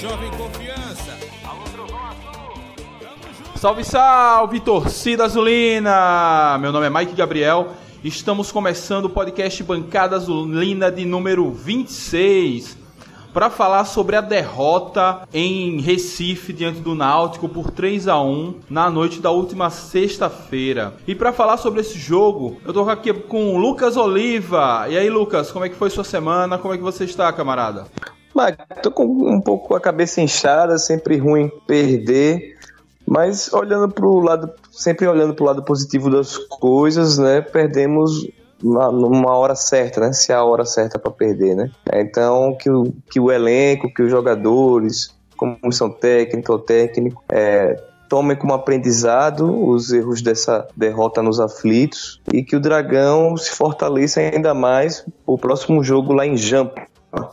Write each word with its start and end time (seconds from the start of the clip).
Jovem 0.00 0.30
Confiança. 0.30 1.18
Salve, 3.54 3.84
salve, 3.84 4.60
torcida 4.60 5.26
azulina! 5.26 6.56
Meu 6.58 6.72
nome 6.72 6.86
é 6.86 6.90
Mike 6.90 7.14
Gabriel. 7.14 7.74
Estamos 8.02 8.50
começando 8.50 9.04
o 9.04 9.10
podcast 9.10 9.62
Bancada 9.62 10.16
Azulina 10.16 10.90
de 10.90 11.04
número 11.04 11.50
26 11.50 12.78
para 13.34 13.50
falar 13.50 13.84
sobre 13.84 14.16
a 14.16 14.22
derrota 14.22 15.28
em 15.34 15.78
Recife 15.82 16.54
diante 16.54 16.80
do 16.80 16.94
Náutico 16.94 17.46
por 17.46 17.70
3 17.70 18.08
a 18.08 18.18
1 18.22 18.60
na 18.70 18.88
noite 18.88 19.20
da 19.20 19.30
última 19.30 19.68
sexta-feira. 19.68 20.94
E 21.06 21.14
para 21.14 21.30
falar 21.30 21.58
sobre 21.58 21.82
esse 21.82 21.98
jogo, 21.98 22.58
eu 22.64 22.72
tô 22.72 22.88
aqui 22.88 23.12
com 23.12 23.54
o 23.54 23.58
Lucas 23.58 23.98
Oliva. 23.98 24.86
E 24.88 24.96
aí, 24.96 25.10
Lucas, 25.10 25.52
como 25.52 25.66
é 25.66 25.68
que 25.68 25.76
foi 25.76 25.90
sua 25.90 26.04
semana? 26.04 26.56
Como 26.56 26.72
é 26.72 26.78
que 26.78 26.82
você 26.82 27.04
está, 27.04 27.30
camarada? 27.34 27.86
Mas 28.34 28.56
tô 28.82 28.90
com 28.90 29.04
um 29.04 29.40
pouco 29.40 29.74
a 29.74 29.80
cabeça 29.80 30.20
inchada, 30.20 30.78
sempre 30.78 31.16
ruim 31.16 31.50
perder. 31.66 32.56
Mas 33.06 33.52
olhando 33.52 33.92
para 33.92 34.06
o 34.06 34.20
lado, 34.20 34.52
sempre 34.70 35.06
olhando 35.06 35.34
para 35.34 35.42
o 35.42 35.46
lado 35.46 35.62
positivo 35.64 36.08
das 36.10 36.36
coisas, 36.36 37.18
né? 37.18 37.40
Perdemos 37.40 38.28
na, 38.62 38.90
numa 38.92 39.36
hora 39.36 39.54
certa, 39.54 40.00
né? 40.00 40.12
Se 40.12 40.30
é 40.30 40.34
a 40.34 40.44
hora 40.44 40.64
certa 40.64 40.98
para 40.98 41.10
perder, 41.10 41.56
né? 41.56 41.70
Então 41.92 42.56
que 42.56 42.70
o, 42.70 42.92
que 43.10 43.18
o 43.18 43.32
elenco, 43.32 43.92
que 43.92 44.02
os 44.02 44.10
jogadores, 44.10 45.12
comissão 45.36 45.90
técnica, 45.90 46.52
o 46.52 46.58
técnico, 46.58 47.24
é, 47.28 47.76
tomem 48.08 48.36
como 48.36 48.54
aprendizado 48.54 49.68
os 49.68 49.92
erros 49.92 50.22
dessa 50.22 50.68
derrota 50.76 51.22
nos 51.22 51.40
aflitos 51.40 52.20
e 52.32 52.42
que 52.42 52.54
o 52.54 52.60
Dragão 52.60 53.36
se 53.36 53.50
fortaleça 53.50 54.20
ainda 54.20 54.52
mais 54.52 55.04
o 55.26 55.38
próximo 55.38 55.82
jogo 55.82 56.12
lá 56.12 56.26
em 56.26 56.36
Jampa 56.36 56.82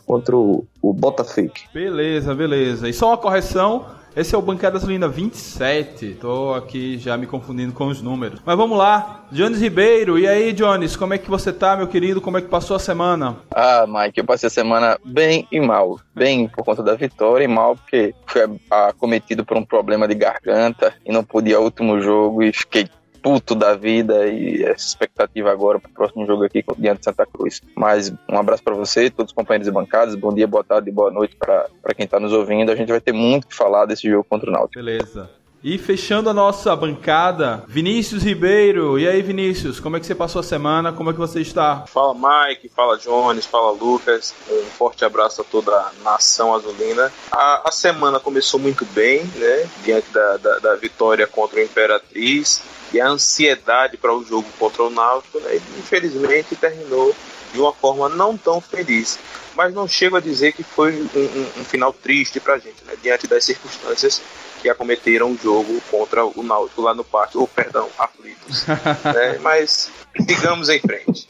contra 0.06 0.36
o, 0.36 0.64
o 0.82 0.92
Botafogo. 0.92 1.52
Beleza, 1.72 2.34
beleza. 2.34 2.88
E 2.88 2.92
só 2.92 3.08
uma 3.08 3.16
correção, 3.16 3.86
esse 4.16 4.34
é 4.34 4.38
o 4.38 4.42
Bancada 4.42 4.78
Gasolina 4.78 5.06
27. 5.06 6.16
Tô 6.20 6.52
aqui 6.52 6.98
já 6.98 7.16
me 7.16 7.26
confundindo 7.26 7.72
com 7.72 7.86
os 7.86 8.02
números. 8.02 8.40
Mas 8.44 8.56
vamos 8.56 8.76
lá. 8.76 9.24
Jones 9.30 9.60
Ribeiro, 9.60 10.18
e 10.18 10.26
aí, 10.26 10.52
Jones, 10.52 10.96
como 10.96 11.14
é 11.14 11.18
que 11.18 11.30
você 11.30 11.52
tá, 11.52 11.76
meu 11.76 11.86
querido? 11.86 12.20
Como 12.20 12.38
é 12.38 12.40
que 12.40 12.48
passou 12.48 12.74
a 12.74 12.80
semana? 12.80 13.36
Ah, 13.50 13.84
Mike, 13.86 14.18
eu 14.18 14.24
passei 14.24 14.48
a 14.48 14.50
semana 14.50 14.98
bem 15.04 15.46
e 15.52 15.60
mal. 15.60 16.00
Bem 16.14 16.48
por 16.48 16.64
conta 16.64 16.82
da 16.82 16.94
vitória 16.94 17.44
e 17.44 17.48
mal 17.48 17.76
porque 17.76 18.14
fui 18.26 18.40
acometido 18.70 19.44
por 19.44 19.56
um 19.56 19.64
problema 19.64 20.08
de 20.08 20.14
garganta 20.14 20.94
e 21.06 21.12
não 21.12 21.22
podia 21.22 21.52
ir 21.52 21.56
ao 21.56 21.62
último 21.62 22.00
jogo 22.00 22.42
e 22.42 22.52
fiquei 22.52 22.88
puto 23.22 23.54
da 23.54 23.74
vida 23.74 24.26
e 24.26 24.62
essa 24.62 24.86
expectativa 24.86 25.50
agora 25.50 25.78
para 25.78 25.90
o 25.90 25.94
próximo 25.94 26.26
jogo 26.26 26.44
aqui 26.44 26.64
diante 26.78 26.98
de 26.98 27.04
Santa 27.04 27.26
Cruz. 27.26 27.60
Mas 27.74 28.12
um 28.28 28.38
abraço 28.38 28.62
para 28.62 28.74
você, 28.74 29.10
todos 29.10 29.30
os 29.30 29.34
companheiros 29.34 29.68
e 29.68 29.70
bancadas. 29.70 30.14
Bom 30.14 30.32
dia, 30.32 30.46
boa 30.46 30.64
tarde 30.64 30.88
e 30.88 30.92
boa 30.92 31.10
noite 31.10 31.36
para 31.36 31.94
quem 31.94 32.04
está 32.04 32.18
nos 32.20 32.32
ouvindo. 32.32 32.70
A 32.70 32.76
gente 32.76 32.90
vai 32.90 33.00
ter 33.00 33.12
muito 33.12 33.46
que 33.46 33.54
falar 33.54 33.86
desse 33.86 34.08
jogo 34.08 34.24
contra 34.24 34.48
o 34.48 34.52
Náutico. 34.52 34.82
Beleza. 34.82 35.30
E 35.62 35.76
fechando 35.76 36.30
a 36.30 36.34
nossa 36.34 36.74
bancada, 36.76 37.64
Vinícius 37.66 38.22
Ribeiro. 38.22 38.96
E 38.96 39.08
aí, 39.08 39.20
Vinícius, 39.20 39.80
como 39.80 39.96
é 39.96 40.00
que 40.00 40.06
você 40.06 40.14
passou 40.14 40.38
a 40.38 40.44
semana? 40.44 40.92
Como 40.92 41.10
é 41.10 41.12
que 41.12 41.18
você 41.18 41.40
está? 41.40 41.84
Fala, 41.88 42.14
Mike. 42.14 42.68
Fala, 42.68 42.96
Jones. 42.96 43.44
Fala, 43.44 43.72
Lucas. 43.72 44.32
Um 44.48 44.62
forte 44.66 45.04
abraço 45.04 45.40
a 45.40 45.44
toda 45.44 45.72
a 45.72 45.90
nação 46.04 46.54
azulina. 46.54 47.12
A, 47.32 47.68
a 47.68 47.72
semana 47.72 48.20
começou 48.20 48.60
muito 48.60 48.84
bem, 48.86 49.24
né? 49.34 49.68
Diante 49.82 50.08
da, 50.12 50.36
da, 50.36 50.58
da 50.60 50.76
vitória 50.76 51.26
contra 51.26 51.58
o 51.58 51.62
Imperatriz 51.62 52.62
e 52.92 53.00
a 53.00 53.08
ansiedade 53.08 53.96
para 53.96 54.14
o 54.14 54.24
jogo 54.24 54.46
contra 54.58 54.82
o 54.82 54.90
Náutico, 54.90 55.38
né? 55.40 55.60
infelizmente 55.78 56.56
terminou 56.56 57.14
de 57.52 57.60
uma 57.60 57.72
forma 57.72 58.08
não 58.08 58.36
tão 58.36 58.60
feliz. 58.60 59.18
Mas 59.54 59.74
não 59.74 59.88
chego 59.88 60.16
a 60.16 60.20
dizer 60.20 60.52
que 60.52 60.62
foi 60.62 60.92
um, 60.92 61.18
um, 61.18 61.60
um 61.60 61.64
final 61.64 61.92
triste 61.92 62.38
para 62.38 62.54
a 62.54 62.58
gente, 62.58 62.76
né? 62.86 62.94
diante 63.02 63.26
das 63.26 63.44
circunstâncias 63.44 64.22
que 64.62 64.68
acometeram 64.68 65.32
o 65.32 65.36
jogo 65.36 65.80
contra 65.90 66.24
o 66.24 66.42
Náutico 66.42 66.82
lá 66.82 66.94
no 66.94 67.04
pátio, 67.04 67.40
ou 67.40 67.48
perdão, 67.48 67.88
aflitos. 67.98 68.66
né? 68.66 69.38
Mas 69.40 69.90
sigamos 70.26 70.68
em 70.68 70.80
frente. 70.80 71.28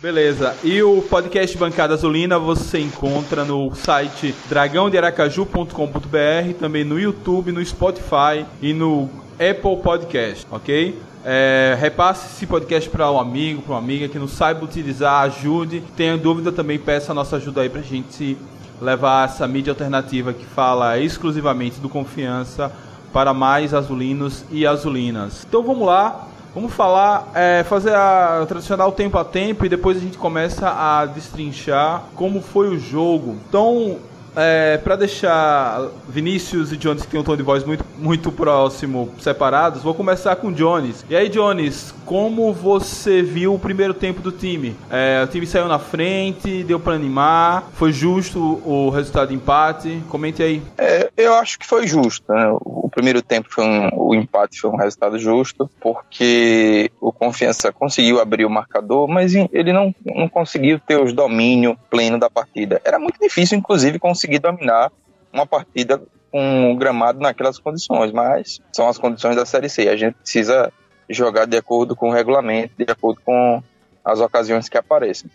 Beleza. 0.00 0.56
E 0.64 0.82
o 0.82 1.02
podcast 1.02 1.56
Bancada 1.58 1.92
Azulina 1.92 2.38
você 2.38 2.78
encontra 2.78 3.44
no 3.44 3.74
site 3.74 4.34
dragãodearacaju.com.br, 4.48 6.54
também 6.58 6.84
no 6.84 6.98
YouTube, 6.98 7.52
no 7.52 7.62
Spotify 7.64 8.46
e 8.62 8.72
no 8.72 9.10
Apple 9.40 9.78
Podcast, 9.78 10.46
ok? 10.50 11.00
É, 11.24 11.74
repasse 11.80 12.26
esse 12.26 12.46
podcast 12.46 12.90
para 12.90 13.10
um 13.10 13.18
amigo, 13.18 13.62
para 13.62 13.72
uma 13.72 13.78
amiga 13.78 14.06
que 14.06 14.18
não 14.18 14.28
saiba 14.28 14.62
utilizar, 14.66 15.22
ajude. 15.22 15.82
Tenha 15.96 16.18
dúvida 16.18 16.52
também, 16.52 16.78
peça 16.78 17.12
a 17.12 17.14
nossa 17.14 17.36
ajuda 17.36 17.62
aí 17.62 17.70
para 17.70 17.80
a 17.80 17.84
gente 17.84 18.36
levar 18.80 19.28
essa 19.28 19.48
mídia 19.48 19.70
alternativa 19.70 20.34
que 20.34 20.44
fala 20.44 20.98
exclusivamente 20.98 21.80
do 21.80 21.88
confiança 21.88 22.70
para 23.14 23.32
mais 23.32 23.72
azulinos 23.72 24.44
e 24.50 24.66
azulinas. 24.66 25.46
Então 25.48 25.62
vamos 25.62 25.86
lá, 25.86 26.28
vamos 26.54 26.72
falar, 26.74 27.30
é, 27.34 27.64
fazer 27.64 27.94
a 27.94 28.44
tradicional 28.46 28.92
tempo 28.92 29.16
a 29.16 29.24
tempo 29.24 29.64
e 29.64 29.70
depois 29.70 29.96
a 29.96 30.00
gente 30.00 30.18
começa 30.18 30.68
a 30.68 31.06
destrinchar 31.06 32.04
como 32.14 32.42
foi 32.42 32.68
o 32.68 32.78
jogo. 32.78 33.38
Então 33.48 33.98
é, 34.36 34.78
para 34.78 34.96
deixar 34.96 35.88
Vinícius 36.08 36.72
e 36.72 36.76
Jones, 36.76 37.04
que 37.04 37.10
tem 37.10 37.20
um 37.20 37.24
tom 37.24 37.36
de 37.36 37.42
voz 37.42 37.64
muito, 37.64 37.84
muito 37.98 38.32
próximo, 38.32 39.10
separados, 39.18 39.82
vou 39.82 39.94
começar 39.94 40.36
com 40.36 40.52
Jones. 40.52 41.04
E 41.08 41.16
aí, 41.16 41.28
Jones, 41.28 41.94
como 42.04 42.52
você 42.52 43.22
viu 43.22 43.54
o 43.54 43.58
primeiro 43.58 43.94
tempo 43.94 44.20
do 44.20 44.32
time? 44.32 44.76
É, 44.90 45.22
o 45.22 45.26
time 45.26 45.46
saiu 45.46 45.68
na 45.68 45.78
frente, 45.78 46.62
deu 46.64 46.80
para 46.80 46.94
animar, 46.94 47.68
foi 47.74 47.92
justo 47.92 48.60
o 48.64 48.90
resultado 48.90 49.28
de 49.28 49.34
empate? 49.34 50.02
Comente 50.08 50.42
aí. 50.42 50.62
É, 50.78 51.10
eu 51.16 51.34
acho 51.34 51.58
que 51.58 51.66
foi 51.66 51.86
justo. 51.86 52.32
Né? 52.32 52.50
O 52.60 52.88
primeiro 52.90 53.22
tempo 53.22 53.48
foi 53.50 53.64
um, 53.64 53.88
o 53.92 54.14
empate 54.14 54.60
foi 54.60 54.70
um 54.70 54.76
resultado 54.76 55.18
justo, 55.18 55.70
porque 55.80 56.90
o 57.00 57.12
Confiança 57.12 57.72
conseguiu 57.72 58.20
abrir 58.20 58.44
o 58.44 58.50
marcador, 58.50 59.06
mas 59.06 59.34
ele 59.34 59.72
não, 59.72 59.94
não 60.04 60.28
conseguiu 60.28 60.78
ter 60.80 61.00
os 61.00 61.12
domínio 61.12 61.76
pleno 61.90 62.18
da 62.18 62.30
partida. 62.30 62.80
Era 62.84 62.98
muito 62.98 63.18
difícil, 63.20 63.58
inclusive, 63.58 63.98
conseguir 63.98 64.19
conseguir 64.20 64.38
dominar 64.38 64.92
uma 65.32 65.46
partida 65.46 66.02
com 66.30 66.72
o 66.72 66.76
gramado 66.76 67.18
naquelas 67.20 67.58
condições, 67.58 68.12
mas 68.12 68.60
são 68.72 68.86
as 68.86 68.98
condições 68.98 69.34
da 69.34 69.46
Série 69.46 69.68
C. 69.68 69.88
A 69.88 69.96
gente 69.96 70.14
precisa 70.14 70.70
jogar 71.08 71.46
de 71.46 71.56
acordo 71.56 71.96
com 71.96 72.10
o 72.10 72.12
regulamento, 72.12 72.74
de 72.76 72.84
acordo 72.90 73.20
com 73.24 73.62
as 74.04 74.20
ocasiões 74.20 74.68
que 74.68 74.76
aparecem. 74.76 75.30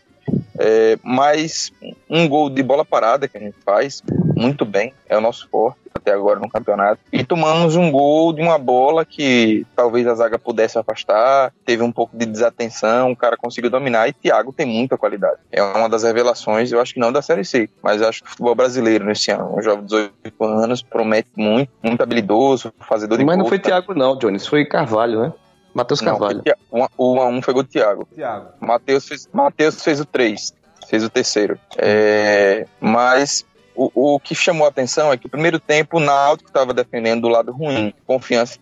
É, 0.57 0.97
mas 1.03 1.72
um 2.09 2.28
gol 2.28 2.50
de 2.50 2.63
bola 2.63 2.85
parada 2.85 3.28
que 3.28 3.38
a 3.38 3.41
gente 3.41 3.57
faz 3.66 4.01
muito 4.35 4.66
bem, 4.66 4.94
é 5.07 5.18
o 5.18 5.22
nosso 5.22 5.47
forte 5.50 5.85
até 5.96 6.12
agora 6.12 6.40
no 6.40 6.50
campeonato. 6.50 7.00
E 7.12 7.23
tomamos 7.23 7.75
um 7.75 7.90
gol 7.90 8.34
de 8.34 8.41
uma 8.41 8.57
bola 8.57 9.06
que 9.06 9.66
talvez 9.75 10.06
a 10.06 10.13
zaga 10.13 10.38
pudesse 10.38 10.78
afastar, 10.78 11.53
teve 11.66 11.81
um 11.81 11.91
pouco 11.91 12.16
de 12.16 12.25
desatenção, 12.25 13.12
o 13.12 13.16
cara 13.16 13.38
conseguiu 13.38 13.69
dominar 13.69 14.07
e 14.07 14.13
Thiago 14.13 14.51
tem 14.51 14.66
muita 14.66 14.97
qualidade. 14.97 15.40
É 15.51 15.63
uma 15.63 15.90
das 15.90 16.03
revelações, 16.03 16.72
eu 16.72 16.81
acho 16.81 16.94
que 16.94 17.00
não 17.00 17.12
da 17.12 17.22
Série 17.22 17.46
C, 17.46 17.69
mas 17.81 18.01
acho 18.01 18.22
que 18.22 18.28
o 18.28 18.31
futebol 18.31 18.53
brasileiro 18.53 19.06
nesse 19.06 19.31
ano, 19.31 19.57
um 19.57 19.62
jovem 19.62 19.85
de 19.85 20.12
18 20.23 20.44
anos, 20.44 20.84
promete 20.84 21.29
muito, 21.35 21.72
muito 21.81 22.03
habilidoso, 22.03 22.73
fazedor 22.81 23.17
de 23.17 23.25
Mas 23.25 23.38
não 23.38 23.46
foi 23.46 23.57
Thiago 23.57 23.94
não, 23.94 24.17
Jones, 24.17 24.46
foi 24.46 24.66
Carvalho, 24.66 25.22
né? 25.22 25.34
Matheus 25.73 26.00
Carvalho. 26.00 26.41
Não, 26.72 26.88
o 26.97 27.16
1 27.16 27.19
um, 27.19 27.38
um 27.38 27.41
foi 27.41 27.53
o 27.53 27.63
Thiago. 27.63 28.07
Thiago. 28.16 28.47
Matheus 28.62 29.07
fez, 29.07 29.28
Mateus 29.34 29.84
fez 29.84 30.00
o 30.00 30.06
3, 30.06 30.53
fez 30.88 31.03
o 31.03 31.09
terceiro. 31.09 31.59
É, 31.78 32.66
mas 32.79 33.46
o, 33.75 34.15
o 34.15 34.19
que 34.19 34.33
chamou 34.33 34.65
a 34.65 34.69
atenção 34.69 35.11
é 35.11 35.17
que 35.17 35.25
no 35.25 35.29
primeiro 35.29 35.59
tempo 35.59 35.97
o 35.97 35.99
Náutico 35.99 36.49
estava 36.49 36.73
defendendo 36.73 37.21
do 37.21 37.27
lado 37.27 37.51
ruim, 37.51 37.93
Confiança 38.05 38.57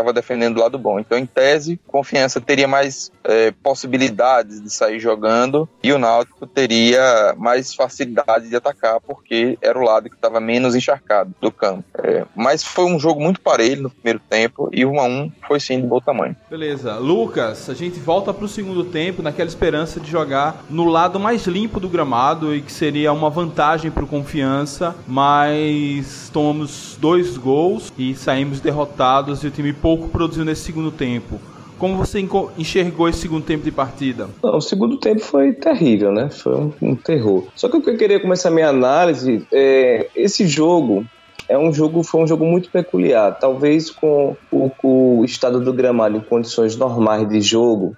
estava 0.00 0.12
defendendo 0.12 0.54
do 0.54 0.60
lado 0.60 0.78
bom. 0.78 0.98
Então, 0.98 1.18
em 1.18 1.26
tese, 1.26 1.78
Confiança 1.86 2.40
teria 2.40 2.66
mais 2.66 3.10
é, 3.24 3.52
possibilidades 3.62 4.62
de 4.62 4.70
sair 4.70 4.98
jogando 4.98 5.68
e 5.82 5.92
o 5.92 5.98
Náutico 5.98 6.46
teria 6.46 7.34
mais 7.36 7.74
facilidade 7.74 8.48
de 8.48 8.56
atacar 8.56 9.00
porque 9.00 9.58
era 9.60 9.78
o 9.78 9.82
lado 9.82 10.08
que 10.08 10.16
estava 10.16 10.40
menos 10.40 10.74
encharcado 10.74 11.34
do 11.40 11.52
campo. 11.52 11.84
É, 12.02 12.24
mas 12.34 12.64
foi 12.64 12.84
um 12.84 12.98
jogo 12.98 13.20
muito 13.20 13.40
parelho 13.40 13.82
no 13.82 13.90
primeiro 13.90 14.20
tempo 14.28 14.68
e 14.72 14.84
1 14.84 15.00
a 15.00 15.04
1 15.04 15.32
foi 15.46 15.60
sim 15.60 15.80
de 15.80 15.86
bom 15.86 16.00
tamanho. 16.00 16.36
Beleza. 16.48 16.96
Lucas, 16.96 17.68
a 17.68 17.74
gente 17.74 17.98
volta 17.98 18.32
para 18.32 18.44
o 18.44 18.48
segundo 18.48 18.84
tempo 18.84 19.22
naquela 19.22 19.48
esperança 19.48 20.00
de 20.00 20.10
jogar 20.10 20.64
no 20.70 20.84
lado 20.84 21.20
mais 21.20 21.46
limpo 21.46 21.78
do 21.78 21.88
gramado 21.88 22.54
e 22.54 22.62
que 22.62 22.72
seria 22.72 23.12
uma 23.12 23.30
vantagem 23.30 23.90
para 23.90 24.04
o 24.04 24.06
Confiança 24.06 24.30
confiança, 24.30 24.94
mas 25.08 26.30
tomamos 26.32 26.96
dois 27.00 27.36
gols 27.36 27.92
e 27.98 28.14
saímos 28.14 28.60
derrotados 28.60 29.42
e 29.42 29.48
o 29.48 29.50
time 29.50 29.72
pouco 29.72 29.89
produziu 29.98 30.44
nesse 30.44 30.62
segundo 30.62 30.90
tempo. 30.90 31.40
Como 31.78 31.96
você 31.96 32.22
enxergou 32.58 33.08
esse 33.08 33.20
segundo 33.20 33.42
tempo 33.42 33.64
de 33.64 33.72
partida? 33.72 34.28
Não, 34.42 34.58
o 34.58 34.60
segundo 34.60 34.98
tempo 34.98 35.20
foi 35.20 35.54
terrível, 35.54 36.12
né? 36.12 36.28
Foi 36.28 36.54
um, 36.54 36.72
um 36.82 36.94
terror. 36.94 37.46
Só 37.56 37.70
que 37.70 37.78
o 37.78 37.82
que 37.82 37.88
eu 37.88 37.96
queria 37.96 38.20
começar 38.20 38.50
a 38.50 38.52
minha 38.52 38.68
análise 38.68 39.46
é 39.50 40.08
esse 40.14 40.46
jogo 40.46 41.06
é 41.50 41.58
um 41.58 41.72
jogo 41.72 42.04
foi 42.04 42.22
um 42.22 42.26
jogo 42.28 42.44
muito 42.44 42.70
peculiar. 42.70 43.36
Talvez 43.36 43.90
com 43.90 44.36
o, 44.52 44.70
o 44.84 45.24
estado 45.24 45.60
do 45.60 45.72
gramado 45.72 46.16
em 46.16 46.20
condições 46.20 46.76
normais 46.76 47.28
de 47.28 47.40
jogo, 47.40 47.96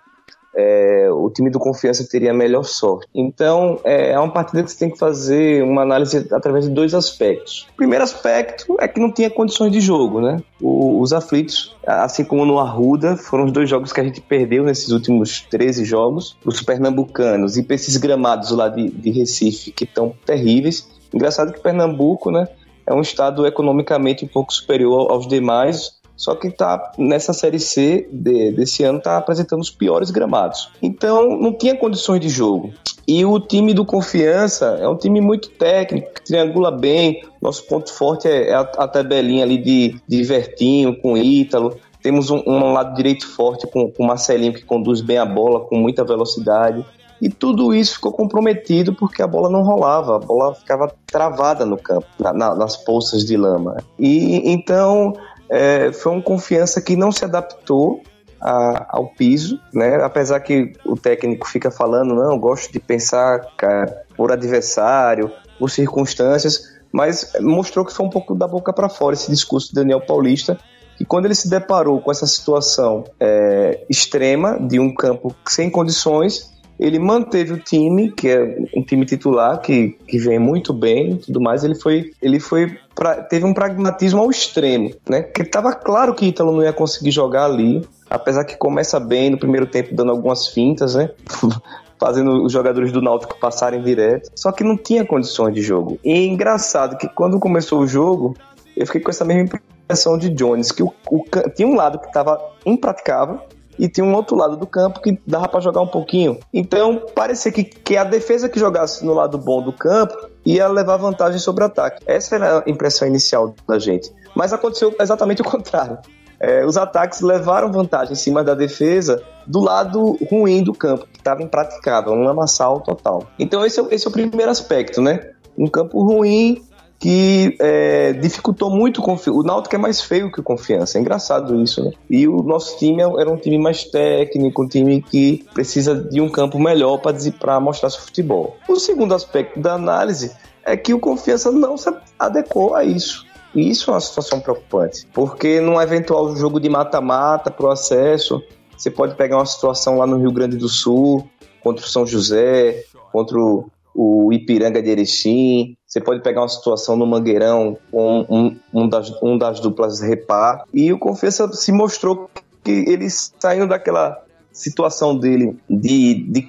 é, 0.55 1.09
o 1.11 1.31
time 1.31 1.51
do 1.51 1.59
Confiança 1.59 2.07
teria 2.09 2.33
melhor 2.33 2.65
sorte. 2.65 3.09
Então, 3.15 3.81
é, 3.85 4.13
é 4.13 4.19
uma 4.19 4.33
partida 4.33 4.63
que 4.63 4.71
você 4.71 4.79
tem 4.79 4.91
que 4.91 4.99
fazer 4.99 5.63
uma 5.63 5.83
análise 5.83 6.27
através 6.33 6.67
de 6.67 6.71
dois 6.71 6.95
aspectos. 6.95 7.67
O 7.73 7.77
primeiro 7.77 8.05
aspecto 8.05 8.77
é 8.81 8.87
que 8.87 9.01
não 9.01 9.11
tinha 9.11 9.31
condições 9.31 9.73
de 9.73 9.81
jogo, 9.81 10.21
né? 10.21 10.43
O, 10.61 11.01
os 11.01 11.13
aflitos, 11.13 11.75
assim 11.87 12.25
como 12.25 12.45
no 12.45 12.59
Arruda, 12.59 13.17
foram 13.17 13.45
os 13.45 13.53
dois 13.53 13.69
jogos 13.69 13.93
que 13.93 14.01
a 14.01 14.05
gente 14.05 14.21
perdeu 14.21 14.65
nesses 14.65 14.91
últimos 14.91 15.41
13 15.51 15.85
jogos. 15.85 16.37
Os 16.45 16.61
pernambucanos 16.63 17.57
e 17.57 17.63
para 17.63 17.75
esses 17.75 17.97
gramados 17.97 18.51
lá 18.51 18.69
de, 18.69 18.91
de 18.91 19.11
Recife, 19.11 19.73
que 19.73 19.85
estão 19.85 20.15
terríveis. 20.25 20.89
Engraçado 21.13 21.53
que 21.53 21.61
Pernambuco, 21.61 22.31
né? 22.31 22.49
É 22.87 22.93
um 22.93 23.01
estado 23.01 23.47
economicamente 23.47 24.25
um 24.25 24.29
pouco 24.29 24.53
superior 24.53 25.11
aos 25.11 25.27
demais, 25.27 26.02
só 26.23 26.37
que 26.37 26.49
tá 26.53 26.93
nessa 26.97 27.33
série 27.33 27.59
C 27.59 28.09
de, 28.13 28.53
desse 28.53 28.85
ano 28.85 29.01
tá 29.01 29.17
apresentando 29.17 29.61
os 29.61 29.73
piores 29.73 30.13
gramados. 30.13 30.71
Então 30.81 31.37
não 31.37 31.53
tinha 31.53 31.77
condições 31.77 32.21
de 32.21 32.29
jogo. 32.29 32.73
E 33.09 33.25
o 33.25 33.41
time 33.41 33.75
do 33.75 33.85
Confiança 33.85 34.79
é 34.81 34.87
um 34.87 34.97
time 34.97 35.21
muito 35.21 35.51
técnico, 35.51 36.15
que 36.15 36.25
triangula 36.25 36.71
bem. 36.71 37.25
Nosso 37.41 37.67
ponto 37.67 37.93
forte 37.93 38.29
é, 38.29 38.51
é 38.51 38.55
a, 38.55 38.61
a 38.61 38.87
tabelinha 38.87 39.43
ali 39.43 39.59
de, 39.59 40.01
de 40.07 40.23
Vertinho 40.23 40.97
com 41.01 41.17
Ítalo. 41.17 41.77
Temos 42.01 42.31
um, 42.31 42.41
um, 42.47 42.73
lado 42.73 42.95
direito 42.95 43.27
forte 43.27 43.67
com, 43.67 43.91
com 43.91 44.07
Marcelinho 44.07 44.55
que 44.55 44.65
conduz 44.65 45.01
bem 45.01 45.19
a 45.19 45.27
bola 45.27 45.59
com 45.59 45.77
muita 45.77 46.05
velocidade. 46.05 46.87
E 47.21 47.29
tudo 47.29 47.75
isso 47.75 47.95
ficou 47.95 48.13
comprometido 48.13 48.95
porque 48.95 49.23
a 49.23 49.27
bola 49.27 49.51
não 49.51 49.63
rolava, 49.63 50.17
a 50.17 50.19
bola 50.21 50.55
ficava 50.55 50.93
travada 51.07 51.67
no 51.67 51.77
campo, 51.77 52.07
na, 52.19 52.33
na, 52.33 52.55
nas 52.55 52.77
poças 52.77 53.25
de 53.25 53.37
lama. 53.37 53.77
E 53.99 54.49
então 54.49 55.15
é, 55.49 55.93
foi 55.93 56.13
uma 56.13 56.23
confiança 56.23 56.81
que 56.81 56.97
não 56.97 57.13
se 57.13 57.25
adaptou 57.25 58.03
a, 58.41 58.97
ao 58.97 59.07
piso, 59.09 59.61
né? 59.73 59.97
Apesar 60.03 60.41
que 60.41 60.73
o 60.85 60.97
técnico 60.97 61.49
fica 61.49 61.71
falando, 61.71 62.15
não, 62.15 62.39
gosto 62.39 62.73
de 62.73 62.81
pensar 62.81 63.41
cara, 63.57 64.05
por 64.17 64.33
adversário, 64.33 65.31
por 65.59 65.71
circunstâncias, 65.71 66.73
mas 66.93 67.33
mostrou 67.41 67.85
que 67.85 67.93
foi 67.93 68.05
um 68.05 68.11
pouco 68.11 68.35
da 68.35 68.49
boca 68.49 68.73
para 68.73 68.89
fora 68.89 69.15
esse 69.15 69.31
discurso 69.31 69.73
do 69.73 69.77
Daniel 69.77 70.01
Paulista, 70.01 70.59
que 70.97 71.05
quando 71.05 71.27
ele 71.27 71.35
se 71.35 71.49
deparou 71.49 72.01
com 72.01 72.11
essa 72.11 72.27
situação 72.27 73.05
é, 73.19 73.85
extrema 73.89 74.59
de 74.61 74.79
um 74.79 74.93
campo 74.93 75.35
sem 75.49 75.71
condições, 75.71 76.53
ele 76.83 76.99
manteve 76.99 77.53
o 77.53 77.59
time, 77.59 78.11
que 78.11 78.29
é 78.29 78.59
um 78.77 78.83
time 78.83 79.07
titular, 79.07 79.61
que, 79.61 79.91
que 80.09 80.19
vem 80.19 80.39
muito 80.39 80.73
bem 80.73 81.17
tudo 81.17 81.41
mais. 81.41 81.63
Ele 81.63 81.77
foi, 81.77 82.11
ele 82.21 82.41
foi 82.41 82.77
pra, 82.93 83.23
teve 83.23 83.45
um 83.45 83.55
pragmatismo 83.55 84.21
ao 84.21 84.29
extremo, 84.29 84.91
né? 85.09 85.23
Que 85.23 85.43
estava 85.43 85.73
claro 85.73 86.13
que 86.13 86.27
Ítalo 86.27 86.51
não 86.51 86.63
ia 86.63 86.73
conseguir 86.73 87.13
jogar 87.13 87.45
ali, 87.45 87.87
apesar 88.11 88.45
que 88.45 88.57
começa 88.57 88.99
bem 88.99 89.31
no 89.31 89.39
primeiro 89.39 89.67
tempo, 89.67 89.95
dando 89.95 90.11
algumas 90.11 90.49
fintas, 90.49 90.97
né? 90.97 91.11
fazendo 92.01 92.45
os 92.45 92.53
jogadores 92.53 92.91
do 92.91 93.01
Náutico 93.01 93.39
passarem 93.39 93.81
direto. 93.81 94.29
Só 94.35 94.51
que 94.51 94.65
não 94.65 94.77
tinha 94.77 95.07
condições 95.07 95.55
de 95.55 95.63
jogo. 95.63 96.01
E 96.05 96.11
é 96.11 96.25
engraçado 96.25 96.99
que 96.99 97.09
quando 97.09 97.39
começou 97.39 97.81
o 97.81 97.87
jogo, 97.87 98.37
eu 98.77 98.85
fiquei 98.87 99.01
com 99.01 99.11
essa 99.11 99.25
mesma 99.25 99.45
impressão 99.45 100.19
de 100.19 100.29
Jones, 100.31 100.73
que 100.73 100.83
o, 100.83 100.93
o 101.09 101.25
tinha 101.55 101.69
um 101.69 101.77
lado 101.77 102.01
que 102.01 102.09
estava 102.09 102.41
impraticável 102.67 103.39
e 103.79 103.89
tinha 103.89 104.05
um 104.05 104.15
outro 104.15 104.37
lado 104.37 104.57
do 104.57 104.67
campo 104.67 105.01
que 105.01 105.19
dava 105.27 105.49
para 105.49 105.61
jogar 105.61 105.81
um 105.81 105.87
pouquinho. 105.87 106.39
Então, 106.53 107.03
parecia 107.15 107.51
que, 107.51 107.65
que 107.65 107.97
a 107.97 108.05
defesa 108.05 108.49
que 108.49 108.59
jogasse 108.59 109.05
no 109.05 109.15
lado 109.15 109.39
bom 109.39 109.63
do 109.63 109.73
campo 109.73 110.15
ia 110.45 110.69
levar 110.69 110.97
vantagem 110.97 111.39
sobre 111.39 111.65
o 111.65 111.67
ataque. 111.67 112.03
Essa 112.07 112.37
era 112.37 112.59
a 112.59 112.71
impressão 112.71 113.07
inicial 113.07 113.55
da 113.67 113.79
gente. 113.79 114.13
Mas 114.35 114.53
aconteceu 114.53 114.95
exatamente 115.01 115.43
o 115.43 115.45
contrário. 115.45 115.99
É, 116.41 116.67
os 116.67 116.77
ataques 116.77 117.21
levaram 117.21 117.71
vantagem 117.71 118.15
em 118.15 118.17
cima 118.17 118.43
da 118.43 118.53
defesa 118.53 119.23
do 119.47 119.61
lado 119.61 120.19
ruim 120.29 120.63
do 120.63 120.75
campo, 120.75 121.07
que 121.07 121.19
estava 121.19 121.41
impraticável, 121.41 122.13
um 122.13 122.25
lamaçal 122.25 122.81
total. 122.81 123.29
Então 123.39 123.65
esse 123.65 123.81
é, 123.81 123.85
esse 123.93 124.07
é 124.07 124.11
o 124.11 124.13
primeiro 124.13 124.51
aspecto, 124.51 125.01
né? 125.01 125.31
Um 125.57 125.69
campo 125.69 126.03
ruim 126.03 126.61
que 127.03 127.57
é, 127.59 128.13
dificultou 128.13 128.71
muito 128.71 129.03
o, 129.03 129.31
o 129.33 129.43
Náutico 129.43 129.75
é 129.75 129.79
mais 129.79 130.01
feio 130.01 130.31
que 130.31 130.39
o 130.39 130.43
Confiança, 130.43 130.97
é 130.97 131.01
engraçado 131.01 131.61
isso, 131.61 131.83
né? 131.83 131.91
E 132.09 132.29
o 132.29 132.45
nosso 132.45 132.79
time 132.79 133.03
era 133.03 133.29
um 133.29 133.37
time 133.37 133.59
mais 133.59 133.83
técnico, 133.83 134.63
um 134.63 134.69
time 134.69 135.03
que 135.03 135.45
precisa 135.53 135.97
de 135.97 136.21
um 136.21 136.29
campo 136.29 136.61
melhor 136.61 136.99
para 136.99 137.59
mostrar 137.59 137.91
seu 137.91 138.03
futebol. 138.03 138.57
O 138.69 138.77
segundo 138.77 139.17
aspecto 139.17 139.59
da 139.59 139.73
análise 139.73 140.31
é 140.65 140.77
que 140.77 140.95
o 140.95 141.01
Confiança 141.01 141.51
não 141.51 141.77
se 141.77 141.93
adequou 142.17 142.77
a 142.77 142.85
isso. 142.85 143.27
E 143.53 143.69
isso 143.69 143.91
é 143.91 143.95
uma 143.95 144.01
situação 144.01 144.39
preocupante, 144.39 145.05
porque 145.13 145.61
num 145.61 145.81
eventual 145.83 146.37
jogo 146.37 146.61
de 146.61 146.69
mata-mata 146.69 147.51
para 147.51 147.67
o 147.67 147.71
acesso, 147.71 148.41
você 148.79 148.93
pode 148.93 149.17
pegar 149.17 149.39
uma 149.39 149.47
situação 149.47 149.99
lá 149.99 150.07
no 150.07 150.19
Rio 150.19 150.31
Grande 150.31 150.57
do 150.57 150.69
Sul, 150.69 151.29
contra 151.65 151.85
o 151.85 151.89
São 151.89 152.07
José, 152.07 152.85
contra 153.11 153.37
o 153.37 153.72
o 153.95 154.33
Ipiranga 154.33 154.83
de 154.83 154.91
Erechim, 154.91 155.77
você 155.87 156.01
pode 156.01 156.23
pegar 156.23 156.43
uma 156.43 156.49
situação 156.49 156.97
no 156.97 157.07
Mangueirão 157.07 157.77
com 157.91 158.27
um, 158.29 158.57
um, 158.73 158.89
das, 158.89 159.11
um 159.23 159.37
das 159.37 159.61
duplas 159.61 160.01
repar, 160.01 160.65
e 160.73 160.93
o 160.93 160.99
Confiança 160.99 161.53
se 161.53 161.73
mostrou 161.73 162.31
que 162.65 162.85
ele 162.89 163.09
saindo 163.11 163.69
daquela 163.69 164.23
situação 164.53 165.19
dele 165.19 165.57
de, 165.69 166.15
de 166.15 166.47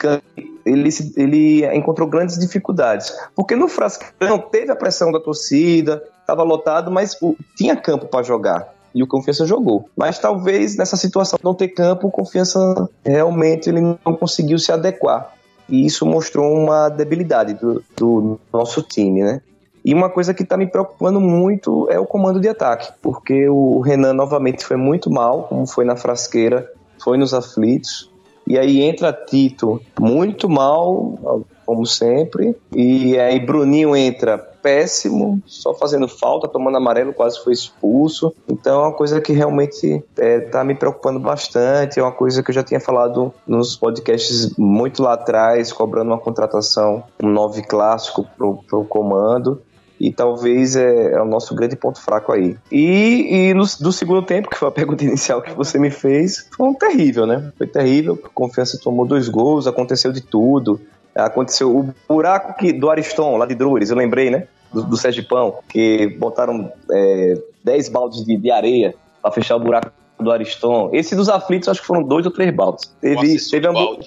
ele, 0.66 0.90
ele 1.18 1.76
encontrou 1.76 2.08
grandes 2.08 2.38
dificuldades. 2.38 3.14
Porque 3.36 3.56
no 3.56 3.68
Frascão 3.68 4.40
teve 4.52 4.72
a 4.72 4.76
pressão 4.76 5.12
da 5.12 5.20
torcida, 5.20 6.04
estava 6.22 6.44
lotado, 6.44 6.92
mas 6.92 7.18
tinha 7.56 7.76
campo 7.76 8.08
para 8.08 8.24
jogar. 8.24 8.74
E 8.96 9.02
o 9.02 9.08
Confiança 9.08 9.46
jogou. 9.46 9.90
Mas 9.98 10.20
talvez 10.20 10.78
nessa 10.78 10.96
situação 10.96 11.40
não 11.44 11.56
ter 11.56 11.70
campo, 11.70 12.08
o 12.08 12.12
Confiança 12.12 12.88
realmente 13.04 13.70
ele 13.70 13.82
não 13.82 14.16
conseguiu 14.16 14.60
se 14.60 14.72
adequar. 14.72 15.33
E 15.68 15.86
isso 15.86 16.06
mostrou 16.06 16.54
uma 16.54 16.90
debilidade 16.90 17.54
do, 17.54 17.84
do 17.96 18.40
nosso 18.52 18.82
time, 18.82 19.22
né? 19.22 19.42
E 19.86 19.94
uma 19.94 20.10
coisa 20.10 20.34
que 20.34 20.44
está 20.44 20.56
me 20.56 20.66
preocupando 20.66 21.20
muito 21.20 21.90
é 21.90 22.00
o 22.00 22.06
comando 22.06 22.40
de 22.40 22.48
ataque, 22.48 22.94
porque 23.02 23.50
o 23.50 23.82
Renan 23.82 24.14
novamente 24.14 24.64
foi 24.64 24.78
muito 24.78 25.12
mal, 25.12 25.44
como 25.44 25.68
foi 25.68 25.84
na 25.84 25.98
frasqueira, 25.98 26.72
foi 27.04 27.18
nos 27.18 27.34
aflitos. 27.34 28.10
E 28.48 28.58
aí 28.58 28.82
entra 28.82 29.12
Tito 29.12 29.82
muito 30.00 30.50
mal, 30.50 31.46
como 31.66 31.86
sempre. 31.86 32.56
E 32.74 33.18
aí 33.18 33.40
Bruninho 33.40 33.96
entra 33.96 34.53
péssimo, 34.64 35.44
só 35.46 35.74
fazendo 35.74 36.08
falta, 36.08 36.48
tomando 36.48 36.78
amarelo, 36.78 37.14
quase 37.14 37.44
foi 37.44 37.52
expulso. 37.52 38.34
Então 38.48 38.82
é 38.82 38.88
uma 38.88 38.94
coisa 38.94 39.20
que 39.20 39.34
realmente 39.34 40.04
está 40.18 40.62
é, 40.62 40.64
me 40.64 40.74
preocupando 40.74 41.20
bastante. 41.20 42.00
É 42.00 42.02
uma 42.02 42.14
coisa 42.14 42.42
que 42.42 42.50
eu 42.50 42.56
já 42.56 42.64
tinha 42.64 42.80
falado 42.80 43.34
nos 43.46 43.76
podcasts 43.76 44.56
muito 44.58 45.04
lá 45.04 45.14
atrás, 45.14 45.74
cobrando 45.74 46.12
uma 46.12 46.20
contratação, 46.20 47.04
um 47.22 47.28
nove 47.28 47.62
clássico 47.62 48.26
para 48.38 48.78
o 48.78 48.86
comando 48.86 49.62
e 50.04 50.12
talvez 50.12 50.76
é, 50.76 51.14
é, 51.14 51.22
o 51.22 51.26
nosso 51.26 51.56
grande 51.56 51.78
ponto 51.78 52.02
fraco 52.02 52.34
aí. 52.34 52.58
E, 52.70 53.50
e 53.50 53.54
no, 53.54 53.64
do 53.80 53.92
segundo 53.92 54.22
tempo, 54.22 54.50
que 54.50 54.58
foi 54.58 54.68
a 54.68 54.72
pergunta 54.72 55.04
inicial 55.06 55.42
que 55.42 55.54
você 55.54 55.80
me 55.80 55.90
fez, 55.90 56.46
foi 56.56 56.68
um 56.68 56.74
terrível, 56.74 57.26
né? 57.26 57.52
Foi 57.58 57.66
terrível. 57.66 58.20
A 58.22 58.30
confiança 58.30 58.78
tomou 58.82 59.06
dois 59.08 59.30
gols, 59.30 59.66
aconteceu 59.66 60.12
de 60.12 60.20
tudo. 60.20 60.82
Aconteceu 61.16 61.76
o 61.76 61.94
buraco 62.08 62.58
que, 62.58 62.74
do 62.74 62.90
Ariston, 62.90 63.38
lá 63.38 63.46
de 63.46 63.56
Drures, 63.56 63.90
eu 63.90 63.96
lembrei, 63.96 64.30
né? 64.30 64.48
Do, 64.72 64.84
do 64.84 64.98
Sergipão, 64.98 65.60
que 65.70 66.08
botaram 66.20 66.72
é, 66.92 67.36
10 67.64 67.90
baldes 67.90 68.26
de, 68.26 68.36
de 68.36 68.50
areia 68.50 68.96
para 69.22 69.32
fechar 69.32 69.56
o 69.56 69.60
buraco 69.60 69.92
do 70.20 70.32
Ariston. 70.32 70.90
Esse 70.92 71.16
dos 71.16 71.30
aflitos, 71.30 71.70
acho 71.70 71.82
que 71.82 71.88
foram 71.88 72.04
dois 72.04 72.26
ou 72.26 72.32
três 72.32 72.54
baldes. 72.54 72.92
Teve 73.00 73.36
isso, 73.36 73.52
teve, 73.52 73.68
ambu 73.68 74.00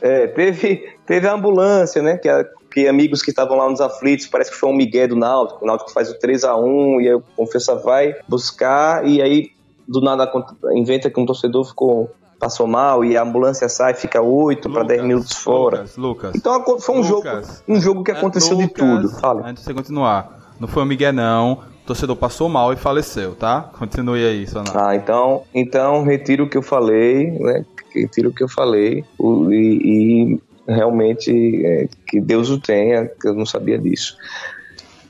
é, 0.00 0.28
teve, 0.28 0.96
teve 1.06 1.26
a 1.26 1.32
ambulância, 1.32 2.00
né? 2.02 2.16
Que, 2.16 2.28
a, 2.28 2.44
que 2.72 2.86
amigos 2.86 3.22
que 3.22 3.30
estavam 3.30 3.56
lá 3.56 3.68
nos 3.68 3.80
aflitos, 3.80 4.26
parece 4.26 4.50
que 4.50 4.56
foi 4.56 4.68
um 4.68 4.74
Miguel 4.74 5.08
do 5.08 5.16
Náutico. 5.16 5.64
O 5.64 5.66
Náutico 5.66 5.90
faz 5.90 6.10
o 6.10 6.18
3 6.18 6.44
a 6.44 6.56
1 6.56 7.00
e 7.00 7.08
aí 7.08 7.14
o 7.14 7.22
Confessa 7.36 7.74
vai 7.74 8.14
buscar, 8.28 9.06
e 9.06 9.20
aí 9.20 9.50
do 9.86 10.00
nada 10.00 10.30
inventa 10.72 11.10
que 11.10 11.18
um 11.18 11.26
torcedor 11.26 11.64
ficou 11.64 12.10
passou 12.40 12.66
mal 12.66 13.04
e 13.04 13.16
a 13.16 13.22
ambulância 13.22 13.68
sai, 13.68 13.92
fica 13.94 14.20
8 14.20 14.70
para 14.70 14.82
10 14.82 15.02
minutos 15.02 15.34
fora. 15.34 15.80
Lucas, 15.80 15.96
Lucas. 15.96 16.32
Então 16.34 16.80
foi 16.80 16.94
um 16.96 17.02
Lucas, 17.02 17.46
jogo, 17.46 17.62
um 17.68 17.80
jogo 17.80 18.02
que 18.02 18.10
aconteceu 18.10 18.56
Lucas, 18.56 18.68
de 18.68 18.74
tudo. 18.74 19.20
Fala. 19.20 19.46
Antes 19.46 19.62
de 19.62 19.68
você 19.68 19.74
continuar, 19.74 20.40
não 20.58 20.66
foi 20.66 20.82
o 20.82 20.86
Miguel 20.86 21.12
não. 21.12 21.52
O 21.52 21.86
torcedor 21.86 22.16
passou 22.16 22.48
mal 22.48 22.72
e 22.72 22.76
faleceu, 22.76 23.34
tá? 23.34 23.70
Continue 23.78 24.24
aí, 24.24 24.46
Sonato. 24.46 24.78
Ah, 24.78 24.96
então, 24.96 25.42
então 25.54 26.02
retiro 26.02 26.44
o 26.44 26.48
que 26.48 26.56
eu 26.56 26.62
falei, 26.62 27.30
né? 27.30 27.64
Retiro 27.94 28.30
o 28.30 28.32
que 28.32 28.42
eu 28.42 28.48
falei 28.48 29.04
e, 29.20 30.38
e 30.66 30.72
realmente 30.72 31.66
é, 31.66 31.88
que 32.06 32.20
Deus 32.20 32.48
o 32.48 32.58
tenha, 32.58 33.06
que 33.06 33.28
eu 33.28 33.34
não 33.34 33.44
sabia 33.44 33.78
disso. 33.78 34.16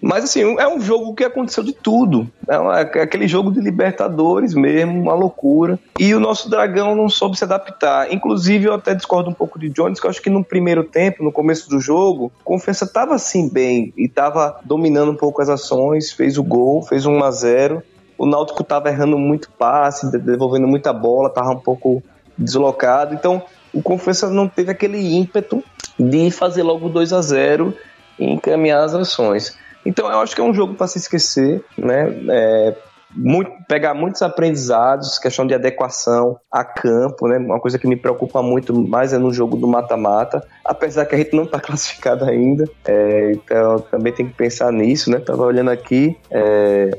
Mas 0.01 0.25
assim, 0.25 0.41
é 0.59 0.67
um 0.67 0.81
jogo 0.81 1.15
que 1.15 1.25
aconteceu 1.25 1.63
de 1.63 1.73
tudo. 1.73 2.31
É, 2.49 2.99
é 2.99 3.03
aquele 3.03 3.29
jogo 3.29 3.51
de 3.51 3.61
Libertadores 3.61 4.55
mesmo, 4.55 5.01
uma 5.01 5.15
loucura. 5.15 5.79
E 5.99 6.15
o 6.15 6.21
nosso 6.21 6.49
dragão 6.49 6.95
não 6.97 7.09
soube 7.09 7.37
se 7.37 7.45
adaptar. 7.45 8.13
Inclusive, 8.13 8.67
eu 8.67 8.75
até 8.75 8.95
discordo 8.95 9.29
um 9.29 9.35
pouco 9.35 9.59
de 9.59 9.69
Jones, 9.69 10.01
que 10.01 10.07
eu 10.07 10.11
acho 10.11 10.23
que 10.23 10.31
no 10.31 10.43
primeiro 10.43 10.85
tempo, 10.85 11.23
no 11.23 11.31
começo 11.31 11.69
do 11.69 11.79
jogo, 11.79 12.33
Confiança 12.43 12.85
estava 12.85 13.15
assim 13.15 13.49
bem 13.49 13.93
e 13.97 14.07
estava 14.07 14.59
dominando 14.65 15.11
um 15.11 15.17
pouco 15.17 15.43
as 15.43 15.49
ações, 15.49 16.13
fez 16.13 16.39
o 16.39 16.43
gol, 16.43 16.83
fez 16.83 17.05
um 17.05 17.19
1 17.19 17.25
a 17.25 17.31
0 17.31 17.83
O 18.17 18.25
Náutico 18.25 18.63
estava 18.63 18.89
errando 18.89 19.19
muito 19.19 19.51
passe, 19.51 20.11
devolvendo 20.19 20.67
muita 20.67 20.93
bola, 20.93 21.29
estava 21.29 21.51
um 21.51 21.61
pouco 21.61 22.03
deslocado. 22.39 23.15
Então, 23.15 23.43
o 23.73 23.83
Confiança 23.83 24.31
não 24.31 24.49
teve 24.49 24.71
aquele 24.71 25.15
ímpeto 25.15 25.63
de 25.99 26.31
fazer 26.31 26.63
logo 26.63 26.89
2 26.89 27.13
a 27.13 27.21
0 27.21 27.75
e 28.19 28.25
encaminhar 28.25 28.83
as 28.83 28.95
ações. 28.95 29.57
Então, 29.85 30.11
eu 30.11 30.21
acho 30.21 30.35
que 30.35 30.41
é 30.41 30.45
um 30.45 30.55
jogo 30.55 30.75
para 30.75 30.87
se 30.87 30.99
esquecer, 30.99 31.65
né? 31.77 32.07
É, 32.29 32.77
muito, 33.15 33.51
pegar 33.67 33.95
muitos 33.95 34.23
aprendizados, 34.23 35.19
questão 35.19 35.47
de 35.47 35.55
adequação 35.55 36.39
a 36.51 36.65
campo, 36.65 37.27
né? 37.27 37.39
Uma 37.39 37.61
coisa 37.61 37.79
que 37.79 37.87
me 37.87 37.97
preocupa 37.97 38.43
muito 38.43 38.75
mais 38.75 39.13
é 39.13 39.19
no 39.19 39.33
jogo 39.33 39.57
do 39.57 39.67
mata-mata, 39.67 40.47
apesar 40.65 41.07
que 41.07 41.15
a 41.15 41.19
gente 41.19 41.35
não 41.35 41.45
está 41.45 41.59
classificado 41.61 42.25
ainda, 42.25 42.65
é, 42.85 43.33
então 43.33 43.81
também 43.91 44.13
tem 44.13 44.27
que 44.27 44.35
pensar 44.35 44.73
nisso, 44.73 45.11
né? 45.11 45.19
Tava 45.19 45.45
olhando 45.45 45.71
aqui, 45.71 46.17
é, 46.31 46.91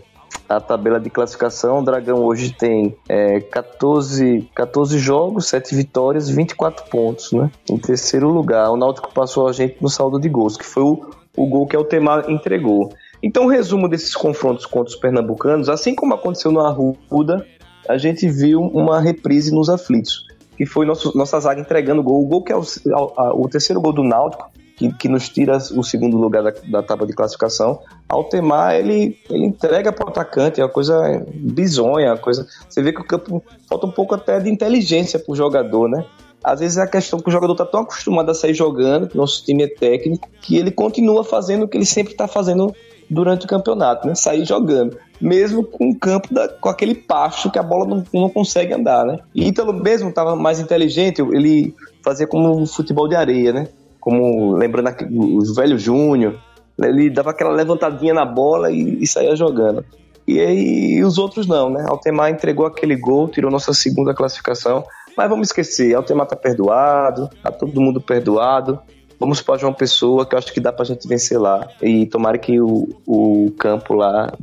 a 0.49 0.59
tabela 0.59 0.99
de 0.99 1.09
classificação. 1.09 1.79
O 1.79 1.83
Dragão 1.83 2.23
hoje 2.25 2.53
tem 2.53 2.95
é, 3.07 3.39
14, 3.39 4.49
14 4.53 4.99
jogos, 4.99 5.47
7 5.47 5.75
vitórias, 5.75 6.29
24 6.29 6.85
pontos, 6.89 7.31
né? 7.31 7.49
Em 7.69 7.77
terceiro 7.77 8.27
lugar, 8.27 8.69
o 8.69 8.77
Náutico 8.77 9.13
passou 9.13 9.47
a 9.47 9.53
gente 9.53 9.77
no 9.81 9.89
saldo 9.89 10.19
de 10.19 10.27
gols, 10.27 10.57
que 10.57 10.65
foi 10.65 10.83
o, 10.83 11.09
o 11.35 11.45
gol 11.47 11.67
que 11.67 11.77
o 11.77 11.83
Temar 11.83 12.29
entregou. 12.29 12.93
Então, 13.23 13.45
o 13.45 13.49
resumo 13.49 13.87
desses 13.87 14.15
confrontos 14.15 14.65
contra 14.65 14.89
os 14.89 14.95
pernambucanos, 14.95 15.69
assim 15.69 15.93
como 15.93 16.13
aconteceu 16.13 16.51
no 16.51 16.59
Arruda, 16.59 17.45
a 17.87 17.97
gente 17.97 18.27
viu 18.27 18.61
uma 18.61 18.99
reprise 18.99 19.53
nos 19.53 19.69
aflitos, 19.69 20.25
que 20.57 20.65
foi 20.65 20.85
nosso, 20.85 21.15
nossa 21.15 21.39
zaga 21.39 21.61
entregando 21.61 22.01
gol. 22.01 22.23
O 22.23 22.27
gol 22.27 22.43
que 22.43 22.51
é 22.51 22.55
o, 22.55 22.61
o, 22.61 23.43
o 23.43 23.49
terceiro 23.49 23.79
gol 23.79 23.93
do 23.93 24.03
Náutico, 24.03 24.49
que, 24.75 24.91
que, 24.93 25.07
nos 25.07 25.29
tira 25.29 25.57
o 25.57 25.83
segundo 25.83 26.17
lugar 26.17 26.41
da, 26.41 26.53
da 26.67 26.81
tábua 26.81 27.05
de 27.05 27.13
classificação. 27.13 27.79
Altemar, 28.09 28.73
ele, 28.73 29.15
ele 29.29 29.45
entrega 29.45 29.91
para 29.91 30.05
o 30.05 30.09
atacante, 30.09 30.59
é 30.59 30.63
uma 30.63 30.69
coisa 30.69 31.23
bizonha, 31.35 32.11
uma 32.11 32.17
coisa. 32.17 32.47
Você 32.67 32.81
vê 32.81 32.91
que 32.91 33.01
o 33.01 33.05
campo 33.05 33.43
falta 33.69 33.85
um 33.85 33.91
pouco 33.91 34.15
até 34.15 34.39
de 34.39 34.49
inteligência 34.49 35.19
para 35.19 35.31
o 35.31 35.35
jogador, 35.35 35.87
né? 35.87 36.03
Às 36.43 36.59
vezes 36.59 36.77
é 36.77 36.81
a 36.81 36.87
questão 36.87 37.19
que 37.19 37.29
o 37.29 37.31
jogador 37.31 37.53
está 37.53 37.65
tão 37.65 37.81
acostumado 37.81 38.29
a 38.31 38.33
sair 38.33 38.53
jogando, 38.53 39.09
nosso 39.13 39.43
time 39.45 39.63
é 39.63 39.67
técnico, 39.67 40.27
que 40.41 40.57
ele 40.57 40.71
continua 40.71 41.23
fazendo 41.23 41.63
o 41.63 41.67
que 41.67 41.77
ele 41.77 41.85
sempre 41.85 42.13
está 42.13 42.27
fazendo 42.27 42.73
durante 43.11 43.45
o 43.45 43.47
campeonato, 43.47 44.07
né? 44.07 44.15
Sair 44.15 44.45
jogando. 44.45 44.97
Mesmo 45.19 45.63
com 45.63 45.89
o 45.89 45.99
campo, 45.99 46.33
da, 46.33 46.47
com 46.47 46.69
aquele 46.69 46.95
pasto 46.95 47.51
que 47.51 47.59
a 47.59 47.63
bola 47.63 47.85
não, 47.85 48.03
não 48.13 48.29
consegue 48.29 48.73
andar, 48.73 49.05
né? 49.05 49.19
E 49.35 49.47
Ítalo 49.49 49.73
mesmo 49.73 50.09
estava 50.09 50.35
mais 50.35 50.59
inteligente, 50.59 51.21
ele 51.21 51.75
fazia 52.03 52.25
como 52.25 52.57
um 52.57 52.65
futebol 52.65 53.07
de 53.07 53.15
areia, 53.15 53.51
né? 53.51 53.67
Como 53.99 54.53
lembrando 54.53 54.89
os 55.37 55.53
velhos 55.53 55.81
Júnior, 55.81 56.39
né? 56.77 56.87
ele 56.87 57.09
dava 57.09 57.31
aquela 57.31 57.51
levantadinha 57.51 58.13
na 58.13 58.25
bola 58.25 58.71
e, 58.71 59.03
e 59.03 59.05
saía 59.05 59.35
jogando. 59.35 59.85
E 60.27 60.39
aí 60.39 61.03
os 61.03 61.17
outros 61.17 61.45
não, 61.45 61.69
né? 61.69 61.85
Altemar 61.87 62.29
entregou 62.29 62.65
aquele 62.65 62.95
gol, 62.95 63.27
tirou 63.27 63.51
nossa 63.51 63.73
segunda 63.73 64.13
classificação. 64.13 64.83
Mas 65.17 65.29
vamos 65.29 65.47
esquecer, 65.47 65.95
Altemar 65.95 66.27
tá 66.27 66.35
perdoado, 66.35 67.29
tá 67.41 67.51
todo 67.51 67.79
mundo 67.81 67.99
perdoado. 68.01 68.79
Vamos 69.19 69.41
para 69.41 69.59
João 69.59 69.73
Pessoa, 69.73 70.25
que 70.25 70.33
eu 70.33 70.39
acho 70.39 70.51
que 70.51 70.59
dá 70.59 70.73
para 70.73 70.81
a 70.81 70.85
gente 70.85 71.07
vencer 71.07 71.39
lá. 71.39 71.67
E 71.81 72.07
tomara 72.07 72.39
que 72.39 72.59
o, 72.59 72.89
o 73.05 73.53
campo 73.57 73.93
lá 73.93 74.33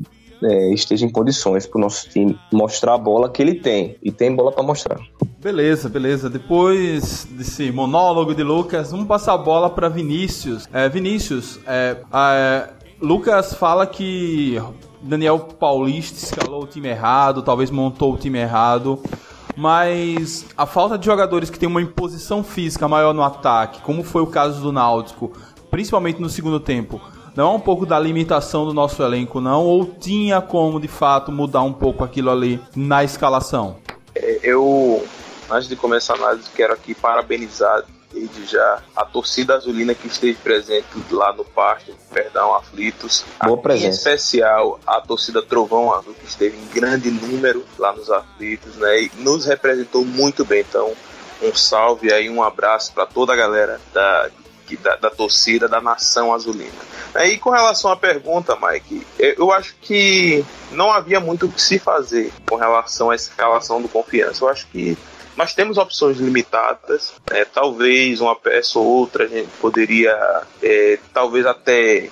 é, 0.43 0.73
esteja 0.73 1.05
em 1.05 1.11
condições 1.11 1.67
para 1.67 1.79
o 1.79 1.81
nosso 1.81 2.09
time 2.09 2.39
mostrar 2.53 2.95
a 2.95 2.99
bola 2.99 3.29
que 3.29 3.43
ele 3.43 3.57
tem. 3.57 3.97
E 4.01 4.13
tem 4.13 4.35
bola 4.35 4.53
para 4.53 4.63
mostrar. 4.63 4.99
Beleza, 5.41 5.89
beleza. 5.89 6.31
Depois 6.31 7.27
desse 7.31 7.73
monólogo 7.73 8.35
de 8.35 8.45
Lucas, 8.45 8.93
vamos 8.93 9.09
passar 9.09 9.35
a 9.35 9.39
bola 9.39 9.69
para 9.69 9.89
Vinícius. 9.89 10.69
É, 10.73 10.89
Vinícius, 10.89 11.59
é, 11.67 11.97
é, 12.13 12.69
Lucas 13.01 13.55
fala 13.55 13.85
que 13.85 14.63
Daniel 15.03 15.41
Paulista 15.41 16.25
escalou 16.25 16.63
o 16.63 16.67
time 16.67 16.89
errado, 16.89 17.43
talvez 17.43 17.71
montou 17.71 18.15
o 18.15 18.17
time 18.17 18.39
errado 18.39 19.03
mas 19.59 20.47
a 20.57 20.65
falta 20.67 20.97
de 20.97 21.05
jogadores 21.05 21.51
que 21.51 21.59
tem 21.59 21.69
uma 21.69 21.83
imposição 21.83 22.45
física 22.45 22.87
maior 22.87 23.13
no 23.13 23.25
ataque, 23.25 23.83
como 23.83 24.05
foi 24.05 24.23
o 24.23 24.27
caso 24.29 24.63
do 24.63 24.71
Náutico, 24.71 25.33
principalmente 25.69 26.21
no 26.21 26.31
segundo 26.31 26.61
tempo, 26.61 27.01
não 27.35 27.53
é 27.53 27.57
um 27.57 27.59
pouco 27.59 27.85
da 27.85 27.99
limitação 27.99 28.65
do 28.65 28.73
nosso 28.73 29.03
elenco, 29.03 29.41
não? 29.41 29.65
Ou 29.65 29.85
tinha 29.85 30.41
como 30.41 30.79
de 30.79 30.87
fato 30.87 31.33
mudar 31.33 31.63
um 31.63 31.73
pouco 31.73 32.05
aquilo 32.05 32.31
ali 32.31 32.61
na 32.77 33.03
escalação? 33.03 33.79
É, 34.15 34.39
eu, 34.45 35.05
antes 35.51 35.69
de 35.69 35.75
começar 35.75 36.15
a 36.15 36.19
análise, 36.19 36.49
quero 36.55 36.73
aqui 36.73 36.95
parabenizar 36.95 37.83
já 38.47 38.83
a 38.97 39.05
torcida 39.05 39.55
azulina 39.55 39.95
que 39.95 40.07
esteve 40.07 40.35
presente 40.35 40.87
lá 41.11 41.33
no 41.33 41.45
Pasto, 41.45 41.95
perdão, 42.13 42.55
aflitos. 42.55 43.25
Boa 43.45 43.59
presença. 43.59 43.87
Em 43.87 43.91
especial 43.91 44.81
a 44.87 45.01
torcida 45.01 45.43
Trovão 45.43 45.93
Azul 45.93 46.15
que 46.15 46.27
esteve 46.27 46.57
em 46.57 46.67
grande 46.69 47.11
número 47.11 47.65
lá 47.79 47.93
nos 47.93 48.11
aflitos, 48.11 48.77
né? 48.77 49.03
E 49.03 49.11
nos 49.17 49.45
representou 49.45 50.05
muito 50.05 50.45
bem. 50.45 50.61
Então, 50.61 50.93
um 51.43 51.55
salve 51.55 52.13
aí, 52.13 52.29
um 52.29 52.43
abraço 52.43 52.93
para 52.93 53.07
toda 53.07 53.33
a 53.33 53.37
galera 53.37 53.81
da, 53.93 54.31
da, 54.83 54.97
da, 54.97 55.11
torcida 55.11 55.69
da 55.69 55.81
nação 55.81 56.33
azulina. 56.33 56.89
E 57.25 57.39
com 57.39 57.51
relação 57.51 57.91
à 57.91 57.97
pergunta, 57.97 58.57
Mike, 58.61 59.07
eu 59.19 59.53
acho 59.53 59.75
que 59.81 60.45
não 60.73 60.93
havia 60.93 61.21
muito 61.21 61.47
o 61.47 61.53
que 61.53 61.61
se 61.61 61.79
fazer 61.79 62.33
com 62.49 62.57
relação 62.57 63.11
a 63.11 63.15
essa 63.15 63.31
relação 63.37 63.81
do 63.81 63.89
confiança. 63.89 64.45
Eu 64.45 64.49
acho 64.49 64.67
que 64.69 64.97
nós 65.39 65.55
temos 65.55 65.79
opções 65.79 66.19
limitadas, 66.19 67.13
né? 67.31 67.45
talvez 67.45 68.21
uma 68.21 68.35
peça 68.35 68.77
ou 68.77 68.85
outra 68.85 69.25
a 69.25 69.29
gente 69.29 69.49
poderia, 69.61 70.43
é, 70.61 70.99
talvez 71.15 71.47
até 71.47 72.11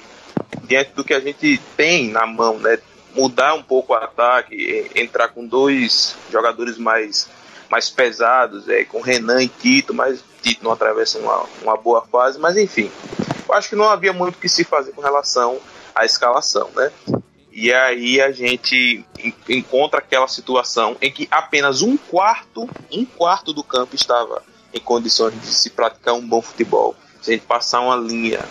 diante 0.63 0.93
do 0.93 1.03
que 1.03 1.13
a 1.13 1.19
gente 1.19 1.61
tem 1.77 2.09
na 2.09 2.25
mão, 2.25 2.57
né? 2.61 2.79
mudar 3.17 3.55
um 3.55 3.63
pouco 3.65 3.93
o 3.93 3.97
ataque, 3.97 4.89
entrar 4.95 5.31
com 5.31 5.45
dois 5.45 6.17
jogadores 6.31 6.79
mais, 6.79 7.29
mais 7.69 7.91
pesados, 7.91 8.69
é, 8.69 8.85
com 8.85 9.01
Renan 9.01 9.43
e 9.43 9.49
Tito, 9.49 9.93
mas 9.93 10.23
Tito 10.41 10.63
não 10.63 10.71
atravessa 10.71 11.19
uma, 11.19 11.47
uma 11.63 11.77
boa 11.77 12.07
fase, 12.07 12.39
mas 12.39 12.57
enfim, 12.57 12.93
eu 13.49 13.55
acho 13.57 13.71
que 13.71 13.75
não 13.75 13.89
havia 13.91 14.13
muito 14.13 14.37
o 14.37 14.39
que 14.39 14.49
se 14.49 14.63
fazer 14.63 14.93
com 14.93 15.01
relação 15.01 15.59
à 15.93 16.05
escalação, 16.05 16.71
né? 16.77 16.93
E 17.59 17.73
aí 17.73 18.21
a 18.21 18.31
gente 18.33 19.03
encontra 19.49 20.01
aquela 20.01 20.29
situação 20.29 20.95
em 21.01 21.11
que 21.11 21.27
apenas 21.31 21.81
um 21.81 21.97
quarto, 21.97 22.69
um 22.93 23.03
quarto 23.07 23.51
do 23.51 23.65
campo 23.65 23.97
estava 23.97 24.43
em 24.75 24.79
condições 24.79 25.41
de 25.41 25.47
se 25.47 25.71
praticar 25.71 26.13
um 26.13 26.21
bom 26.21 26.43
futebol. 26.43 26.95
Se 27.23 27.31
a 27.31 27.33
gente 27.33 27.47
passar 27.47 27.81
uma 27.81 27.97
linha 27.97 28.45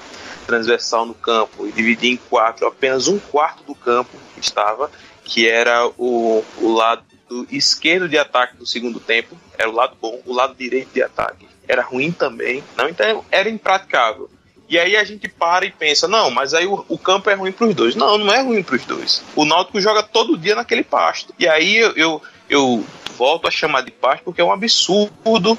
transversal 0.47 1.05
no 1.05 1.13
campo 1.13 1.67
e 1.67 1.71
dividir 1.71 2.13
em 2.13 2.17
quatro, 2.17 2.65
apenas 2.65 3.07
um 3.07 3.19
quarto 3.19 3.63
do 3.63 3.75
campo 3.75 4.17
estava, 4.41 4.89
que 5.23 5.47
era 5.47 5.87
o, 5.99 6.43
o 6.57 6.73
lado 6.73 7.03
esquerdo 7.51 8.09
de 8.09 8.17
ataque 8.17 8.57
do 8.57 8.65
segundo 8.65 8.99
tempo, 8.99 9.37
era 9.55 9.69
o 9.69 9.73
lado 9.73 9.95
bom, 10.01 10.19
o 10.25 10.33
lado 10.33 10.55
direito 10.55 10.91
de 10.91 11.03
ataque 11.03 11.47
era 11.67 11.83
ruim 11.83 12.11
também, 12.11 12.63
não 12.75 12.89
então 12.89 13.23
era 13.29 13.49
impraticável. 13.49 14.31
E 14.67 14.79
aí 14.79 14.95
a 14.97 15.03
gente 15.03 15.27
para 15.27 15.65
e 15.65 15.71
pensa, 15.71 16.07
não, 16.07 16.31
mas 16.31 16.53
aí 16.53 16.65
o, 16.65 16.83
o 16.87 16.97
campo 16.97 17.29
é 17.29 17.33
ruim 17.33 17.51
para 17.51 17.67
os 17.67 17.75
dois. 17.75 17.95
Não, 17.95 18.17
não 18.17 18.33
é 18.33 18.41
ruim 18.41 18.63
para 18.63 18.75
os 18.75 18.85
dois. 18.85 19.23
O 19.35 19.45
Náutico 19.45 19.79
joga 19.79 20.01
todo 20.01 20.37
dia 20.37 20.55
naquele 20.55 20.83
pasto. 20.83 21.33
E 21.37 21.47
aí 21.47 21.77
eu, 21.77 21.91
eu, 21.95 22.21
eu 22.49 22.85
volto 23.15 23.47
a 23.47 23.51
chamar 23.51 23.81
de 23.81 23.91
pasto 23.91 24.23
porque 24.23 24.41
é 24.41 24.43
um 24.43 24.51
absurdo 24.51 25.57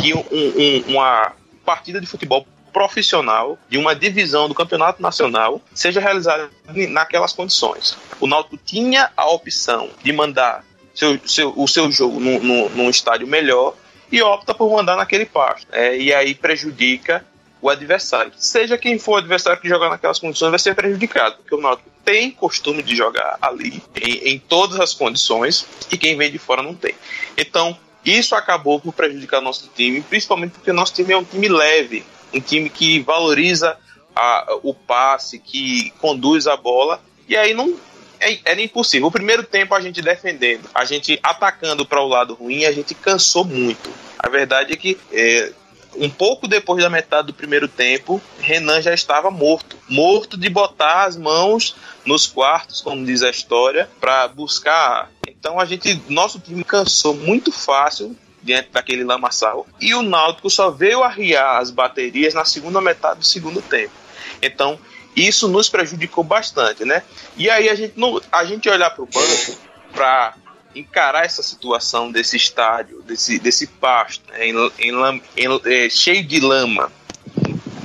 que 0.00 0.14
um, 0.14 0.24
um, 0.32 0.84
uma 0.88 1.32
partida 1.64 2.00
de 2.00 2.06
futebol 2.06 2.46
profissional 2.72 3.58
de 3.68 3.78
uma 3.78 3.94
divisão 3.94 4.48
do 4.48 4.54
campeonato 4.54 5.00
nacional 5.02 5.60
seja 5.74 6.00
realizada 6.00 6.50
naquelas 6.88 7.32
condições. 7.32 7.96
O 8.20 8.26
Náutico 8.26 8.56
tinha 8.56 9.10
a 9.16 9.26
opção 9.26 9.90
de 10.02 10.12
mandar 10.12 10.64
seu, 10.94 11.18
seu, 11.26 11.52
o 11.56 11.66
seu 11.68 11.90
jogo 11.90 12.18
num, 12.20 12.68
num, 12.68 12.90
estádio 12.90 13.26
melhor 13.26 13.74
e 14.10 14.20
opta 14.22 14.54
por 14.54 14.70
mandar 14.70 14.96
naquele 14.96 15.24
pasto. 15.24 15.66
É, 15.72 15.96
e 15.96 16.12
aí 16.12 16.34
prejudica 16.34 17.24
o 17.60 17.68
adversário. 17.68 18.32
Seja 18.36 18.78
quem 18.78 18.98
for 18.98 19.12
o 19.12 19.16
adversário 19.16 19.60
que 19.60 19.68
jogar 19.68 19.90
naquelas 19.90 20.18
condições, 20.18 20.50
vai 20.50 20.58
ser 20.58 20.74
prejudicado, 20.74 21.36
porque 21.36 21.54
o 21.54 21.60
Náutico 21.60 21.90
tem 22.04 22.30
costume 22.30 22.82
de 22.82 22.96
jogar 22.96 23.38
ali, 23.40 23.82
em, 23.96 24.30
em 24.30 24.38
todas 24.38 24.80
as 24.80 24.94
condições, 24.94 25.66
e 25.90 25.98
quem 25.98 26.16
vem 26.16 26.30
de 26.30 26.38
fora 26.38 26.62
não 26.62 26.74
tem. 26.74 26.94
Então, 27.36 27.76
isso 28.04 28.34
acabou 28.34 28.80
por 28.80 28.92
prejudicar 28.92 29.40
nosso 29.40 29.70
time, 29.74 30.00
principalmente 30.00 30.52
porque 30.52 30.72
nosso 30.72 30.94
time 30.94 31.12
é 31.12 31.16
um 31.16 31.24
time 31.24 31.48
leve, 31.48 32.04
um 32.32 32.40
time 32.40 32.70
que 32.70 33.00
valoriza 33.00 33.76
a, 34.14 34.58
o 34.62 34.72
passe, 34.72 35.38
que 35.38 35.90
conduz 35.98 36.46
a 36.46 36.56
bola, 36.56 37.00
e 37.28 37.36
aí 37.36 37.52
não 37.52 37.76
é, 38.20 38.38
era 38.44 38.60
impossível. 38.60 39.08
O 39.08 39.12
primeiro 39.12 39.42
tempo 39.42 39.74
a 39.74 39.80
gente 39.80 40.00
defendendo, 40.00 40.68
a 40.74 40.84
gente 40.84 41.18
atacando 41.22 41.84
para 41.84 42.00
o 42.00 42.08
lado 42.08 42.34
ruim, 42.34 42.64
a 42.64 42.72
gente 42.72 42.94
cansou 42.94 43.44
muito. 43.44 43.90
A 44.18 44.28
verdade 44.28 44.72
é 44.72 44.76
que 44.76 44.98
é, 45.12 45.52
um 45.98 46.08
pouco 46.08 46.46
depois 46.46 46.82
da 46.82 46.90
metade 46.90 47.28
do 47.28 47.34
primeiro 47.34 47.68
tempo, 47.68 48.20
Renan 48.40 48.80
já 48.80 48.94
estava 48.94 49.30
morto. 49.30 49.76
Morto 49.88 50.36
de 50.36 50.48
botar 50.48 51.04
as 51.04 51.16
mãos 51.16 51.76
nos 52.04 52.26
quartos, 52.26 52.80
como 52.80 53.04
diz 53.04 53.22
a 53.22 53.30
história, 53.30 53.88
para 54.00 54.28
buscar. 54.28 55.10
Então 55.26 55.58
a 55.58 55.64
gente, 55.64 56.00
nosso 56.08 56.38
time 56.38 56.64
cansou 56.64 57.14
muito 57.14 57.50
fácil 57.52 58.16
diante 58.42 58.70
daquele 58.70 59.04
lamaçal. 59.04 59.66
E 59.80 59.94
o 59.94 60.02
Náutico 60.02 60.48
só 60.48 60.70
veio 60.70 61.02
arriar 61.02 61.58
as 61.58 61.70
baterias 61.70 62.34
na 62.34 62.44
segunda 62.44 62.80
metade 62.80 63.20
do 63.20 63.26
segundo 63.26 63.60
tempo. 63.60 63.92
Então, 64.40 64.78
isso 65.14 65.48
nos 65.48 65.68
prejudicou 65.68 66.22
bastante, 66.22 66.84
né? 66.84 67.02
E 67.36 67.50
aí 67.50 67.68
a 67.68 67.74
gente 67.74 67.94
não, 67.96 68.20
a 68.30 68.44
gente 68.44 68.68
olhar 68.68 68.90
para 68.90 69.02
o 69.02 69.06
banco 69.06 69.58
para 69.92 70.34
encarar 70.78 71.24
essa 71.24 71.42
situação 71.42 72.10
desse 72.10 72.36
estádio, 72.36 73.02
desse, 73.02 73.38
desse 73.38 73.66
pasto, 73.66 74.22
né, 74.30 74.48
em, 74.48 74.54
em, 74.78 75.22
em, 75.36 75.60
é, 75.66 75.90
cheio 75.90 76.24
de 76.24 76.40
lama. 76.40 76.90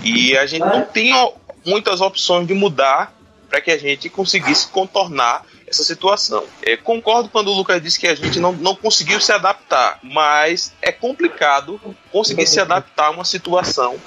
E 0.04 0.38
a 0.38 0.46
gente 0.46 0.66
não 0.66 0.86
tinha 0.86 1.32
muitas 1.66 2.02
opções 2.02 2.48
de 2.48 2.54
mudar 2.54 3.14
para 3.50 3.62
que 3.62 3.72
a 3.72 3.78
gente 3.78 4.10
conseguisse 4.10 4.68
contornar 4.68 5.46
essa 5.68 5.84
situação. 5.84 6.44
É, 6.62 6.76
concordo 6.78 7.30
quando 7.30 7.50
o 7.50 7.54
Lucas 7.54 7.82
disse 7.82 8.00
que 8.00 8.08
a 8.08 8.16
gente 8.16 8.40
não, 8.40 8.52
não 8.52 8.76
conseguiu 8.76 9.20
se 9.20 9.32
adaptar, 9.32 10.00
mas 10.04 10.74
é 10.82 10.92
complicado 10.92 11.80
conseguir 12.12 12.48
se 12.48 12.60
adaptar 12.60 13.08
a 13.08 13.10
uma 13.12 13.26
situação 13.26 14.00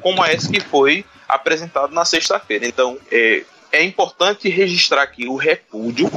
como 0.00 0.24
essa 0.24 0.50
que 0.50 0.60
foi 0.60 1.04
apresentada 1.28 1.88
na 1.88 2.04
sexta-feira. 2.04 2.66
Então, 2.66 2.98
é, 3.10 3.44
é 3.72 3.82
importante 3.82 4.48
registrar 4.48 5.02
aqui 5.02 5.26
o 5.26 5.36
repúdio 5.36 6.10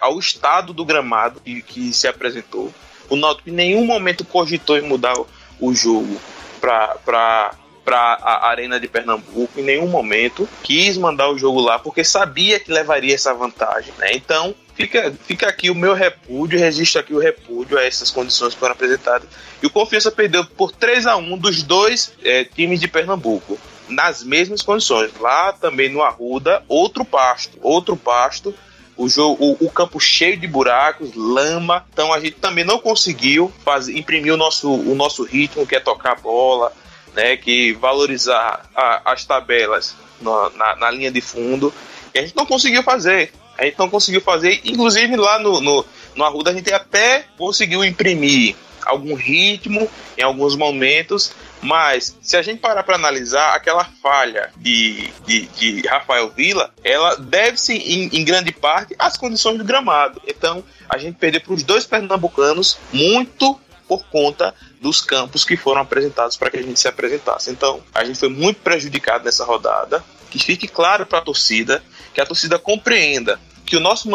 ao 0.00 0.18
estado 0.18 0.72
do 0.72 0.84
gramado 0.84 1.40
que, 1.40 1.62
que 1.62 1.92
se 1.92 2.06
apresentou. 2.06 2.72
O 3.08 3.16
Náutico 3.16 3.48
em 3.48 3.52
nenhum 3.52 3.84
momento 3.84 4.24
cogitou 4.24 4.76
em 4.76 4.82
mudar 4.82 5.14
o 5.60 5.74
jogo 5.74 6.20
para 6.60 7.54
para 7.88 8.18
a 8.20 8.50
Arena 8.50 8.78
de 8.78 8.86
Pernambuco 8.86 9.58
em 9.58 9.62
nenhum 9.62 9.88
momento 9.88 10.46
quis 10.62 10.98
mandar 10.98 11.30
o 11.30 11.38
jogo 11.38 11.58
lá 11.58 11.78
porque 11.78 12.04
sabia 12.04 12.60
que 12.60 12.70
levaria 12.70 13.14
essa 13.14 13.32
vantagem, 13.32 13.94
né? 13.96 14.12
Então 14.12 14.54
fica, 14.74 15.10
fica 15.24 15.48
aqui 15.48 15.70
o 15.70 15.74
meu 15.74 15.94
repúdio, 15.94 16.58
registro 16.58 17.00
aqui 17.00 17.14
o 17.14 17.18
repúdio 17.18 17.78
a 17.78 17.84
essas 17.84 18.10
condições 18.10 18.52
que 18.52 18.60
foram 18.60 18.74
apresentadas. 18.74 19.26
E 19.62 19.66
o 19.66 19.70
Confiança 19.70 20.10
perdeu 20.10 20.44
por 20.44 20.70
3 20.70 21.06
a 21.06 21.16
1 21.16 21.38
dos 21.38 21.62
dois 21.62 22.12
é, 22.22 22.44
times 22.44 22.78
de 22.78 22.88
Pernambuco 22.88 23.58
nas 23.88 24.22
mesmas 24.22 24.60
condições. 24.60 25.10
Lá 25.18 25.54
também 25.54 25.88
no 25.88 26.02
Arruda, 26.02 26.62
outro 26.68 27.06
pasto, 27.06 27.58
outro 27.62 27.96
pasto 27.96 28.54
o, 28.98 29.08
jogo, 29.08 29.42
o, 29.42 29.66
o, 29.66 29.70
campo 29.70 30.00
cheio 30.00 30.36
de 30.36 30.46
buracos, 30.48 31.14
lama. 31.14 31.86
Então 31.92 32.12
a 32.12 32.18
gente 32.18 32.32
também 32.32 32.64
não 32.64 32.78
conseguiu 32.80 33.50
fazer, 33.64 33.96
imprimir 33.96 34.34
o 34.34 34.36
nosso, 34.36 34.68
o 34.68 34.94
nosso 34.96 35.22
ritmo, 35.22 35.64
que 35.64 35.76
é 35.76 35.80
tocar 35.80 36.12
a 36.12 36.16
bola, 36.16 36.72
né, 37.14 37.36
que 37.36 37.72
valorizar 37.74 38.68
a, 38.74 39.12
as 39.12 39.24
tabelas 39.24 39.94
na, 40.20 40.50
na, 40.50 40.76
na, 40.76 40.90
linha 40.90 41.12
de 41.12 41.20
fundo. 41.20 41.72
E 42.12 42.18
a 42.18 42.22
gente 42.22 42.36
não 42.36 42.44
conseguiu 42.44 42.82
fazer. 42.82 43.32
A 43.56 43.64
gente 43.64 43.78
não 43.78 43.88
conseguiu 43.88 44.20
fazer. 44.20 44.60
Inclusive 44.64 45.16
lá 45.16 45.38
no, 45.38 45.60
no, 45.60 45.84
no 46.16 46.24
Arruda 46.24 46.50
a 46.50 46.54
gente 46.54 46.72
até 46.72 47.24
conseguiu 47.38 47.84
imprimir 47.84 48.56
algum 48.84 49.14
ritmo 49.14 49.88
em 50.16 50.22
alguns 50.22 50.56
momentos, 50.56 51.32
mas 51.60 52.16
se 52.22 52.36
a 52.36 52.42
gente 52.42 52.60
parar 52.60 52.82
para 52.82 52.94
analisar, 52.94 53.54
aquela 53.54 53.84
falha 53.84 54.50
de, 54.56 55.10
de, 55.26 55.46
de, 55.46 55.86
Rafael 55.86 56.30
Vila, 56.30 56.72
ela 56.84 57.16
deve-se 57.16 57.74
em, 57.74 58.08
em, 58.12 58.24
grande 58.24 58.52
parte 58.52 58.94
às 58.98 59.16
condições 59.16 59.58
do 59.58 59.64
gramado. 59.64 60.20
Então, 60.26 60.62
a 60.88 60.98
gente 60.98 61.16
perdeu 61.16 61.40
para 61.40 61.54
os 61.54 61.62
dois 61.62 61.84
pernambucanos 61.84 62.78
muito 62.92 63.58
por 63.88 64.04
conta 64.04 64.54
dos 64.80 65.00
campos 65.00 65.44
que 65.44 65.56
foram 65.56 65.80
apresentados 65.80 66.36
para 66.36 66.50
que 66.50 66.58
a 66.58 66.62
gente 66.62 66.78
se 66.78 66.86
apresentasse. 66.86 67.50
Então, 67.50 67.80
a 67.94 68.04
gente 68.04 68.18
foi 68.18 68.28
muito 68.28 68.60
prejudicado 68.60 69.24
nessa 69.24 69.44
rodada. 69.44 70.04
Que 70.30 70.38
fique 70.38 70.68
claro 70.68 71.06
para 71.06 71.20
a 71.20 71.22
torcida, 71.22 71.82
que 72.12 72.20
a 72.20 72.26
torcida 72.26 72.58
compreenda 72.58 73.40
que 73.68 73.76
o 73.76 73.80
nosso, 73.80 74.08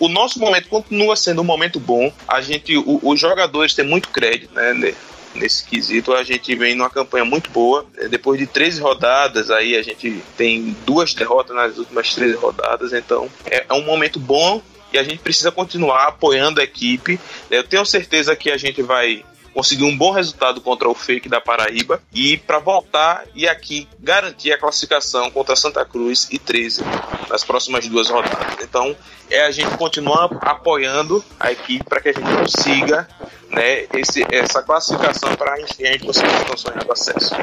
o 0.00 0.08
nosso 0.08 0.38
momento 0.38 0.68
continua 0.68 1.14
sendo 1.16 1.42
um 1.42 1.44
momento 1.44 1.78
bom. 1.78 2.10
A 2.26 2.40
gente, 2.40 2.76
o, 2.78 2.98
os 3.02 3.20
jogadores 3.20 3.74
têm 3.74 3.84
muito 3.84 4.08
crédito, 4.08 4.54
né? 4.54 4.94
Nesse 5.36 5.64
quesito, 5.64 6.14
a 6.14 6.22
gente 6.22 6.54
vem 6.54 6.74
numa 6.74 6.90
campanha 6.90 7.24
muito 7.24 7.50
boa. 7.50 7.86
É, 7.96 8.08
depois 8.08 8.38
de 8.38 8.46
13 8.46 8.80
rodadas, 8.80 9.50
aí 9.50 9.76
a 9.76 9.82
gente 9.82 10.22
tem 10.36 10.76
duas 10.84 11.14
derrotas 11.14 11.54
nas 11.54 11.78
últimas 11.78 12.14
13 12.14 12.36
rodadas. 12.36 12.92
Então, 12.92 13.28
é, 13.44 13.66
é 13.68 13.74
um 13.74 13.82
momento 13.82 14.18
bom 14.18 14.62
e 14.92 14.98
a 14.98 15.02
gente 15.02 15.18
precisa 15.18 15.52
continuar 15.52 16.08
apoiando 16.08 16.60
a 16.60 16.64
equipe. 16.64 17.20
Eu 17.50 17.64
tenho 17.64 17.84
certeza 17.84 18.34
que 18.34 18.50
a 18.50 18.56
gente 18.56 18.82
vai 18.82 19.24
conseguir 19.56 19.84
um 19.84 19.96
bom 19.96 20.10
resultado 20.10 20.60
contra 20.60 20.86
o 20.86 20.94
Fake 20.94 21.30
da 21.30 21.40
Paraíba 21.40 22.02
e 22.12 22.36
para 22.36 22.58
voltar 22.58 23.24
e 23.34 23.48
aqui 23.48 23.88
garantir 23.98 24.52
a 24.52 24.58
classificação 24.58 25.30
contra 25.30 25.56
Santa 25.56 25.82
Cruz 25.82 26.28
e 26.30 26.38
13 26.38 26.82
nas 27.30 27.42
próximas 27.42 27.88
duas 27.88 28.10
rodadas. 28.10 28.62
Então, 28.62 28.94
é 29.30 29.46
a 29.46 29.50
gente 29.50 29.74
continuar 29.78 30.28
apoiando 30.42 31.24
a 31.40 31.50
equipe 31.52 31.82
para 31.84 32.02
que 32.02 32.10
a 32.10 32.12
gente 32.12 32.30
consiga 32.36 33.08
né, 33.48 33.86
esse, 33.94 34.26
essa 34.30 34.62
classificação 34.62 35.34
para 35.34 35.54
a 35.54 35.56
gente 35.58 36.04
conseguir 36.04 36.52
o 36.52 36.58
sonho 36.58 36.78
do 36.78 36.92
acesso. 36.92 37.34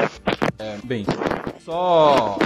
É, 0.60 0.78
bem, 0.84 1.08
só 1.65 2.38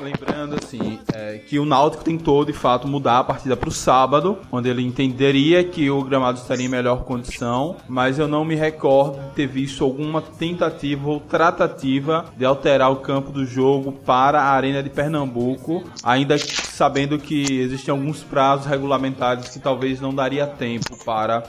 Lembrando 0.00 0.54
assim, 0.54 0.98
é, 1.12 1.38
que 1.38 1.58
o 1.58 1.64
Náutico 1.64 2.04
tentou 2.04 2.44
de 2.44 2.52
fato 2.52 2.86
mudar 2.86 3.18
a 3.18 3.24
partida 3.24 3.56
para 3.56 3.68
o 3.68 3.72
sábado, 3.72 4.38
onde 4.50 4.68
ele 4.68 4.82
entenderia 4.82 5.64
que 5.64 5.90
o 5.90 6.02
gramado 6.02 6.38
estaria 6.38 6.66
em 6.66 6.68
melhor 6.68 7.04
condição, 7.04 7.76
mas 7.88 8.18
eu 8.18 8.28
não 8.28 8.44
me 8.44 8.54
recordo 8.54 9.20
de 9.28 9.34
ter 9.34 9.46
visto 9.46 9.82
alguma 9.82 10.22
tentativa 10.22 11.08
ou 11.08 11.20
tratativa 11.20 12.26
de 12.36 12.44
alterar 12.44 12.92
o 12.92 12.96
campo 12.96 13.32
do 13.32 13.44
jogo 13.44 13.92
para 13.92 14.40
a 14.40 14.50
Arena 14.50 14.82
de 14.82 14.90
Pernambuco, 14.90 15.82
ainda 16.02 16.38
sabendo 16.38 17.18
que 17.18 17.60
existem 17.60 17.90
alguns 17.90 18.22
prazos 18.22 18.66
regulamentares 18.66 19.48
que 19.48 19.58
talvez 19.58 20.00
não 20.00 20.14
daria 20.14 20.46
tempo 20.46 20.96
para 21.04 21.44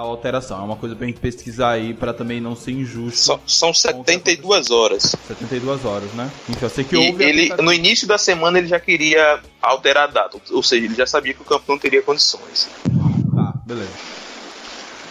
tal 0.00 0.10
alteração. 0.10 0.58
É 0.58 0.62
uma 0.62 0.76
coisa 0.76 0.94
bem 0.94 1.12
pesquisar 1.12 1.72
aí 1.72 1.92
para 1.92 2.14
também 2.14 2.40
não 2.40 2.56
ser 2.56 2.72
injusto. 2.72 3.18
So, 3.18 3.40
são 3.46 3.74
72 3.74 4.70
horas. 4.70 5.14
72 5.28 5.84
horas, 5.84 6.10
né? 6.12 6.30
Então 6.48 6.62
eu 6.62 6.70
sei 6.70 6.84
que 6.84 6.96
houve. 6.96 7.22
Ele, 7.22 7.54
no 7.62 7.72
início 7.72 8.08
da 8.08 8.16
semana 8.16 8.58
ele 8.58 8.66
já 8.66 8.80
queria 8.80 9.40
alterar 9.60 10.04
a 10.04 10.06
data, 10.06 10.38
ou 10.50 10.62
seja, 10.62 10.86
ele 10.86 10.94
já 10.94 11.06
sabia 11.06 11.34
que 11.34 11.42
o 11.42 11.44
campo 11.44 11.64
não 11.68 11.78
teria 11.78 12.00
condições. 12.02 12.68
Tá, 13.34 13.54
beleza. 13.66 13.90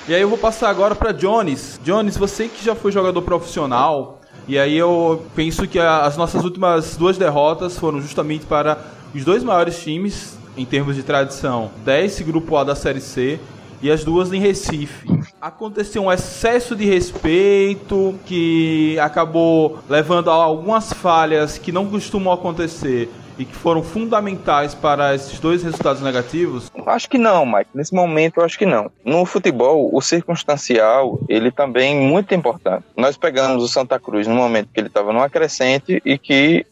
E 0.08 0.16
aí 0.16 0.22
eu 0.22 0.30
vou 0.30 0.40
passar 0.40 0.70
agora 0.70 0.96
para 0.96 1.12
Jones. 1.12 1.80
Jones, 1.84 2.18
você 2.18 2.48
que 2.48 2.66
já 2.66 2.74
foi 2.74 2.92
jogador 2.92 3.22
profissional, 3.22 4.20
e 4.48 4.58
aí 4.58 4.76
eu 4.76 5.24
penso 5.36 5.68
que 5.68 5.78
as 5.78 6.18
nossas 6.18 6.44
últimas 6.44 6.98
duas 6.98 7.16
derrotas 7.16 7.78
foram 7.78 8.02
justamente 8.02 8.46
para 8.48 8.80
os 9.14 9.24
dois 9.24 9.44
maiores 9.44 9.80
times 9.84 10.36
em 10.58 10.66
termos 10.66 10.96
de 10.96 11.04
tradição, 11.04 11.70
desse 11.86 12.24
grupo 12.24 12.58
A 12.58 12.64
da 12.64 12.76
Série 12.76 13.00
C 13.00 13.40
e 13.82 13.92
as 13.92 14.04
duas 14.04 14.32
em 14.32 14.40
Recife. 14.40 15.08
Aconteceu 15.42 16.04
um 16.04 16.12
excesso 16.12 16.76
de 16.76 16.86
respeito 16.86 18.20
que 18.26 18.98
acabou 19.00 19.80
levando 19.90 20.30
a 20.30 20.34
algumas 20.34 20.92
falhas 20.94 21.58
que 21.58 21.72
não 21.72 21.90
costumam 21.90 22.34
acontecer 22.34 23.10
e 23.40 23.46
que 23.46 23.56
foram 23.56 23.82
fundamentais 23.82 24.76
para 24.76 25.16
esses 25.16 25.40
dois 25.40 25.64
resultados 25.64 26.02
negativos? 26.02 26.70
Acho 26.86 27.10
que 27.10 27.18
não, 27.18 27.46
Mike. 27.46 27.70
Nesse 27.74 27.96
momento, 27.96 28.40
eu 28.40 28.44
acho 28.44 28.60
que 28.60 28.66
não. 28.66 28.92
No 29.04 29.26
futebol, 29.26 29.90
o 29.94 30.02
circunstancial, 30.02 31.20
ele 31.30 31.50
também 31.50 31.98
é 31.98 32.00
muito 32.02 32.36
importante. 32.36 32.84
Nós 32.98 33.16
pegamos 33.16 33.64
o 33.64 33.68
Santa 33.68 33.98
Cruz 33.98 34.28
no 34.28 34.36
momento 34.36 34.70
que 34.74 34.80
ele 34.80 34.88
estava 34.88 35.14
numa 35.14 35.30
crescente 35.30 36.02
e 36.04 36.18
que 36.18 36.66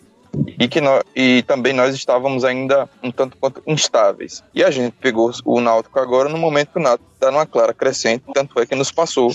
e 0.60 0.68
que 0.68 0.82
nós, 0.82 1.04
e 1.16 1.44
também 1.44 1.74
nós 1.74 1.94
estávamos 1.94 2.44
ainda 2.44 2.90
um 3.04 3.12
tanto 3.12 3.38
quanto 3.38 3.62
instáveis. 3.66 4.44
E 4.54 4.64
a 4.64 4.72
gente 4.72 4.94
pegou 5.00 5.32
o 5.46 5.60
Náutico 5.62 6.00
agora 6.00 6.30
no 6.30 6.38
momento 6.38 6.72
que 6.72 6.80
o 6.80 6.82
Náutico 6.82 7.10
está 7.14 7.32
numa 7.32 7.46
clara 7.46 7.74
crescente, 7.74 8.24
tanto 8.34 8.60
é 8.60 8.66
que 8.66 8.76
nos 8.76 8.92
passou. 8.92 9.32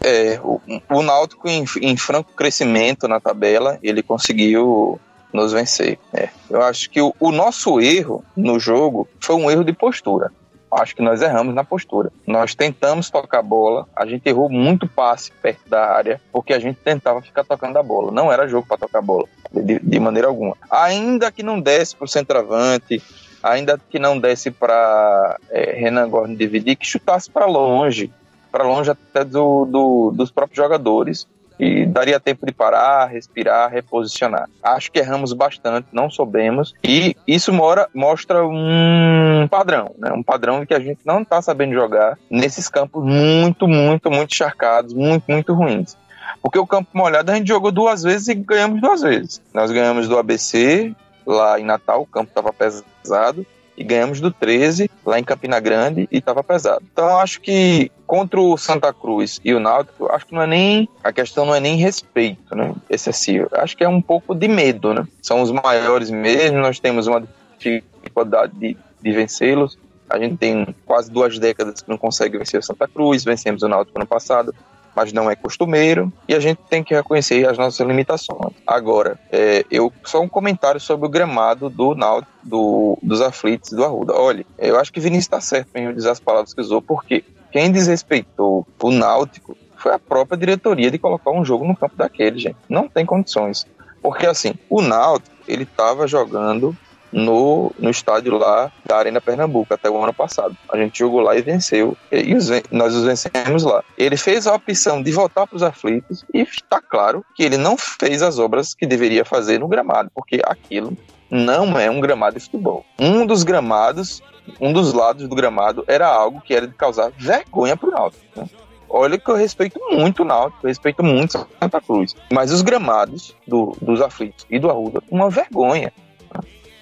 É, 0.00 0.40
o, 0.42 0.60
o 0.90 1.02
Náutico 1.02 1.48
em, 1.48 1.64
em 1.80 1.96
franco 1.96 2.32
crescimento 2.32 3.06
na 3.08 3.20
tabela, 3.20 3.78
ele 3.82 4.02
conseguiu 4.02 5.00
nos 5.32 5.52
vencer. 5.52 5.98
É. 6.12 6.28
Eu 6.50 6.62
acho 6.62 6.90
que 6.90 7.00
o, 7.00 7.14
o 7.18 7.32
nosso 7.32 7.80
erro 7.80 8.24
no 8.36 8.58
jogo 8.58 9.08
foi 9.20 9.36
um 9.36 9.50
erro 9.50 9.64
de 9.64 9.72
postura 9.72 10.30
acho 10.72 10.96
que 10.96 11.02
nós 11.02 11.20
erramos 11.20 11.54
na 11.54 11.64
postura. 11.64 12.10
Nós 12.26 12.54
tentamos 12.54 13.10
tocar 13.10 13.40
a 13.40 13.42
bola, 13.42 13.86
a 13.94 14.06
gente 14.06 14.26
errou 14.26 14.48
muito 14.48 14.88
passe 14.88 15.30
perto 15.30 15.68
da 15.68 15.84
área, 15.92 16.20
porque 16.32 16.52
a 16.54 16.58
gente 16.58 16.76
tentava 16.76 17.20
ficar 17.20 17.44
tocando 17.44 17.76
a 17.76 17.82
bola. 17.82 18.10
Não 18.10 18.32
era 18.32 18.48
jogo 18.48 18.66
para 18.66 18.78
tocar 18.78 19.00
a 19.00 19.02
bola, 19.02 19.28
de, 19.62 19.78
de, 19.78 20.00
maneira 20.00 20.28
alguma. 20.28 20.56
Ainda 20.70 21.30
que 21.30 21.42
não 21.42 21.60
desse 21.60 21.96
para 21.96 22.04
o 22.04 22.08
centroavante, 22.08 23.02
ainda 23.42 23.78
que 23.90 23.98
não 23.98 24.18
desse 24.18 24.50
para 24.50 25.38
é, 25.50 25.72
Renan 25.72 26.08
Gordon 26.08 26.34
dividir, 26.34 26.76
que 26.76 26.86
chutasse 26.86 27.30
para 27.30 27.46
longe, 27.46 28.12
para 28.50 28.64
longe 28.64 28.90
até 28.90 29.24
do, 29.24 29.64
do, 29.64 30.12
dos 30.14 30.30
próprios 30.30 30.56
jogadores 30.56 31.26
e 31.58 31.86
daria 31.86 32.18
tempo 32.18 32.44
de 32.44 32.52
parar, 32.52 33.06
respirar, 33.06 33.70
reposicionar. 33.70 34.48
Acho 34.62 34.90
que 34.90 34.98
erramos 34.98 35.32
bastante, 35.32 35.86
não 35.92 36.10
soubemos, 36.10 36.74
e 36.82 37.16
isso 37.26 37.52
mora, 37.52 37.88
mostra 37.94 38.44
um 38.44 39.46
padrão, 39.48 39.94
né? 39.96 40.10
um 40.12 40.22
padrão 40.22 40.60
de 40.60 40.66
que 40.66 40.74
a 40.74 40.80
gente 40.80 41.00
não 41.04 41.22
está 41.22 41.40
sabendo 41.40 41.72
jogar 41.72 42.18
nesses 42.28 42.68
campos 42.68 43.04
muito, 43.04 43.68
muito, 43.68 44.10
muito 44.10 44.32
encharcados, 44.32 44.92
muito, 44.92 45.24
muito 45.28 45.54
ruins. 45.54 45.96
Porque 46.42 46.58
o 46.58 46.66
campo 46.66 46.90
molhado 46.92 47.30
a 47.30 47.34
gente 47.34 47.48
jogou 47.48 47.70
duas 47.70 48.02
vezes 48.02 48.28
e 48.28 48.34
ganhamos 48.34 48.80
duas 48.80 49.00
vezes. 49.00 49.40
Nós 49.54 49.70
ganhamos 49.70 50.08
do 50.08 50.18
ABC, 50.18 50.94
lá 51.24 51.58
em 51.58 51.64
Natal, 51.64 52.02
o 52.02 52.06
campo 52.06 52.28
estava 52.28 52.52
pesado, 52.52 53.46
e 53.76 53.84
ganhamos 53.84 54.20
do 54.20 54.30
13 54.30 54.90
lá 55.04 55.18
em 55.18 55.24
Campina 55.24 55.58
Grande 55.58 56.08
e 56.10 56.18
estava 56.18 56.42
pesado. 56.44 56.84
Então 56.92 57.18
acho 57.18 57.40
que 57.40 57.90
contra 58.06 58.40
o 58.40 58.56
Santa 58.56 58.92
Cruz 58.92 59.40
e 59.44 59.54
o 59.54 59.60
Náutico, 59.60 60.10
acho 60.12 60.26
que 60.26 60.34
não 60.34 60.42
é 60.42 60.46
nem 60.46 60.88
a 61.02 61.12
questão 61.12 61.46
não 61.46 61.54
é 61.54 61.60
nem 61.60 61.76
respeito, 61.76 62.54
né, 62.54 62.74
excessivo. 62.90 63.48
Acho 63.52 63.76
que 63.76 63.84
é 63.84 63.88
um 63.88 64.02
pouco 64.02 64.34
de 64.34 64.48
medo, 64.48 64.92
né? 64.92 65.06
São 65.22 65.40
os 65.42 65.50
maiores 65.50 66.10
mesmo, 66.10 66.58
nós 66.58 66.78
temos 66.78 67.06
uma 67.06 67.22
dificuldade 67.58 68.52
de, 68.54 68.76
de 69.00 69.12
vencê-los. 69.12 69.78
a 70.08 70.18
gente 70.18 70.36
tem 70.36 70.74
quase 70.84 71.10
duas 71.10 71.38
décadas 71.38 71.80
que 71.80 71.88
não 71.88 71.96
consegue 71.96 72.38
vencer 72.38 72.60
o 72.60 72.62
Santa 72.62 72.86
Cruz, 72.86 73.24
vencemos 73.24 73.62
o 73.62 73.68
Náutico 73.68 73.98
ano 73.98 74.06
passado, 74.06 74.54
mas 74.94 75.12
não 75.12 75.30
é 75.30 75.36
costumeiro 75.36 76.12
e 76.28 76.34
a 76.34 76.40
gente 76.40 76.58
tem 76.68 76.82
que 76.82 76.94
reconhecer 76.94 77.48
as 77.48 77.56
nossas 77.56 77.86
limitações. 77.86 78.54
Agora, 78.66 79.18
é, 79.30 79.64
eu 79.70 79.92
só 80.04 80.20
um 80.20 80.28
comentário 80.28 80.80
sobre 80.80 81.06
o 81.06 81.10
gramado 81.10 81.68
do 81.68 81.94
Náutico, 81.94 82.32
do, 82.42 82.98
dos 83.02 83.20
aflitos 83.20 83.70
do 83.70 83.84
Arruda. 83.84 84.14
Olha, 84.14 84.44
eu 84.58 84.78
acho 84.78 84.92
que 84.92 85.00
Vinícius 85.00 85.24
está 85.24 85.40
certo 85.40 85.74
em 85.76 85.92
dizer 85.94 86.10
as 86.10 86.20
palavras 86.20 86.52
que 86.52 86.60
usou, 86.60 86.82
porque 86.82 87.24
quem 87.50 87.70
desrespeitou 87.70 88.66
o 88.80 88.90
Náutico 88.90 89.56
foi 89.76 89.92
a 89.92 89.98
própria 89.98 90.38
diretoria 90.38 90.90
de 90.90 90.98
colocar 90.98 91.30
um 91.30 91.44
jogo 91.44 91.64
no 91.66 91.76
campo 91.76 91.96
daquele, 91.96 92.38
gente. 92.38 92.56
Não 92.68 92.88
tem 92.88 93.04
condições. 93.04 93.66
Porque 94.00 94.26
assim, 94.26 94.54
o 94.68 94.80
Náutico, 94.80 95.34
ele 95.46 95.64
estava 95.64 96.06
jogando 96.06 96.76
no, 97.12 97.70
no 97.78 97.90
estádio 97.90 98.38
lá 98.38 98.72
da 98.84 98.96
Arena 98.96 99.20
Pernambuco 99.20 99.74
até 99.74 99.90
o 99.90 100.02
ano 100.02 100.14
passado. 100.14 100.56
A 100.72 100.76
gente 100.76 100.98
jogou 100.98 101.20
lá 101.20 101.36
e 101.36 101.42
venceu, 101.42 101.96
e 102.10 102.34
os, 102.34 102.48
nós 102.70 102.94
os 102.94 103.04
vencemos 103.04 103.62
lá. 103.62 103.84
Ele 103.98 104.16
fez 104.16 104.46
a 104.46 104.54
opção 104.54 105.02
de 105.02 105.12
voltar 105.12 105.46
para 105.46 105.56
os 105.56 105.62
aflitos 105.62 106.24
e 106.32 106.40
está 106.40 106.80
claro 106.80 107.24
que 107.34 107.42
ele 107.42 107.56
não 107.56 107.76
fez 107.76 108.22
as 108.22 108.38
obras 108.38 108.74
que 108.74 108.86
deveria 108.86 109.24
fazer 109.24 109.58
no 109.58 109.68
gramado, 109.68 110.10
porque 110.14 110.40
aquilo 110.44 110.96
não 111.30 111.78
é 111.78 111.90
um 111.90 112.00
gramado 112.00 112.38
de 112.38 112.44
futebol. 112.44 112.84
Um 112.98 113.24
dos 113.26 113.42
gramados, 113.42 114.22
um 114.60 114.72
dos 114.72 114.92
lados 114.92 115.28
do 115.28 115.34
gramado 115.34 115.84
era 115.86 116.06
algo 116.06 116.40
que 116.40 116.54
era 116.54 116.66
de 116.66 116.74
causar 116.74 117.10
vergonha 117.16 117.76
para 117.76 117.88
o 117.88 117.92
Náutico. 117.92 118.24
Né? 118.36 118.46
Olha 118.88 119.18
que 119.18 119.30
eu 119.30 119.34
respeito 119.34 119.80
muito 119.90 120.22
o 120.22 120.24
Náutico, 120.26 120.66
eu 120.66 120.68
respeito 120.68 121.02
muito 121.02 121.48
Santa 121.58 121.80
Cruz. 121.80 122.14
Mas 122.30 122.52
os 122.52 122.60
gramados 122.60 123.34
do, 123.46 123.74
dos 123.80 124.02
aflitos 124.02 124.46
e 124.50 124.58
do 124.58 124.68
Arruda, 124.68 125.02
uma 125.10 125.30
vergonha. 125.30 125.90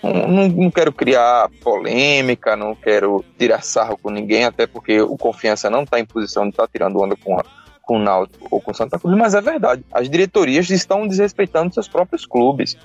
Não, 0.02 0.48
não, 0.48 0.70
quero 0.70 0.92
criar 0.92 1.50
polêmica, 1.62 2.56
não 2.56 2.74
quero 2.74 3.24
tirar 3.38 3.62
sarro 3.62 3.98
com 3.98 4.10
ninguém, 4.10 4.44
até 4.44 4.66
porque 4.66 5.00
o 5.00 5.16
Confiança 5.16 5.68
não 5.68 5.82
está 5.82 6.00
em 6.00 6.06
posição 6.06 6.44
de 6.44 6.50
estar 6.50 6.62
tá 6.62 6.68
tirando 6.72 7.00
onda 7.00 7.14
com, 7.16 7.38
a, 7.38 7.44
com 7.82 7.96
o 7.96 7.98
Náutico 7.98 8.48
ou 8.50 8.60
com 8.60 8.72
Santa 8.72 8.98
Cruz, 8.98 9.16
mas 9.16 9.34
é 9.34 9.40
verdade. 9.40 9.84
As 9.92 10.08
diretorias 10.08 10.70
estão 10.70 11.06
desrespeitando 11.06 11.74
seus 11.74 11.86
próprios 11.86 12.24
clubes. 12.24 12.76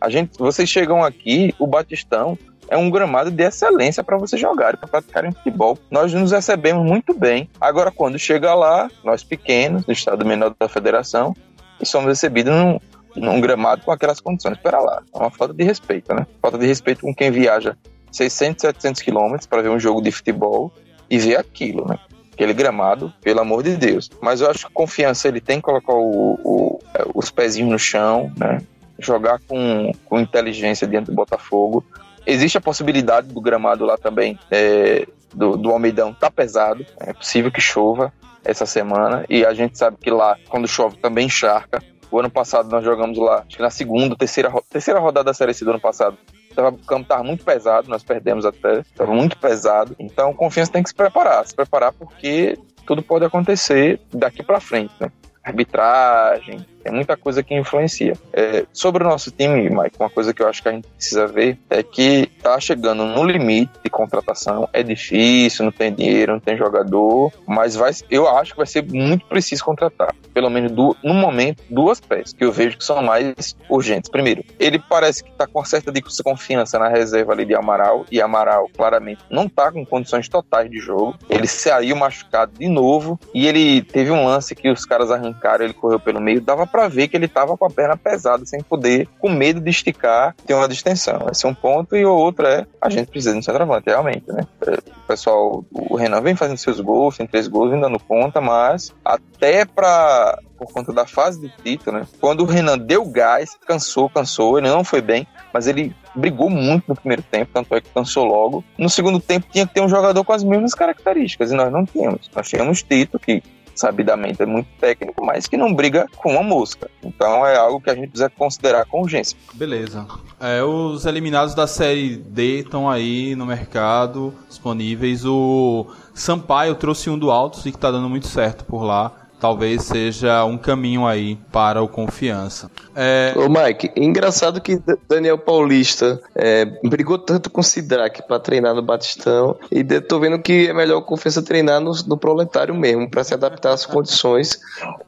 A 0.00 0.10
gente, 0.10 0.38
vocês 0.38 0.68
chegam 0.68 1.02
aqui, 1.02 1.54
o 1.58 1.66
Batistão 1.66 2.38
é 2.68 2.76
um 2.76 2.90
gramado 2.90 3.30
de 3.30 3.42
excelência 3.42 4.04
para 4.04 4.18
você 4.18 4.36
jogar, 4.36 4.76
para 4.76 4.86
praticar 4.86 5.24
em 5.24 5.32
futebol. 5.32 5.78
Nós 5.90 6.12
nos 6.12 6.32
recebemos 6.32 6.84
muito 6.84 7.14
bem. 7.14 7.48
Agora, 7.58 7.90
quando 7.90 8.18
chega 8.18 8.54
lá, 8.54 8.90
nós 9.02 9.24
pequenos, 9.24 9.84
do 9.84 9.92
estado 9.92 10.24
menor 10.24 10.54
da 10.58 10.68
federação, 10.68 11.34
e 11.80 11.86
somos 11.86 12.08
recebidos 12.08 12.52
num, 12.52 12.78
num 13.18 13.40
gramado 13.40 13.82
com 13.82 13.92
aquelas 13.92 14.20
condições. 14.20 14.56
Espera 14.56 14.78
lá, 14.80 15.02
é 15.14 15.18
uma 15.18 15.30
falta 15.30 15.54
de 15.54 15.64
respeito, 15.64 16.14
né? 16.14 16.26
Falta 16.40 16.58
de 16.58 16.66
respeito 16.66 17.02
com 17.02 17.14
quem 17.14 17.30
viaja 17.30 17.76
600, 18.12 18.62
700 18.62 19.02
quilômetros 19.02 19.46
para 19.46 19.62
ver 19.62 19.70
um 19.70 19.78
jogo 19.78 20.00
de 20.00 20.10
futebol 20.10 20.72
e 21.10 21.18
ver 21.18 21.36
aquilo, 21.36 21.86
né? 21.86 21.98
Aquele 22.32 22.52
gramado, 22.52 23.12
pelo 23.20 23.40
amor 23.40 23.62
de 23.62 23.76
Deus. 23.76 24.10
Mas 24.20 24.40
eu 24.40 24.50
acho 24.50 24.66
que 24.66 24.72
confiança 24.72 25.26
ele 25.28 25.40
tem 25.40 25.56
que 25.56 25.62
colocar 25.62 25.92
o, 25.92 26.38
o, 26.44 26.78
é, 26.94 27.04
os 27.14 27.30
pezinhos 27.30 27.70
no 27.70 27.78
chão, 27.78 28.32
né? 28.36 28.60
Jogar 28.98 29.40
com, 29.46 29.92
com 30.04 30.20
inteligência 30.20 30.86
diante 30.86 31.06
do 31.06 31.14
Botafogo. 31.14 31.84
Existe 32.26 32.58
a 32.58 32.60
possibilidade 32.60 33.28
do 33.28 33.40
gramado 33.40 33.84
lá 33.84 33.96
também, 33.96 34.38
é, 34.50 35.06
do, 35.34 35.56
do 35.56 35.70
Almeidão, 35.70 36.12
tá 36.12 36.30
pesado. 36.30 36.84
É 37.00 37.12
possível 37.12 37.50
que 37.50 37.60
chova 37.60 38.12
essa 38.44 38.66
semana. 38.66 39.24
E 39.28 39.44
a 39.44 39.52
gente 39.52 39.76
sabe 39.78 39.96
que 40.00 40.10
lá, 40.10 40.36
quando 40.48 40.68
chove, 40.68 40.96
também 40.96 41.26
encharca. 41.26 41.82
O 42.10 42.18
ano 42.18 42.30
passado 42.30 42.70
nós 42.70 42.84
jogamos 42.84 43.18
lá, 43.18 43.44
acho 43.46 43.56
que 43.56 43.62
na 43.62 43.70
segunda, 43.70 44.16
terceira, 44.16 44.50
terceira 44.70 44.98
rodada 45.00 45.24
da 45.24 45.34
Série 45.34 45.52
C 45.52 45.64
do 45.64 45.70
ano 45.70 45.80
passado. 45.80 46.16
Tava, 46.54 46.70
o 46.70 46.78
campo 46.78 47.02
estava 47.02 47.22
muito 47.22 47.44
pesado, 47.44 47.88
nós 47.88 48.02
perdemos 48.02 48.44
até, 48.44 48.80
estava 48.80 49.12
muito 49.12 49.38
pesado. 49.38 49.94
Então, 49.98 50.32
confiança 50.32 50.72
tem 50.72 50.82
que 50.82 50.88
se 50.88 50.94
preparar, 50.94 51.46
se 51.46 51.54
preparar 51.54 51.92
porque 51.92 52.58
tudo 52.86 53.02
pode 53.02 53.24
acontecer 53.24 54.00
daqui 54.12 54.42
para 54.42 54.60
frente, 54.60 54.92
né? 54.98 55.12
Arbitragem, 55.44 56.66
é 56.84 56.90
muita 56.90 57.16
coisa 57.16 57.42
que 57.42 57.54
influencia. 57.54 58.14
É, 58.32 58.64
sobre 58.72 59.04
o 59.04 59.06
nosso 59.06 59.30
time, 59.30 59.68
Mike, 59.68 59.96
uma 59.98 60.10
coisa 60.10 60.32
que 60.32 60.42
eu 60.42 60.48
acho 60.48 60.62
que 60.62 60.68
a 60.68 60.72
gente 60.72 60.88
precisa 60.88 61.26
ver 61.26 61.58
é 61.70 61.82
que 61.82 62.30
tá 62.42 62.58
chegando 62.60 63.04
no 63.04 63.24
limite 63.24 63.72
de 63.82 63.90
contratação. 63.90 64.68
É 64.72 64.82
difícil, 64.82 65.64
não 65.64 65.72
tem 65.72 65.92
dinheiro, 65.92 66.32
não 66.32 66.40
tem 66.40 66.56
jogador, 66.56 67.32
mas 67.46 67.74
vai, 67.74 67.92
eu 68.10 68.28
acho 68.28 68.52
que 68.52 68.58
vai 68.58 68.66
ser 68.66 68.84
muito 68.84 69.26
preciso 69.26 69.64
contratar. 69.64 70.14
Pelo 70.32 70.50
menos 70.50 70.72
do, 70.72 70.96
no 71.02 71.14
momento, 71.14 71.62
duas 71.68 72.00
peças 72.00 72.32
que 72.32 72.44
eu 72.44 72.52
vejo 72.52 72.78
que 72.78 72.84
são 72.84 73.02
mais 73.02 73.56
urgentes. 73.68 74.10
Primeiro, 74.10 74.44
ele 74.58 74.78
parece 74.78 75.24
que 75.24 75.30
tá 75.32 75.46
com 75.46 75.64
certa 75.64 75.92
confiança 76.22 76.78
na 76.78 76.88
reserva 76.88 77.32
ali 77.32 77.44
de 77.44 77.54
Amaral, 77.54 78.06
e 78.10 78.20
Amaral 78.20 78.68
claramente 78.76 79.22
não 79.30 79.48
tá 79.48 79.72
com 79.72 79.84
condições 79.84 80.28
totais 80.28 80.70
de 80.70 80.78
jogo. 80.78 81.16
Ele 81.28 81.46
saiu 81.46 81.96
machucado 81.96 82.52
de 82.58 82.68
novo 82.68 83.18
e 83.34 83.46
ele 83.46 83.82
teve 83.82 84.10
um 84.10 84.24
lance 84.24 84.54
que 84.54 84.68
os 84.70 84.84
caras 84.84 85.10
arrancaram, 85.10 85.64
ele 85.64 85.74
correu 85.74 85.98
pelo 85.98 86.20
meio, 86.20 86.40
dava 86.40 86.66
para 86.68 86.88
ver 86.88 87.08
que 87.08 87.16
ele 87.16 87.26
estava 87.26 87.56
com 87.56 87.64
a 87.64 87.70
perna 87.70 87.96
pesada, 87.96 88.44
sem 88.46 88.62
poder, 88.62 89.08
com 89.18 89.28
medo 89.28 89.60
de 89.60 89.70
esticar, 89.70 90.34
ter 90.46 90.54
uma 90.54 90.68
distensão. 90.68 91.26
Esse 91.30 91.46
é 91.46 91.48
um 91.48 91.54
ponto, 91.54 91.96
e 91.96 92.04
o 92.04 92.14
outro 92.14 92.46
é 92.46 92.66
a 92.80 92.88
gente 92.88 93.10
precisa 93.10 93.32
de 93.32 93.38
um 93.38 93.42
centroavante, 93.42 93.86
realmente, 93.86 94.24
né? 94.28 94.46
O 94.60 95.06
pessoal, 95.06 95.64
o 95.72 95.96
Renan 95.96 96.20
vem 96.20 96.36
fazendo 96.36 96.58
seus 96.58 96.80
gols, 96.80 97.16
tem 97.16 97.26
três 97.26 97.48
gols, 97.48 97.70
vem 97.70 97.80
dando 97.80 97.98
conta, 97.98 98.40
mas 98.40 98.94
até 99.04 99.64
para 99.64 100.38
por 100.58 100.72
conta 100.72 100.92
da 100.92 101.06
fase 101.06 101.40
do 101.40 101.48
Tito, 101.62 101.92
né? 101.92 102.04
Quando 102.20 102.40
o 102.40 102.44
Renan 102.44 102.76
deu 102.76 103.04
gás, 103.04 103.56
cansou, 103.64 104.10
cansou, 104.10 104.58
ele 104.58 104.68
não 104.68 104.82
foi 104.82 105.00
bem, 105.00 105.26
mas 105.52 105.68
ele 105.68 105.94
brigou 106.14 106.50
muito 106.50 106.84
no 106.88 106.96
primeiro 106.96 107.22
tempo, 107.22 107.52
tanto 107.54 107.74
é 107.74 107.80
que 107.80 107.88
cansou 107.90 108.24
logo. 108.24 108.64
No 108.76 108.90
segundo 108.90 109.20
tempo 109.20 109.46
tinha 109.50 109.66
que 109.66 109.74
ter 109.74 109.80
um 109.80 109.88
jogador 109.88 110.24
com 110.24 110.32
as 110.32 110.42
mesmas 110.42 110.74
características, 110.74 111.52
e 111.52 111.54
nós 111.54 111.72
não 111.72 111.86
tínhamos. 111.86 112.28
Nós 112.34 112.48
tínhamos 112.48 112.82
Tito, 112.82 113.20
que 113.20 113.40
sabidamente 113.78 114.42
é 114.42 114.46
muito 114.46 114.68
técnico, 114.80 115.24
mas 115.24 115.46
que 115.46 115.56
não 115.56 115.72
briga 115.72 116.06
com 116.16 116.32
uma 116.32 116.42
mosca. 116.42 116.90
Então 117.02 117.46
é 117.46 117.56
algo 117.56 117.80
que 117.80 117.90
a 117.90 117.94
gente 117.94 118.08
precisa 118.08 118.30
considerar 118.30 118.84
com 118.86 119.02
urgência. 119.02 119.36
Beleza. 119.54 120.06
É, 120.40 120.62
os 120.62 121.06
eliminados 121.06 121.54
da 121.54 121.66
série 121.66 122.16
D 122.16 122.60
estão 122.60 122.88
aí 122.88 123.34
no 123.34 123.46
mercado, 123.46 124.34
disponíveis. 124.48 125.24
O 125.24 125.86
Sampaio 126.14 126.74
trouxe 126.74 127.10
um 127.10 127.18
do 127.18 127.30
Altos 127.30 127.66
e 127.66 127.70
que 127.70 127.76
está 127.76 127.90
dando 127.90 128.08
muito 128.08 128.26
certo 128.26 128.64
por 128.64 128.82
lá 128.82 129.27
talvez 129.40 129.84
seja 129.84 130.44
um 130.44 130.58
caminho 130.58 131.06
aí 131.06 131.36
para 131.52 131.82
o 131.82 131.88
confiança. 131.88 132.70
É... 132.94 133.32
Ô 133.36 133.48
Mike, 133.48 133.92
engraçado 133.96 134.60
que 134.60 134.80
Daniel 135.08 135.38
Paulista 135.38 136.20
é, 136.34 136.64
brigou 136.84 137.18
tanto 137.18 137.50
com 137.50 137.60
o 137.60 137.64
Sidraque 137.64 138.22
para 138.26 138.40
treinar 138.40 138.74
no 138.74 138.82
Batistão 138.82 139.56
e 139.70 139.84
tô 140.00 140.18
vendo 140.18 140.38
que 140.38 140.68
é 140.68 140.72
melhor 140.72 140.98
o 140.98 141.02
confiança 141.02 141.42
treinar 141.42 141.80
no, 141.80 141.92
no 142.06 142.16
proletário 142.16 142.74
mesmo, 142.74 143.08
para 143.08 143.24
se 143.24 143.34
adaptar 143.34 143.72
às 143.72 143.86
condições 143.86 144.60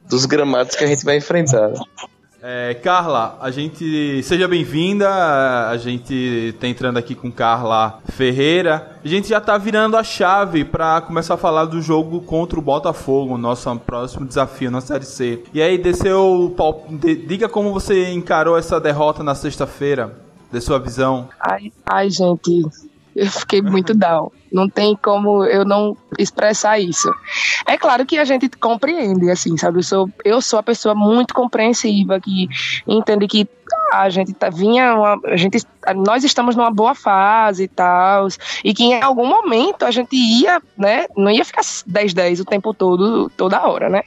dos 0.09 0.27
gramados 0.27 0.77
que 0.77 0.85
a 0.85 0.87
gente 0.87 1.05
vai 1.05 1.17
enfrentar. 1.17 1.73
É, 2.43 2.73
Carla, 2.75 3.37
a 3.39 3.51
gente 3.51 4.23
seja 4.23 4.49
bem-vinda. 4.49 5.69
A 5.69 5.77
gente 5.77 6.55
tá 6.59 6.67
entrando 6.67 6.97
aqui 6.97 7.15
com 7.15 7.31
Carla 7.31 8.01
Ferreira. 8.09 8.97
A 9.05 9.07
gente 9.07 9.29
já 9.29 9.41
tá 9.41 9.59
virando 9.59 9.97
a 9.97 10.03
chave 10.03 10.65
para 10.65 11.03
começar 11.03 11.35
a 11.35 11.37
falar 11.37 11.67
do 11.67 11.83
jogo 11.83 12.23
contra 12.23 12.59
o 12.59 12.63
Botafogo, 12.63 13.37
nosso 13.37 13.75
próximo 13.81 14.27
desafio 14.27 14.71
na 14.71 14.81
Série 14.81 15.05
C. 15.05 15.43
E 15.53 15.61
aí, 15.61 15.77
desceu, 15.77 16.57
diga 17.27 17.49
como 17.49 17.75
você 17.75 18.11
encarou 18.11 18.57
essa 18.57 18.81
derrota 18.81 19.23
na 19.23 19.35
sexta-feira, 19.35 20.19
de 20.51 20.61
sua 20.63 20.79
visão. 20.79 21.29
Ai, 21.39 21.71
ai, 21.85 22.09
gente, 22.09 22.67
eu 23.15 23.27
fiquei 23.31 23.61
muito 23.61 23.95
down. 23.95 24.31
Não 24.53 24.69
tem 24.69 24.97
como 24.97 25.45
eu 25.45 25.65
não 25.65 25.97
expressar 26.19 26.79
isso. 26.79 27.13
É 27.67 27.77
claro 27.77 28.05
que 28.05 28.19
a 28.19 28.25
gente 28.25 28.49
compreende, 28.49 29.31
assim, 29.31 29.57
sabe? 29.57 29.79
Eu 29.79 29.83
sou, 29.83 30.11
eu 30.25 30.41
sou 30.41 30.59
a 30.59 30.63
pessoa 30.63 30.95
muito 30.95 31.35
compreensiva 31.35 32.21
que 32.21 32.49
entende 32.87 33.29
que 33.29 33.49
a 33.93 34.09
gente 34.09 34.33
tá, 34.33 34.51
vinha, 34.51 34.95
uma, 34.95 35.21
a 35.25 35.37
gente, 35.37 35.65
nós 35.97 36.25
estamos 36.25 36.57
numa 36.57 36.71
boa 36.71 36.95
fase 36.95 37.65
e 37.65 37.69
tal, 37.69 38.29
e 38.65 38.75
que 38.75 38.85
em 38.85 39.03
algum 39.03 39.27
momento 39.27 39.85
a 39.85 39.91
gente 39.91 40.15
ia, 40.15 40.61
né, 40.77 41.07
não 41.17 41.31
ia 41.31 41.45
ficar 41.45 41.63
10-10 41.63 42.41
o 42.41 42.45
tempo 42.45 42.75
todo, 42.75 43.31
toda 43.37 43.67
hora, 43.67 43.89
né? 43.89 44.03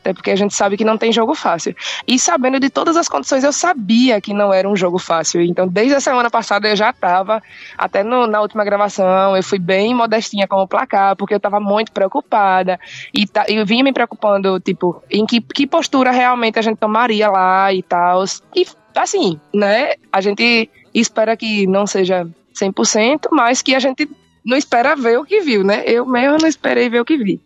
Até 0.00 0.12
porque 0.12 0.30
a 0.30 0.36
gente 0.36 0.54
sabe 0.54 0.76
que 0.76 0.84
não 0.84 0.98
tem 0.98 1.12
jogo 1.12 1.34
fácil. 1.34 1.74
E 2.06 2.18
sabendo 2.18 2.58
de 2.60 2.70
todas 2.70 2.96
as 2.96 3.08
condições, 3.08 3.44
eu 3.44 3.52
sabia 3.52 4.20
que 4.20 4.32
não 4.32 4.52
era 4.52 4.68
um 4.68 4.76
jogo 4.76 4.98
fácil. 4.98 5.40
Então, 5.40 5.66
desde 5.66 5.94
a 5.94 6.00
semana 6.00 6.30
passada 6.30 6.68
eu 6.68 6.76
já 6.76 6.92
tava, 6.92 7.42
até 7.76 8.02
no, 8.02 8.26
na 8.26 8.40
última 8.40 8.64
gravação, 8.64 9.36
eu 9.36 9.42
fui 9.42 9.58
bem 9.58 9.94
modestinha 9.94 10.46
com 10.46 10.56
o 10.56 10.68
placar, 10.68 11.16
porque 11.16 11.34
eu 11.34 11.40
tava 11.40 11.60
muito 11.60 11.92
preocupada, 11.92 12.78
e 13.12 13.26
tá, 13.26 13.44
eu 13.48 13.64
vinha 13.66 13.84
me 13.84 13.92
preocupando, 13.92 14.58
tipo, 14.60 15.02
em 15.10 15.26
que, 15.26 15.40
que 15.40 15.66
postura 15.66 16.10
realmente 16.10 16.58
a 16.58 16.62
gente 16.62 16.78
tomaria 16.78 17.28
lá 17.30 17.72
e 17.72 17.82
tal. 17.82 18.24
E 18.54 18.66
assim, 18.94 19.40
né? 19.54 19.92
A 20.12 20.20
gente 20.20 20.70
espera 20.94 21.36
que 21.36 21.66
não 21.66 21.86
seja 21.86 22.26
100%, 22.54 23.28
mas 23.30 23.62
que 23.62 23.74
a 23.74 23.78
gente 23.78 24.08
não 24.48 24.56
espera 24.56 24.96
ver 24.96 25.18
o 25.18 25.26
que 25.26 25.42
viu, 25.42 25.62
né? 25.62 25.82
Eu 25.86 26.06
mesmo 26.06 26.38
não 26.40 26.48
esperei 26.48 26.88
ver 26.88 27.02
o 27.02 27.04
que 27.04 27.18
vi. 27.18 27.38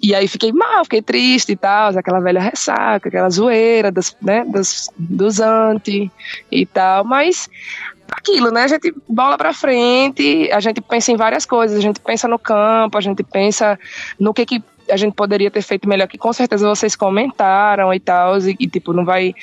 E 0.00 0.14
aí 0.14 0.28
fiquei 0.28 0.52
mal, 0.52 0.84
fiquei 0.84 1.02
triste 1.02 1.52
e 1.52 1.56
tal, 1.56 1.90
aquela 1.90 2.20
velha 2.20 2.40
ressaca, 2.40 3.08
aquela 3.08 3.28
zoeira 3.28 3.90
das, 3.90 4.16
né, 4.22 4.44
das, 4.46 4.88
dos 4.96 5.40
anti 5.40 6.08
e 6.50 6.64
tal, 6.64 7.04
mas 7.04 7.50
aquilo, 8.12 8.52
né? 8.52 8.62
A 8.62 8.68
gente 8.68 8.94
bola 9.08 9.36
para 9.36 9.52
frente, 9.52 10.48
a 10.52 10.60
gente 10.60 10.80
pensa 10.80 11.10
em 11.10 11.16
várias 11.16 11.44
coisas, 11.44 11.76
a 11.76 11.82
gente 11.82 11.98
pensa 11.98 12.28
no 12.28 12.38
campo, 12.38 12.96
a 12.96 13.00
gente 13.00 13.24
pensa 13.24 13.76
no 14.18 14.32
que 14.32 14.46
que 14.46 14.62
a 14.88 14.96
gente 14.96 15.14
poderia 15.14 15.50
ter 15.50 15.62
feito 15.62 15.88
melhor, 15.88 16.06
que 16.06 16.18
com 16.18 16.32
certeza 16.32 16.68
vocês 16.68 16.94
comentaram 16.94 17.92
e 17.92 17.98
tal, 17.98 18.38
e, 18.38 18.56
e 18.58 18.68
tipo, 18.68 18.92
não 18.92 19.04
vai. 19.04 19.34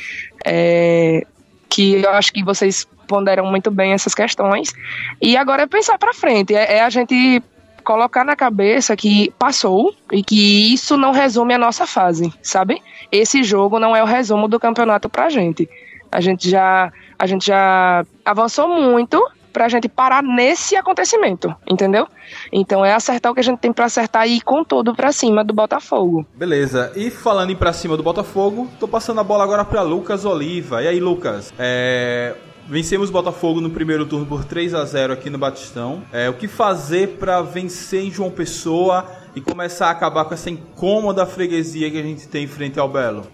É, 0.46 1.26
que 1.70 2.02
eu 2.02 2.10
acho 2.12 2.32
que 2.32 2.44
vocês 2.44 2.88
ponderam 3.08 3.46
muito 3.46 3.72
bem 3.72 3.94
essas 3.94 4.14
questões. 4.14 4.74
E 5.22 5.36
agora 5.38 5.64
é 5.64 5.68
pensar 5.68 5.98
para 5.98 6.14
frente, 6.14 6.54
é, 6.54 6.78
é 6.78 6.82
a 6.82 6.90
gente 6.90 7.42
colocar 7.84 8.26
na 8.26 8.36
cabeça 8.36 8.98
que 8.98 9.34
passou 9.40 9.96
e 10.12 10.22
que 10.22 10.74
isso 10.74 10.98
não 10.98 11.14
resume 11.14 11.54
a 11.54 11.58
nossa 11.58 11.88
fase, 11.88 12.34
sabe? 12.44 12.82
Esse 13.10 13.44
jogo 13.44 13.80
não 13.80 13.96
é 13.96 14.04
o 14.04 14.06
resumo 14.06 14.50
do 14.50 14.60
campeonato 14.60 15.08
pra 15.08 15.30
gente. 15.30 15.70
A 16.12 16.20
gente 16.20 16.50
já, 16.50 16.92
a 17.18 17.26
gente 17.26 17.48
já 17.48 18.06
avançou 18.26 18.68
muito 18.68 19.26
pra 19.54 19.70
gente 19.70 19.88
parar 19.88 20.22
nesse 20.22 20.76
acontecimento, 20.76 21.56
entendeu? 21.66 22.08
Então 22.52 22.86
é 22.86 22.94
acertar 22.94 23.32
o 23.32 23.34
que 23.34 23.40
a 23.40 23.44
gente 23.44 23.58
tem 23.58 23.74
para 23.74 23.86
acertar 23.86 24.28
e 24.28 24.36
ir 24.36 24.42
com 24.42 24.64
tudo 24.64 24.94
pra 24.94 25.12
cima 25.12 25.44
do 25.44 25.54
Botafogo. 25.54 26.28
Beleza. 26.36 26.92
E 26.96 27.10
falando 27.10 27.52
em 27.52 27.56
pra 27.56 27.74
cima 27.74 27.98
do 27.98 28.04
Botafogo, 28.04 28.70
tô 28.80 28.88
passando 28.88 29.20
a 29.20 29.24
bola 29.24 29.44
agora 29.44 29.66
para 29.66 29.82
Lucas 29.82 30.26
Oliva. 30.26 30.84
E 30.84 30.88
aí, 30.88 31.00
Lucas? 31.00 31.54
É, 31.58 32.36
Vencemos 32.70 33.10
o 33.10 33.14
Botafogo 33.14 33.62
no 33.62 33.70
primeiro 33.70 34.06
turno 34.06 34.26
por 34.26 34.44
3 34.44 34.74
a 34.74 34.84
0 34.84 35.14
aqui 35.14 35.30
no 35.30 35.38
Batistão. 35.38 36.04
É, 36.12 36.30
o 36.30 36.34
que 36.34 36.50
fazer 36.50 37.18
para 37.18 37.42
vencer 37.42 38.04
em 38.04 38.12
João 38.12 38.30
Pessoa 38.30 39.06
e 39.34 39.40
começar 39.40 39.88
a 39.88 39.92
acabar 39.92 40.26
com 40.26 40.34
essa 40.34 40.50
incômoda 40.50 41.26
freguesia 41.26 41.90
que 41.90 41.98
a 41.98 42.04
gente 42.04 42.28
tem 42.28 42.44
em 42.44 42.48
frente 42.48 42.78
ao 42.78 42.90
Belo? 42.90 43.26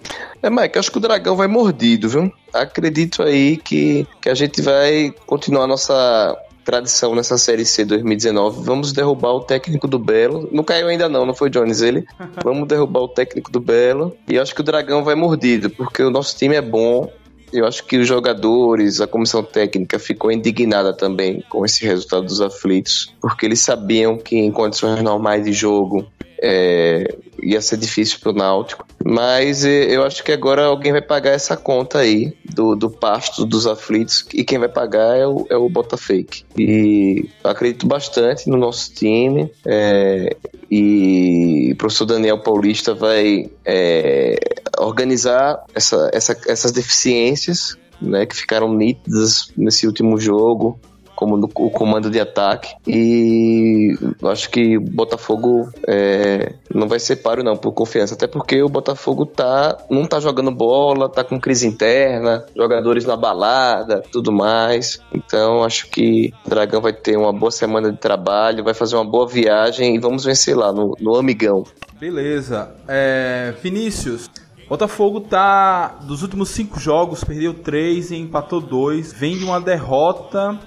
É, 0.41 0.52
Mike, 0.52 0.78
acho 0.78 0.91
que 0.91 0.98
o 0.98 1.02
Dragão 1.02 1.36
vai 1.36 1.48
mordido, 1.48 2.08
viu? 2.08 2.32
Acredito 2.54 3.24
aí 3.24 3.58
que, 3.58 4.06
que 4.22 4.30
a 4.30 4.36
gente 4.36 4.62
vai 4.62 5.12
continuar 5.26 5.63
a 5.63 5.67
nossa 5.67 6.38
tradição 6.63 7.15
nessa 7.15 7.38
Série 7.38 7.65
C 7.65 7.86
2019. 7.86 8.63
Vamos 8.63 8.93
derrubar 8.93 9.34
o 9.34 9.41
técnico 9.41 9.88
do 9.88 9.98
Belo. 9.98 10.48
Não 10.52 10.63
caiu 10.63 10.88
ainda 10.88 11.10
não, 11.10 11.26
não 11.26 11.34
foi 11.34 11.50
Jones 11.50 11.82
ele. 11.82 12.06
Vamos 12.43 12.67
derrubar 12.67 13.02
o 13.02 13.08
técnico 13.08 13.52
do 13.52 13.60
Belo. 13.60 14.15
E 14.28 14.38
acho 14.38 14.54
que 14.54 14.62
o 14.62 14.63
Dragão 14.63 15.04
vai 15.04 15.15
mordido, 15.15 15.69
porque 15.72 16.04
o 16.04 16.12
nosso 16.12 16.38
time 16.38 16.56
é 16.56 16.62
bom. 16.62 17.12
Eu 17.54 17.68
acho 17.68 17.86
que 17.86 17.98
os 17.98 18.08
jogadores, 18.08 19.00
a 19.00 19.06
comissão 19.06 19.44
técnica 19.44 20.00
ficou 20.00 20.32
indignada 20.32 20.92
também 20.92 21.44
com 21.50 21.63
esse 21.63 21.86
resultado 21.86 22.26
dos 22.26 22.42
aflitos, 22.42 23.13
porque 23.22 23.46
eles 23.46 23.60
sabiam 23.60 24.18
que 24.18 24.36
em 24.36 24.52
condições 24.52 25.02
normais 25.04 25.46
de 25.46 25.54
jogo 25.54 26.06
é, 26.42 27.16
ia 27.42 27.62
ser 27.62 27.78
difícil 27.78 28.20
para 28.20 28.32
o 28.32 28.34
Náutico. 28.34 28.83
Mas 29.06 29.66
é, 29.66 29.96
eu 29.96 30.04
acho 30.04 30.24
que 30.24 30.32
agora 30.32 30.66
alguém 30.66 30.92
vai 30.92 31.02
pagar 31.02 31.32
essa 31.32 31.58
conta 31.58 32.00
aí 32.00 32.34
do, 32.46 32.76
do 32.76 32.89
pasto 32.89 33.46
dos 33.46 33.68
aflitos 33.68 34.26
e 34.34 34.44
quem 34.44 34.58
vai 34.58 34.70
pagar 34.70 35.18
é 35.18 35.28
o, 35.28 35.46
é 35.50 35.58
o 35.58 35.70
Botafake. 35.70 36.46
E 36.58 37.30
acredito 37.44 37.86
bastante 37.86 38.50
no 38.50 38.58
nosso 38.58 38.94
time 38.94 39.52
é, 39.66 40.36
e 40.72 41.72
o 41.74 41.76
professor 41.76 42.06
Daniel 42.06 42.39
Paulista 42.39 42.94
vai 42.94 43.50
é, 43.66 44.38
organizar 44.78 45.63
essa, 45.76 46.10
essa, 46.13 46.38
essas 46.48 46.72
deficiências 46.72 47.78
né, 48.02 48.26
que 48.26 48.36
ficaram 48.36 48.74
nítidas 48.74 49.52
nesse 49.58 49.86
último 49.86 50.18
jogo 50.20 50.80
como 51.24 51.38
no, 51.38 51.50
o 51.56 51.70
comando 51.70 52.10
de 52.10 52.20
ataque. 52.20 52.76
E 52.86 53.96
acho 54.26 54.50
que 54.50 54.78
Botafogo 54.78 55.70
é, 55.88 56.54
não 56.74 56.88
vai 56.88 57.00
ser 57.00 57.18
páreo, 57.18 57.44
não, 57.44 57.56
por 57.56 57.72
confiança. 57.72 58.14
Até 58.14 58.28
porque 58.28 58.62
o 58.62 58.68
Botafogo 58.68 59.26
tá, 59.26 59.78
não 59.90 60.06
tá 60.06 60.20
jogando 60.20 60.52
bola, 60.52 61.08
tá 61.08 61.24
com 61.24 61.40
crise 61.40 61.66
interna, 61.66 62.46
jogadores 62.56 63.06
na 63.06 63.16
balada, 63.16 64.04
tudo 64.12 64.34
mais. 64.34 65.00
Então 65.14 65.64
acho 65.64 65.90
que 65.90 66.34
o 66.46 66.50
Dragão 66.50 66.82
vai 66.82 66.92
ter 66.92 67.18
uma 67.18 67.32
boa 67.32 67.52
semana 67.52 67.90
de 67.90 67.98
trabalho, 67.98 68.64
vai 68.64 68.74
fazer 68.74 68.96
uma 68.96 69.10
boa 69.10 69.26
viagem 69.26 69.96
e 69.96 70.00
vamos 70.00 70.26
vencer 70.26 70.58
lá 70.58 70.74
no, 70.74 70.94
no 71.00 71.16
Amigão. 71.16 71.64
Beleza. 71.98 72.70
É, 72.86 73.54
Vinícius, 73.64 74.30
Botafogo 74.68 75.22
tá 75.22 76.00
dos 76.02 76.22
últimos 76.22 76.50
cinco 76.50 76.80
jogos, 76.80 77.24
perdeu 77.24 77.54
três 77.54 78.12
e 78.12 78.16
empatou 78.16 78.60
dois. 78.60 79.14
Vem 79.14 79.38
de 79.38 79.44
uma 79.44 79.62
derrota 79.62 80.60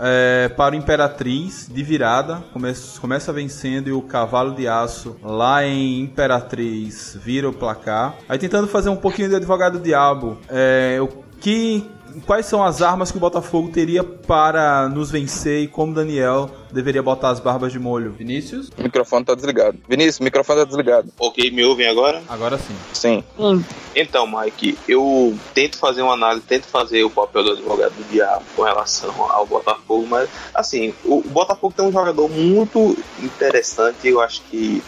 é, 0.00 0.48
para 0.48 0.74
o 0.74 0.78
Imperatriz 0.78 1.68
de 1.72 1.82
virada. 1.82 2.42
Começa, 2.52 3.00
começa 3.00 3.32
vencendo 3.32 3.88
e 3.88 3.92
o 3.92 4.02
Cavalo 4.02 4.54
de 4.54 4.68
Aço 4.68 5.16
lá 5.22 5.64
em 5.64 6.00
Imperatriz 6.00 7.18
vira 7.22 7.48
o 7.48 7.52
placar. 7.52 8.16
Aí 8.28 8.38
tentando 8.38 8.68
fazer 8.68 8.88
um 8.88 8.96
pouquinho 8.96 9.28
de 9.28 9.36
advogado 9.36 9.78
diabo. 9.78 10.38
É, 10.48 10.98
que 11.40 11.88
quais 12.26 12.46
são 12.46 12.62
as 12.62 12.82
armas 12.82 13.10
que 13.10 13.16
o 13.16 13.20
Botafogo 13.20 13.70
teria 13.70 14.02
para 14.02 14.88
nos 14.88 15.10
vencer 15.10 15.62
e 15.62 15.68
como 15.68 15.94
Daniel 15.94 16.50
deveria 16.72 17.02
botar 17.02 17.30
as 17.30 17.40
barbas 17.40 17.72
de 17.72 17.78
molho? 17.78 18.12
Vinícius? 18.12 18.70
O 18.78 18.82
microfone 18.82 19.24
tá 19.24 19.34
desligado. 19.34 19.78
Vinícius, 19.88 20.20
o 20.20 20.24
microfone 20.24 20.60
tá 20.60 20.64
desligado. 20.64 21.12
Ok, 21.18 21.50
me 21.50 21.64
ouvem 21.64 21.88
agora? 21.88 22.22
Agora 22.28 22.58
sim. 22.58 22.76
Sim. 22.92 23.24
Hum. 23.38 23.62
Então, 23.94 24.26
Mike, 24.26 24.78
eu 24.88 25.36
tento 25.54 25.78
fazer 25.78 26.02
uma 26.02 26.14
análise, 26.14 26.44
tento 26.46 26.66
fazer 26.66 27.04
o 27.04 27.10
papel 27.10 27.44
do 27.44 27.52
advogado 27.52 27.92
do 27.94 28.04
diabo 28.10 28.44
com 28.54 28.62
relação 28.62 29.14
ao 29.30 29.46
Botafogo, 29.46 30.06
mas 30.08 30.28
assim, 30.54 30.94
o 31.04 31.22
Botafogo 31.22 31.74
tem 31.76 31.84
um 31.84 31.92
jogador 31.92 32.28
muito 32.28 32.96
interessante, 33.22 34.08
eu 34.08 34.20
acho 34.20 34.42
que 34.50 34.82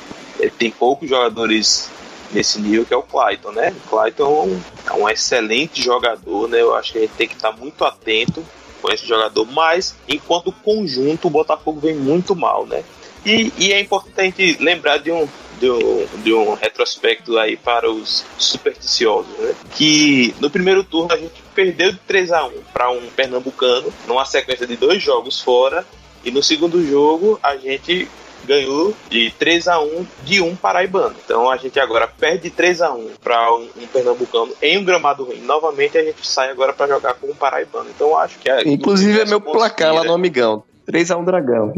tem 0.59 0.71
poucos 0.71 1.09
jogadores 1.09 1.91
nesse 2.33 2.61
nível 2.61 2.85
que 2.85 2.95
é 2.95 2.97
o 2.97 3.03
Clayton, 3.03 3.53
né? 3.53 3.75
O 3.85 3.89
Clayton 3.89 4.25
é 4.25 4.47
um, 4.47 4.61
é 4.87 5.03
um 5.03 5.09
excelente 5.09 5.83
jogador, 5.83 6.49
né? 6.49 6.61
Eu 6.61 6.75
acho 6.75 6.93
que 6.93 6.99
a 6.99 7.01
gente 7.03 7.15
tem 7.15 7.29
que 7.29 7.35
estar 7.35 7.53
muito 7.53 7.85
atento 7.85 8.45
com 8.81 8.91
esse 8.91 9.07
jogador, 9.07 9.47
mas 9.47 9.95
enquanto 10.09 10.53
conjunto 10.53 11.27
o 11.27 11.31
Botafogo 11.31 11.81
vem 11.81 11.95
muito 11.95 12.35
mal, 12.35 12.67
né? 12.67 12.83
E, 13.25 13.53
e 13.59 13.73
é 13.73 13.81
importante 13.81 14.57
lembrar 14.61 14.99
de 14.99 15.13
um, 15.13 15.29
de 15.59 15.71
um, 15.71 16.07
de 16.23 16.33
um 16.33 16.55
retrospecto 16.55 17.39
aí 17.39 17.57
para 17.57 17.91
os 17.91 18.25
supersticiosos, 18.39 19.37
né? 19.39 19.55
Que 19.77 20.35
no 20.41 20.49
primeiro 20.49 20.83
turno 20.83 21.13
a 21.13 21.19
gente 21.19 21.43
perdeu 21.55 21.93
de 21.93 21.99
3 21.99 22.33
a 22.33 22.47
1 22.47 22.53
para 22.73 22.91
um 22.91 23.07
pernambucano, 23.11 23.93
numa 24.07 24.25
sequência 24.25 24.67
de 24.67 24.77
dois 24.77 25.03
jogos 25.03 25.41
fora, 25.41 25.87
e 26.25 26.31
no 26.31 26.43
segundo 26.43 26.85
jogo 26.87 27.39
a 27.43 27.57
gente 27.57 28.09
ganhou 28.45 28.95
de 29.09 29.31
3 29.39 29.69
a 29.69 29.81
1 29.81 30.07
de 30.25 30.41
um 30.41 30.55
paraibano. 30.57 31.15
Então 31.25 31.51
a 31.51 31.57
gente 31.57 31.79
agora 31.79 32.07
perde 32.07 32.51
3 32.51 32.83
a 32.83 32.93
1 32.93 33.11
para 33.23 33.55
um, 33.55 33.69
um, 33.77 33.87
pernambucano 33.87 34.53
em 34.63 34.79
um 34.79 34.85
gramado 34.85 35.25
ruim. 35.25 35.41
Novamente 35.41 35.99
a 35.99 36.05
gente 36.05 36.27
sai 36.27 36.51
agora 36.51 36.73
para 36.73 36.87
jogar 36.87 37.15
com 37.15 37.29
um 37.29 37.35
paraibano. 37.35 37.91
Então 37.91 38.17
acho 38.17 38.39
que 38.39 38.51
é, 38.51 38.63
inclusive 38.67 39.21
é 39.21 39.25
meu 39.25 39.41
placar 39.41 39.95
lá 39.95 40.05
no 40.05 40.13
Amigão. 40.13 40.65
3x1 40.91 41.25
Dragão. 41.25 41.73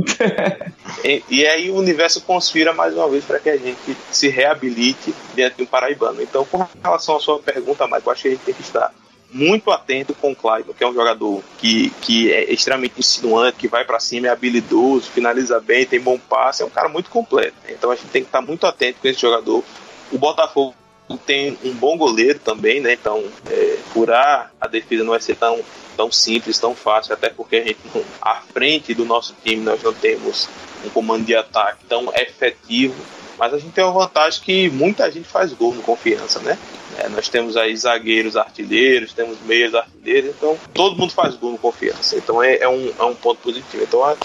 e, 1.04 1.22
e, 1.28 1.46
aí 1.46 1.70
o 1.70 1.76
universo 1.76 2.22
conspira 2.22 2.72
mais 2.72 2.94
uma 2.94 3.08
vez 3.08 3.24
para 3.24 3.38
que 3.38 3.50
a 3.50 3.56
gente 3.56 3.96
se 4.10 4.28
reabilite 4.28 5.14
diante 5.34 5.56
de 5.56 5.62
um 5.64 5.66
paraibano. 5.66 6.22
Então, 6.22 6.46
com 6.46 6.66
relação 6.82 7.16
à 7.16 7.20
sua 7.20 7.38
pergunta, 7.38 7.84
eu 7.84 8.12
acho 8.12 8.22
que 8.22 8.28
a 8.28 8.30
gente 8.30 8.44
tem 8.44 8.54
que 8.54 8.62
estar 8.62 8.90
muito 9.32 9.70
atento 9.70 10.14
com 10.14 10.32
o 10.32 10.36
Clyde, 10.36 10.72
que 10.76 10.84
é 10.84 10.88
um 10.88 10.94
jogador 10.94 11.42
que, 11.58 11.90
que 12.02 12.32
é 12.32 12.52
extremamente 12.52 12.98
insinuante, 12.98 13.58
que 13.58 13.68
vai 13.68 13.84
para 13.84 13.98
cima, 13.98 14.26
é 14.26 14.30
habilidoso, 14.30 15.10
finaliza 15.10 15.58
bem, 15.60 15.86
tem 15.86 16.00
bom 16.00 16.18
passe, 16.18 16.62
é 16.62 16.66
um 16.66 16.70
cara 16.70 16.88
muito 16.88 17.10
completo. 17.10 17.54
Então 17.68 17.90
a 17.90 17.96
gente 17.96 18.08
tem 18.08 18.22
que 18.22 18.28
estar 18.28 18.42
muito 18.42 18.66
atento 18.66 19.00
com 19.00 19.08
esse 19.08 19.20
jogador. 19.20 19.64
O 20.10 20.18
Botafogo 20.18 20.74
tem 21.26 21.58
um 21.64 21.72
bom 21.74 21.96
goleiro 21.96 22.38
também, 22.38 22.80
né? 22.80 22.92
Então, 22.92 23.22
é, 23.50 23.78
furar 23.92 24.52
a 24.60 24.66
defesa 24.66 25.04
não 25.04 25.10
vai 25.10 25.20
ser 25.20 25.36
tão, 25.36 25.60
tão 25.96 26.10
simples, 26.10 26.58
tão 26.58 26.74
fácil, 26.74 27.14
até 27.14 27.28
porque 27.28 27.56
a 27.56 27.64
gente, 27.64 27.78
à 28.20 28.36
frente 28.52 28.94
do 28.94 29.04
nosso 29.04 29.34
time, 29.44 29.62
nós 29.62 29.82
não 29.82 29.92
temos 29.92 30.48
um 30.84 30.90
comando 30.90 31.24
de 31.24 31.34
ataque 31.34 31.84
tão 31.88 32.12
efetivo. 32.14 32.94
Mas 33.38 33.54
a 33.54 33.58
gente 33.58 33.72
tem 33.72 33.82
uma 33.82 33.92
vantagem 33.92 34.40
que 34.42 34.70
muita 34.70 35.10
gente 35.10 35.26
faz 35.26 35.52
gol 35.52 35.74
no 35.74 35.82
confiança, 35.82 36.38
né? 36.40 36.58
É, 36.98 37.08
nós 37.08 37.28
temos 37.28 37.56
aí 37.56 37.76
zagueiros 37.76 38.36
artilheiros, 38.36 39.12
temos 39.12 39.38
meias 39.42 39.74
artilheiros, 39.74 40.30
então 40.30 40.58
todo 40.74 40.96
mundo 40.96 41.12
faz 41.12 41.34
gol 41.36 41.52
no 41.52 41.58
confiança. 41.58 42.16
Então 42.16 42.42
é, 42.42 42.56
é, 42.56 42.68
um, 42.68 42.92
é 42.98 43.04
um 43.04 43.14
ponto 43.14 43.40
positivo. 43.40 43.82
Então 43.82 44.16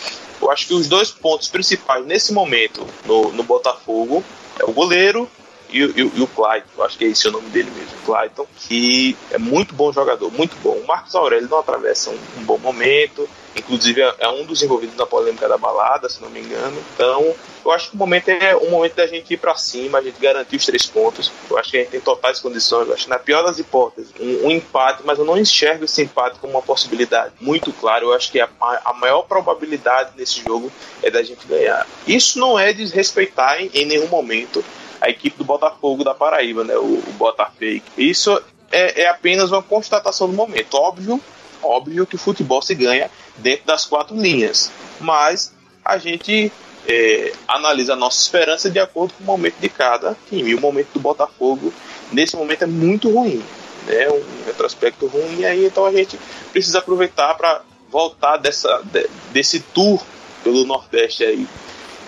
eu 0.41 0.51
acho 0.51 0.67
que 0.67 0.73
os 0.73 0.87
dois 0.87 1.11
pontos 1.11 1.47
principais 1.47 2.05
nesse 2.05 2.33
momento 2.33 2.85
no, 3.05 3.31
no 3.31 3.43
Botafogo 3.43 4.23
é 4.59 4.65
o 4.65 4.71
goleiro 4.71 5.29
e, 5.69 5.81
e, 5.81 6.11
e, 6.15 6.21
o 6.21 6.27
Clayton, 6.27 6.81
acho 6.83 6.97
que 6.97 7.05
é 7.05 7.07
esse 7.09 7.27
o 7.27 7.31
nome 7.31 7.49
dele 7.49 7.69
mesmo, 7.71 7.93
Clayton, 8.05 8.47
que 8.55 9.17
é 9.31 9.37
muito 9.37 9.75
bom 9.75 9.91
jogador, 9.91 10.31
muito 10.31 10.55
bom. 10.63 10.77
O 10.77 10.87
Marcos 10.87 11.13
Aurélio 11.13 11.49
não 11.49 11.59
atravessa 11.59 12.09
um, 12.09 12.17
um 12.37 12.43
bom 12.43 12.57
momento, 12.57 13.27
inclusive 13.57 14.01
é, 14.01 14.15
é, 14.19 14.27
um 14.29 14.45
dos 14.45 14.61
envolvidos 14.61 14.95
na 14.95 15.05
polêmica 15.05 15.47
da 15.47 15.57
balada, 15.57 16.07
se 16.09 16.21
não 16.21 16.29
me 16.29 16.39
engano. 16.39 16.77
Então, 16.93 17.33
eu 17.65 17.71
acho 17.71 17.89
que 17.89 17.95
o 17.95 17.99
momento 17.99 18.29
é 18.29 18.55
o 18.55 18.69
momento 18.69 18.95
da 18.95 19.07
gente 19.07 19.33
ir 19.33 19.37
para 19.37 19.55
cima, 19.55 19.97
a 19.97 20.01
gente 20.01 20.19
garantir 20.19 20.55
os 20.55 20.65
três 20.65 20.85
pontos. 20.85 21.31
Eu 21.49 21.57
acho 21.57 21.71
que 21.71 21.77
a 21.77 21.79
gente 21.81 21.89
tem 21.89 21.99
totais 21.99 22.39
condições. 22.39 22.87
Eu 22.87 22.93
acho 22.93 23.05
que 23.05 23.09
na 23.09 23.19
pior 23.19 23.43
das 23.43 23.59
hipóteses, 23.59 24.11
um, 24.19 24.47
um 24.47 24.51
empate, 24.51 25.01
mas 25.05 25.19
eu 25.19 25.25
não 25.25 25.37
enxergo 25.37 25.85
esse 25.85 26.01
empate 26.01 26.39
como 26.39 26.53
uma 26.53 26.61
possibilidade. 26.61 27.33
Muito 27.41 27.73
claro, 27.73 28.07
eu 28.07 28.13
acho 28.13 28.31
que 28.31 28.39
a, 28.39 28.49
a 28.85 28.93
maior 28.93 29.23
probabilidade 29.23 30.11
nesse 30.15 30.41
jogo 30.43 30.71
é 31.01 31.09
da 31.09 31.23
gente 31.23 31.45
ganhar. 31.47 31.85
Isso 32.07 32.39
não 32.39 32.57
é 32.57 32.71
desrespeitar 32.71 33.61
em, 33.61 33.69
em 33.73 33.85
nenhum 33.85 34.07
momento 34.07 34.63
a 35.01 35.09
equipe 35.09 35.37
do 35.37 35.43
Botafogo 35.43 36.03
da 36.03 36.13
Paraíba, 36.13 36.63
né? 36.63 36.75
O, 36.77 36.83
o 36.83 37.13
Botafake. 37.17 37.83
Isso 37.97 38.41
é, 38.71 39.03
é, 39.03 39.09
apenas 39.09 39.51
uma 39.51 39.61
constatação 39.61 40.27
do 40.27 40.33
momento. 40.33 40.75
Óbvio 40.75 41.21
Óbvio 41.61 42.05
que 42.05 42.15
o 42.15 42.19
futebol 42.19 42.61
se 42.61 42.75
ganha 42.75 43.09
dentro 43.37 43.65
das 43.65 43.85
quatro 43.85 44.15
linhas, 44.15 44.71
mas 44.99 45.53
a 45.83 45.97
gente 45.97 46.51
é, 46.87 47.33
analisa 47.47 47.93
a 47.93 47.95
nossa 47.95 48.21
esperança 48.21 48.69
de 48.69 48.79
acordo 48.79 49.13
com 49.13 49.23
o 49.23 49.27
momento 49.27 49.55
de 49.59 49.69
cada 49.69 50.15
time. 50.29 50.55
O 50.55 50.61
momento 50.61 50.89
do 50.93 50.99
Botafogo, 50.99 51.73
nesse 52.11 52.35
momento, 52.35 52.63
é 52.63 52.67
muito 52.67 53.09
ruim. 53.11 53.43
Né? 53.85 54.09
Um 54.09 54.45
retrospecto 54.45 55.07
ruim, 55.07 55.39
e 55.39 55.45
aí 55.45 55.65
então 55.65 55.85
a 55.85 55.91
gente 55.91 56.19
precisa 56.51 56.79
aproveitar 56.79 57.35
para 57.35 57.61
voltar 57.89 58.37
dessa, 58.37 58.81
de, 58.83 59.09
desse 59.31 59.59
tour 59.59 60.01
pelo 60.43 60.65
Nordeste 60.65 61.23
aí 61.23 61.47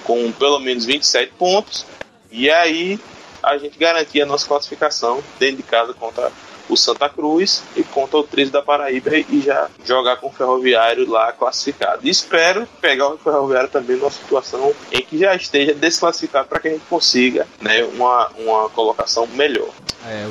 com 0.03 0.31
pelo 0.31 0.59
menos 0.59 0.85
27 0.85 1.33
pontos 1.37 1.85
e 2.31 2.49
aí 2.49 2.99
a 3.41 3.57
gente 3.57 3.77
garantir 3.77 4.21
a 4.21 4.25
nossa 4.25 4.47
classificação 4.47 5.23
dentro 5.37 5.57
de 5.57 5.63
casa 5.63 5.93
contra 5.93 6.31
o 6.69 6.77
Santa 6.77 7.09
Cruz 7.09 7.63
e 7.75 7.83
contra 7.83 8.17
o 8.17 8.23
13 8.23 8.51
da 8.51 8.61
Paraíba 8.61 9.17
e 9.17 9.41
já 9.41 9.69
jogar 9.83 10.17
com 10.17 10.27
o 10.27 10.31
Ferroviário 10.31 11.09
lá 11.09 11.31
classificado. 11.31 11.99
E 12.03 12.09
espero 12.09 12.67
pegar 12.79 13.09
o 13.09 13.17
Ferroviário 13.17 13.69
também 13.69 13.97
numa 13.97 14.11
situação 14.11 14.73
em 14.91 15.01
que 15.01 15.17
já 15.17 15.35
esteja 15.35 15.73
desclassificado 15.73 16.47
para 16.47 16.59
que 16.59 16.67
a 16.67 16.71
gente 16.71 16.85
consiga 16.89 17.47
né, 17.59 17.83
uma, 17.83 18.29
uma 18.37 18.69
colocação 18.69 19.27
melhor. 19.27 19.69
É, 20.05 20.27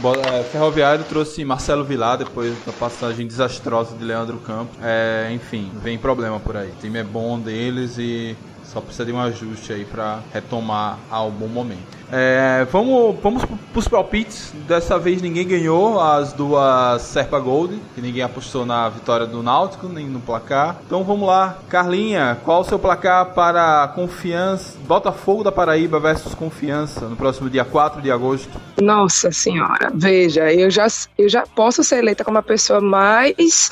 o 0.00 0.44
Ferroviário 0.44 1.04
trouxe 1.04 1.44
Marcelo 1.44 1.84
Vilar 1.84 2.18
depois 2.18 2.54
da 2.64 2.72
passagem 2.72 3.26
desastrosa 3.26 3.96
de 3.96 4.04
Leandro 4.04 4.38
Campos. 4.38 4.76
É, 4.82 5.30
enfim, 5.32 5.70
vem 5.82 5.98
problema 5.98 6.40
por 6.40 6.56
aí. 6.56 6.70
O 6.70 6.76
time 6.80 6.98
é 6.98 7.04
bom 7.04 7.38
deles 7.38 7.98
e 7.98 8.36
só 8.64 8.80
precisa 8.80 9.04
de 9.04 9.12
um 9.12 9.20
ajuste 9.20 9.72
aí 9.72 9.84
para 9.84 10.20
retomar 10.32 10.98
ao 11.10 11.30
bom 11.30 11.46
momento. 11.46 12.01
É, 12.14 12.66
vamos 12.70 13.16
vamos 13.22 13.42
para 13.44 13.78
os 13.78 13.88
palpites. 13.88 14.52
Dessa 14.68 14.98
vez 14.98 15.22
ninguém 15.22 15.48
ganhou 15.48 15.98
as 15.98 16.34
duas 16.34 17.00
Serpa 17.00 17.38
Gold, 17.38 17.80
que 17.94 18.02
ninguém 18.02 18.22
apostou 18.22 18.66
na 18.66 18.86
vitória 18.90 19.26
do 19.26 19.42
Náutico, 19.42 19.88
nem 19.88 20.06
no 20.06 20.20
placar. 20.20 20.76
Então 20.86 21.02
vamos 21.02 21.26
lá. 21.26 21.56
Carlinha, 21.70 22.38
qual 22.44 22.60
o 22.60 22.64
seu 22.64 22.78
placar 22.78 23.32
para 23.32 23.88
Confiança, 23.94 24.76
Botafogo 24.86 25.42
da 25.42 25.50
Paraíba 25.50 25.98
versus 25.98 26.34
Confiança 26.34 27.08
no 27.08 27.16
próximo 27.16 27.48
dia 27.48 27.64
4 27.64 28.02
de 28.02 28.10
agosto? 28.10 28.60
Nossa 28.78 29.32
senhora, 29.32 29.90
veja, 29.94 30.52
eu 30.52 30.70
já, 30.70 30.86
eu 31.16 31.30
já 31.30 31.44
posso 31.46 31.82
ser 31.82 31.96
eleita 31.96 32.24
como 32.24 32.36
a 32.36 32.42
pessoa 32.42 32.80
mais 32.80 33.70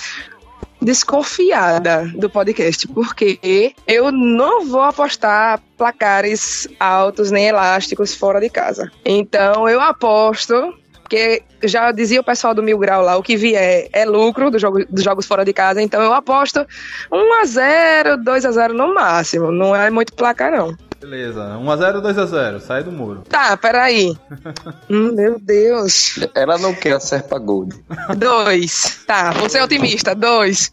desconfiada 0.80 2.10
do 2.16 2.28
podcast, 2.30 2.88
porque 2.88 3.74
eu 3.86 4.10
não 4.10 4.66
vou 4.66 4.82
apostar 4.82 5.60
placares 5.76 6.68
altos 6.78 7.30
nem 7.30 7.48
elásticos 7.48 8.14
fora 8.14 8.40
de 8.40 8.48
casa. 8.48 8.90
Então 9.04 9.68
eu 9.68 9.80
aposto 9.80 10.74
porque 11.10 11.42
já 11.64 11.90
dizia 11.90 12.20
o 12.20 12.24
pessoal 12.24 12.54
do 12.54 12.62
Mil 12.62 12.78
Grau 12.78 13.02
lá, 13.02 13.16
o 13.16 13.22
que 13.22 13.36
vier 13.36 13.88
é 13.92 14.04
lucro 14.04 14.48
do 14.48 14.60
jogo, 14.60 14.84
dos 14.88 15.02
jogos 15.02 15.26
fora 15.26 15.44
de 15.44 15.52
casa, 15.52 15.82
então 15.82 16.00
eu 16.00 16.14
aposto 16.14 16.64
1 17.10 17.40
a 17.40 17.44
0 17.44 18.16
2 18.18 18.44
a 18.44 18.52
0 18.52 18.74
no 18.74 18.94
máximo, 18.94 19.50
não 19.50 19.74
é 19.74 19.90
muito 19.90 20.14
placar 20.14 20.52
não. 20.52 20.76
Beleza, 21.00 21.56
1x0 21.56 21.94
ou 21.94 22.02
2x0? 22.02 22.60
Sai 22.60 22.84
do 22.84 22.92
muro. 22.92 23.22
Tá, 23.26 23.56
peraí. 23.56 24.14
hum, 24.90 25.12
meu 25.12 25.40
Deus. 25.40 26.20
Ela 26.34 26.58
não 26.58 26.74
quer 26.74 26.92
a 26.92 27.00
Serpa 27.00 27.38
Gold. 27.38 27.74
Dois. 28.18 29.02
Tá, 29.06 29.30
você 29.30 29.58
é 29.58 29.64
otimista. 29.64 30.14
Dois. 30.14 30.70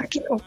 Aqui 0.00 0.20
não. 0.28 0.40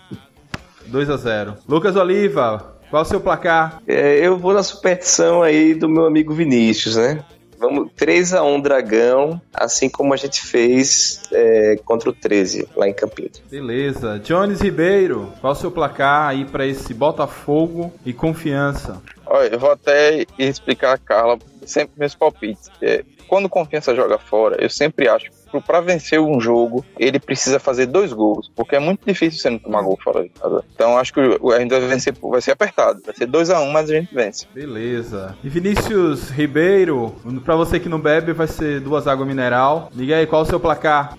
2x0. 0.92 1.56
Lucas 1.68 1.96
Oliva, 1.96 2.76
qual 2.90 3.04
o 3.04 3.06
seu 3.06 3.22
placar? 3.22 3.82
É, 3.88 4.18
eu 4.18 4.38
vou 4.38 4.54
na 4.54 4.62
superstição 4.62 5.42
aí 5.42 5.74
do 5.74 5.88
meu 5.88 6.06
amigo 6.06 6.34
Vinícius, 6.34 6.98
né? 6.98 7.24
Vamos 7.66 7.92
3 7.96 8.36
a 8.36 8.44
1 8.44 8.62
Dragão, 8.62 9.42
assim 9.52 9.90
como 9.90 10.14
a 10.14 10.18
gente 10.18 10.46
fez 10.46 11.24
é, 11.32 11.80
contra 11.84 12.12
o 12.12 12.14
13 12.14 12.68
lá 12.76 12.88
em 12.88 12.94
Campinas. 12.94 13.42
Beleza. 13.50 14.20
Jones 14.20 14.62
Ribeiro, 14.62 15.34
qual 15.42 15.54
o 15.54 15.56
seu 15.56 15.72
placar 15.72 16.28
aí 16.28 16.46
para 16.46 16.68
esse 16.68 16.94
Botafogo 16.94 17.92
e 18.06 18.14
confiança? 18.14 19.02
Olha, 19.26 19.48
eu 19.48 19.60
vou 19.60 19.72
até 19.72 20.26
explicar 20.38 20.94
a 20.94 20.98
Carla 21.00 21.40
sempre 21.66 21.94
meus 21.98 22.16
palpites. 22.16 22.70
É, 22.82 23.04
quando 23.28 23.50
confiança 23.50 23.96
joga 23.96 24.18
fora, 24.18 24.58
eu 24.62 24.70
sempre 24.70 25.08
acho 25.08 25.30
para 25.62 25.82
vencer 25.82 26.20
um 26.20 26.40
jogo, 26.40 26.86
ele 26.98 27.20
precisa 27.20 27.60
fazer 27.60 27.86
dois 27.86 28.14
gols, 28.14 28.52
porque 28.56 28.76
é 28.76 28.80
muito 28.80 29.06
difícil 29.06 29.40
você 29.40 29.50
não 29.50 29.60
tomar 29.60 29.82
gol 29.82 29.98
fora 30.02 30.24
de 30.24 30.30
casa. 30.30 30.64
Então 30.74 30.98
acho 30.98 31.14
que 31.14 31.20
a 31.20 31.60
gente 31.60 31.70
vai 31.70 31.80
vencer, 31.82 32.14
vai 32.22 32.42
ser 32.42 32.52
apertado. 32.52 33.02
Vai 33.06 33.16
ser 33.16 33.26
2 33.26 33.50
a 33.50 33.62
1 33.62 33.64
um, 33.64 33.72
mas 33.72 33.90
a 33.90 33.94
gente 33.94 34.14
vence. 34.14 34.48
Beleza. 34.54 35.36
E 35.44 35.50
Vinícius 35.50 36.30
Ribeiro, 36.30 37.16
para 37.44 37.56
você 37.56 37.80
que 37.80 37.90
não 37.90 38.00
bebe, 38.00 38.34
vai 38.34 38.48
ser 38.48 38.80
duas 38.80 39.08
águas 39.08 39.28
mineral. 39.28 39.90
Liga 39.94 40.18
aí, 40.18 40.28
qual 40.28 40.42
o 40.42 40.46
seu 40.46 40.60
placar? 40.60 41.18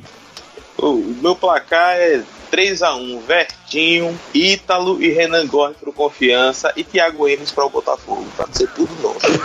O 0.79 0.95
meu 1.23 1.35
placar 1.35 1.97
é 1.97 2.23
3x1, 2.51 3.21
Vertinho, 3.23 4.19
Ítalo 4.35 5.03
e 5.03 5.09
Renan 5.09 5.47
Gorri 5.47 5.75
pro 5.75 5.93
Confiança 5.93 6.73
e 6.77 6.85
Thiago 6.85 7.27
Enes 7.29 7.51
para 7.51 7.65
o 7.65 7.71
Botafogo, 7.71 8.27
para 8.37 8.47
ser 8.53 8.69
tudo 8.71 8.95
nosso. 9.03 9.27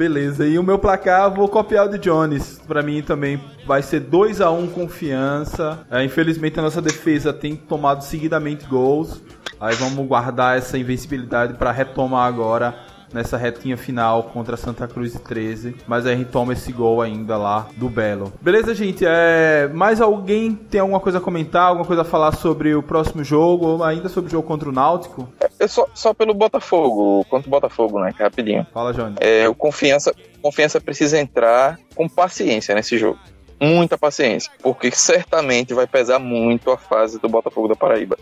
Beleza, 0.00 0.46
e 0.46 0.58
o 0.58 0.62
meu 0.62 0.78
placar 0.78 1.34
vou 1.34 1.48
copiar 1.48 1.86
o 1.86 1.90
de 1.90 1.98
Jones. 1.98 2.58
Para 2.66 2.82
mim 2.82 3.02
também 3.02 3.38
vai 3.66 3.82
ser 3.82 4.00
2 4.00 4.40
a 4.40 4.50
1 4.50 4.68
confiança. 4.68 5.86
É, 5.90 6.02
infelizmente 6.02 6.58
a 6.58 6.62
nossa 6.62 6.80
defesa 6.80 7.32
tem 7.32 7.54
tomado 7.54 8.02
seguidamente 8.02 8.64
gols. 8.66 9.22
Aí 9.60 9.74
vamos 9.74 10.06
guardar 10.06 10.56
essa 10.56 10.78
invencibilidade 10.78 11.52
para 11.54 11.70
retomar 11.70 12.26
agora 12.26 12.74
nessa 13.12 13.36
retinha 13.36 13.76
final 13.76 14.24
contra 14.24 14.56
Santa 14.56 14.86
Cruz 14.86 15.14
e 15.14 15.18
13, 15.18 15.76
mas 15.86 16.06
a 16.06 16.14
gente 16.14 16.30
toma 16.30 16.52
esse 16.52 16.72
gol 16.72 17.00
ainda 17.00 17.36
lá 17.36 17.68
do 17.76 17.88
Belo. 17.88 18.32
Beleza, 18.40 18.74
gente? 18.74 19.04
É, 19.06 19.68
mais 19.72 20.00
alguém 20.00 20.54
tem 20.54 20.80
alguma 20.80 21.00
coisa 21.00 21.18
a 21.18 21.20
comentar, 21.20 21.68
alguma 21.68 21.86
coisa 21.86 22.02
a 22.02 22.04
falar 22.04 22.32
sobre 22.32 22.74
o 22.74 22.82
próximo 22.82 23.22
jogo, 23.24 23.66
ou 23.66 23.84
ainda 23.84 24.08
sobre 24.08 24.28
o 24.28 24.30
jogo 24.30 24.46
contra 24.46 24.68
o 24.68 24.72
Náutico? 24.72 25.28
É 25.58 25.66
só, 25.66 25.86
só 25.94 26.14
pelo 26.14 26.32
Botafogo, 26.34 27.24
contra 27.28 27.48
o 27.48 27.50
Botafogo, 27.50 28.00
né? 28.00 28.12
Rapidinho. 28.18 28.66
Fala, 28.72 28.92
Johnny. 28.92 29.16
É, 29.20 29.48
o 29.48 29.54
confiança, 29.54 30.14
confiança 30.40 30.80
precisa 30.80 31.18
entrar 31.18 31.78
com 31.94 32.08
paciência 32.08 32.74
nesse 32.74 32.96
jogo 32.96 33.18
muita 33.60 33.98
paciência, 33.98 34.50
porque 34.62 34.90
certamente 34.90 35.74
vai 35.74 35.86
pesar 35.86 36.18
muito 36.18 36.70
a 36.70 36.78
fase 36.78 37.20
do 37.20 37.28
Botafogo 37.28 37.68
da 37.68 37.76
Paraíba. 37.76 38.16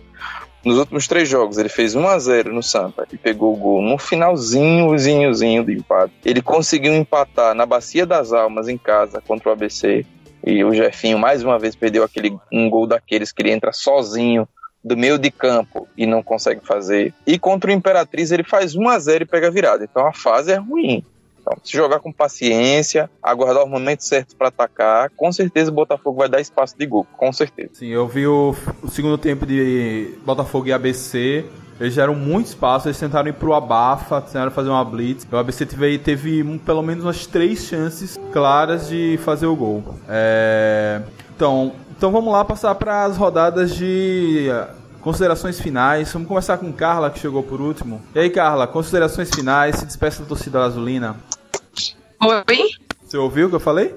Nos 0.64 0.76
últimos 0.76 1.06
três 1.06 1.28
jogos, 1.28 1.56
ele 1.56 1.68
fez 1.68 1.94
1 1.94 2.08
a 2.08 2.18
0 2.18 2.52
no 2.52 2.62
Sampa 2.62 3.06
e 3.12 3.16
pegou 3.16 3.54
o 3.54 3.56
gol 3.56 3.80
no 3.80 3.96
finalzinhozinho 3.96 5.64
do 5.64 5.70
empate. 5.70 6.12
Ele 6.24 6.42
conseguiu 6.42 6.94
empatar 6.94 7.54
na 7.54 7.64
Bacia 7.64 8.04
das 8.04 8.32
Almas 8.32 8.68
em 8.68 8.76
casa 8.76 9.22
contra 9.26 9.48
o 9.48 9.52
ABC. 9.52 10.04
E 10.44 10.64
o 10.64 10.74
Jefinho 10.74 11.18
mais 11.18 11.42
uma 11.42 11.58
vez 11.58 11.76
perdeu 11.76 12.02
aquele 12.02 12.36
um 12.52 12.68
gol 12.68 12.86
daqueles 12.86 13.30
que 13.32 13.42
ele 13.42 13.52
entra 13.52 13.72
sozinho 13.72 14.48
do 14.82 14.96
meio 14.96 15.18
de 15.18 15.30
campo 15.30 15.88
e 15.96 16.06
não 16.06 16.22
consegue 16.22 16.64
fazer. 16.64 17.14
E 17.26 17.38
contra 17.38 17.70
o 17.70 17.74
Imperatriz 17.74 18.30
ele 18.30 18.44
faz 18.44 18.74
1 18.74 18.88
a 18.88 18.98
0 18.98 19.24
e 19.24 19.26
pega 19.26 19.50
virada. 19.50 19.84
Então 19.84 20.06
a 20.06 20.12
fase 20.12 20.52
é 20.52 20.56
ruim. 20.56 21.04
Então, 21.48 21.58
se 21.64 21.72
jogar 21.72 22.00
com 22.00 22.12
paciência, 22.12 23.08
aguardar 23.22 23.64
o 23.64 23.66
momento 23.66 24.02
certo 24.02 24.36
para 24.36 24.48
atacar, 24.48 25.10
com 25.16 25.32
certeza 25.32 25.70
o 25.70 25.74
Botafogo 25.74 26.18
vai 26.18 26.28
dar 26.28 26.42
espaço 26.42 26.76
de 26.76 26.84
gol, 26.84 27.06
com 27.16 27.32
certeza. 27.32 27.70
Sim, 27.72 27.88
eu 27.88 28.06
vi 28.06 28.26
o, 28.26 28.54
o 28.82 28.88
segundo 28.88 29.16
tempo 29.16 29.46
de 29.46 30.14
Botafogo 30.26 30.68
e 30.68 30.72
ABC. 30.72 31.46
Eles 31.80 31.94
deram 31.94 32.14
muito 32.14 32.48
espaço, 32.48 32.88
eles 32.88 32.98
tentaram 32.98 33.28
ir 33.28 33.32
pro 33.32 33.54
abafa, 33.54 34.20
tentaram 34.20 34.50
fazer 34.50 34.68
uma 34.68 34.84
blitz. 34.84 35.26
O 35.30 35.36
ABC 35.36 35.64
teve, 35.64 35.98
teve 35.98 36.58
pelo 36.66 36.82
menos 36.82 37.04
umas 37.04 37.26
três 37.26 37.64
chances 37.64 38.18
claras 38.30 38.88
de 38.88 39.18
fazer 39.24 39.46
o 39.46 39.56
gol. 39.56 39.82
É... 40.08 41.00
Então, 41.34 41.72
então 41.96 42.10
vamos 42.10 42.32
lá 42.32 42.44
passar 42.44 42.74
para 42.74 43.04
as 43.04 43.16
rodadas 43.16 43.74
de 43.74 44.48
uh, 44.50 44.74
considerações 45.00 45.60
finais. 45.60 46.12
Vamos 46.12 46.26
começar 46.26 46.58
com 46.58 46.70
Carla, 46.72 47.10
que 47.10 47.20
chegou 47.20 47.44
por 47.44 47.60
último. 47.60 48.02
E 48.12 48.18
aí, 48.18 48.28
Carla, 48.28 48.66
considerações 48.66 49.30
finais, 49.30 49.76
se 49.76 49.86
despeça 49.86 50.22
da 50.22 50.28
torcida 50.28 50.60
azulina. 50.60 51.16
Oi? 52.20 52.70
Você 53.04 53.16
ouviu 53.16 53.46
o 53.46 53.50
que 53.50 53.56
eu 53.56 53.60
falei? 53.60 53.94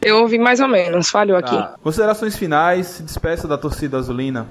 Eu 0.00 0.18
ouvi 0.18 0.36
mais 0.36 0.58
ou 0.58 0.66
menos, 0.66 1.10
falhou 1.10 1.40
tá. 1.40 1.46
aqui. 1.46 1.82
Considerações 1.82 2.36
finais, 2.36 2.86
se 2.86 3.02
despeça 3.02 3.46
da 3.46 3.56
torcida 3.56 3.96
azulina. 3.98 4.48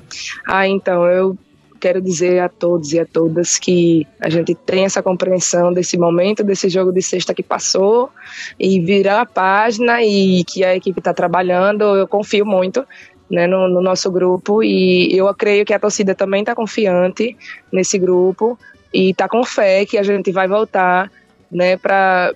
Ah, 0.47 0.65
então, 0.65 1.05
eu 1.05 1.37
quero 1.77 1.99
dizer 1.99 2.39
a 2.39 2.47
todos 2.47 2.93
e 2.93 2.99
a 2.99 3.05
todas 3.05 3.59
que 3.59 4.07
a 4.19 4.29
gente 4.29 4.55
tem 4.55 4.85
essa 4.85 5.01
compreensão 5.03 5.73
desse 5.73 5.97
momento, 5.97 6.43
desse 6.43 6.69
jogo 6.69 6.93
de 6.93 7.01
sexta 7.01 7.33
que 7.33 7.43
passou, 7.43 8.09
e 8.57 8.79
virar 8.79 9.21
a 9.21 9.25
página 9.25 10.01
e 10.01 10.43
que 10.45 10.63
a 10.63 10.75
equipe 10.75 10.99
está 10.99 11.13
trabalhando. 11.13 11.83
Eu 11.97 12.07
confio 12.07 12.45
muito 12.45 12.85
né, 13.29 13.45
no, 13.45 13.67
no, 13.67 13.81
nosso 13.81 14.09
grupo 14.09 14.63
e 14.63 15.17
eu 15.17 15.33
creio 15.33 15.65
que 15.65 15.73
a 15.73 15.79
torcida 15.79 16.15
também 16.15 16.41
está 16.41 16.55
confiante 16.55 17.35
nesse 17.71 17.97
grupo 17.97 18.57
e 18.93 19.09
está 19.09 19.27
com 19.27 19.43
fé 19.43 19.85
que 19.85 19.97
a 19.97 20.03
gente 20.03 20.31
vai 20.31 20.47
voltar 20.47 21.11
né, 21.51 21.77
para 21.77 22.33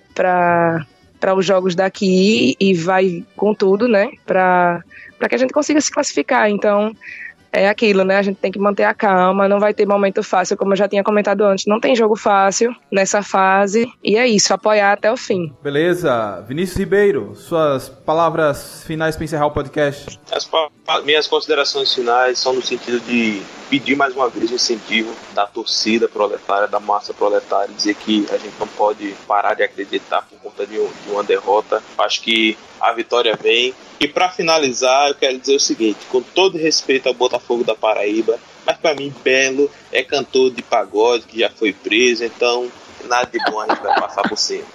os 1.36 1.46
jogos 1.46 1.74
daqui 1.74 2.56
e 2.60 2.74
vai 2.74 3.24
com 3.36 3.54
tudo, 3.54 3.88
né, 3.88 4.12
para 4.26 4.84
que 5.30 5.36
a 5.36 5.38
gente 5.38 5.54
consiga 5.54 5.80
se 5.80 5.92
classificar. 5.92 6.50
Então, 6.50 6.96
é 7.56 7.70
aquilo, 7.70 8.04
né? 8.04 8.18
A 8.18 8.22
gente 8.22 8.38
tem 8.38 8.52
que 8.52 8.60
manter 8.60 8.84
a 8.84 8.94
calma, 8.94 9.48
não 9.48 9.60
vai 9.60 9.74
ter 9.74 9.86
momento 9.86 10.22
fácil, 10.22 10.58
como 10.58 10.74
eu 10.74 10.78
já 10.78 10.88
tinha 10.88 11.04
comentado 11.04 11.42
antes. 11.44 11.66
Não 11.66 11.80
tem 11.80 11.96
jogo 11.96 12.16
fácil 12.16 12.76
nessa 12.92 13.24
fase. 13.24 13.92
E 14.04 14.18
é 14.18 14.28
isso, 14.28 14.54
apoiar 14.54 14.92
até 14.92 15.12
o 15.12 15.18
fim. 15.18 15.54
Beleza. 15.64 16.44
Vinícius 16.48 16.78
Ribeiro, 16.78 17.36
suas 17.36 17.88
palavras 17.90 18.84
finais 18.84 19.16
para 19.16 19.26
encerrar 19.26 19.48
o 19.48 19.52
podcast. 19.52 20.20
As 20.32 21.04
minhas 21.04 21.28
considerações 21.28 21.94
finais 21.94 22.38
são 22.40 22.54
no 22.54 22.62
sentido 22.62 23.00
de 23.00 23.42
pedir 23.70 23.96
mais 23.96 24.16
uma 24.16 24.30
vez 24.30 24.52
o 24.52 24.56
incentivo 24.56 25.14
da 25.34 25.48
torcida 25.48 26.08
proletária, 26.08 26.68
da 26.68 26.80
massa 26.80 27.14
proletária, 27.14 27.74
dizer 27.74 27.96
que 27.96 28.28
a 28.32 28.38
gente 28.38 28.54
não 28.60 28.68
pode 28.68 29.16
parar 29.28 29.54
de 29.54 29.64
acreditar 29.64 30.22
por 30.22 30.38
conta 30.40 30.66
de, 30.66 30.80
uma 31.08 31.24
derrota. 31.24 31.82
Acho 31.98 32.22
que 32.22 32.58
a 32.90 32.94
vitória 32.94 33.36
vem. 33.36 33.74
E 34.00 34.08
para 34.08 34.30
finalizar, 34.30 35.10
eu 35.10 35.16
quero 35.16 35.38
dizer 35.40 35.56
o 35.56 35.60
seguinte: 35.60 36.00
com 36.10 36.22
todo 36.22 36.58
respeito 36.58 37.08
ao 37.08 37.14
Botafogo 37.14 37.64
da 37.64 37.76
Paraíba, 37.76 38.38
mas 38.66 38.78
para 38.78 38.96
mim, 38.96 39.14
Belo 39.24 39.70
é 39.92 40.04
cantor 40.04 40.52
de 40.52 40.62
pagode 40.62 41.26
que 41.26 41.40
já 41.40 41.50
foi 41.50 41.72
preso, 41.74 42.24
então 42.24 42.70
nada 43.08 43.30
de 43.32 43.40
bom 43.52 43.60
a 43.60 43.68
gente 43.68 43.82
vai 43.82 44.00
passar 44.00 44.28
por 44.28 44.38
cima. 44.38 44.66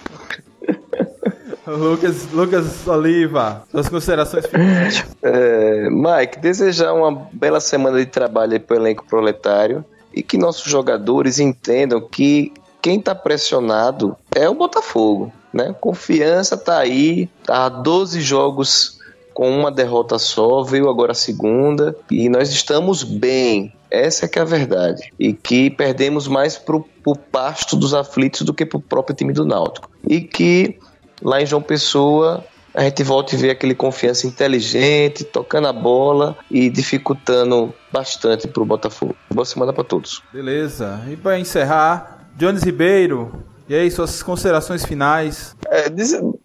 Lucas, 1.67 2.31
Lucas 2.31 2.87
Oliva, 2.87 3.63
suas 3.69 3.87
considerações 3.87 4.45
finais. 4.47 5.05
É, 5.21 5.89
Mike, 5.89 6.39
desejar 6.39 6.93
uma 6.93 7.27
bela 7.31 7.59
semana 7.59 7.99
de 7.99 8.05
trabalho 8.07 8.59
para 8.59 8.75
o 8.75 8.79
elenco 8.79 9.05
proletário 9.05 9.85
e 10.13 10.23
que 10.23 10.37
nossos 10.37 10.69
jogadores 10.69 11.39
entendam 11.39 12.01
que 12.01 12.51
quem 12.81 12.97
está 12.97 13.13
pressionado 13.13 14.17
é 14.33 14.49
o 14.49 14.55
Botafogo. 14.55 15.31
Né? 15.53 15.75
Confiança 15.79 16.55
está 16.55 16.79
aí, 16.79 17.29
tá 17.45 17.67
12 17.69 18.21
jogos 18.21 18.99
com 19.33 19.49
uma 19.49 19.71
derrota 19.71 20.19
só, 20.19 20.61
veio 20.63 20.89
agora 20.89 21.13
a 21.13 21.15
segunda 21.15 21.95
e 22.09 22.29
nós 22.29 22.49
estamos 22.49 23.03
bem. 23.03 23.73
Essa 23.89 24.25
é 24.25 24.27
que 24.27 24.39
é 24.39 24.41
a 24.41 24.45
verdade. 24.45 25.11
E 25.19 25.33
que 25.33 25.69
perdemos 25.69 26.27
mais 26.27 26.57
pro, 26.57 26.87
pro 27.03 27.15
pasto 27.15 27.75
dos 27.75 27.93
aflitos 27.93 28.41
do 28.41 28.53
que 28.53 28.65
pro 28.65 28.79
próprio 28.79 29.15
time 29.15 29.33
do 29.33 29.45
Náutico. 29.45 29.89
E 30.07 30.21
que 30.21 30.77
lá 31.21 31.41
em 31.41 31.45
João 31.45 31.61
Pessoa 31.61 32.45
a 32.73 32.83
gente 32.83 33.03
volta 33.03 33.35
e 33.35 33.37
vê 33.37 33.49
aquele 33.49 33.75
confiança 33.75 34.25
inteligente, 34.25 35.25
tocando 35.25 35.67
a 35.67 35.73
bola 35.73 36.37
e 36.49 36.69
dificultando 36.69 37.73
bastante 37.91 38.47
pro 38.47 38.63
Botafogo. 38.63 39.15
Boa 39.29 39.45
semana 39.45 39.73
para 39.73 39.83
todos. 39.83 40.23
Beleza. 40.31 41.01
E 41.09 41.17
para 41.17 41.37
encerrar, 41.37 42.29
Jones 42.37 42.63
Ribeiro, 42.63 43.43
e 43.67 43.75
aí, 43.75 43.89
suas 43.89 44.21
considerações 44.21 44.85
finais? 44.85 45.55
É, 45.69 45.85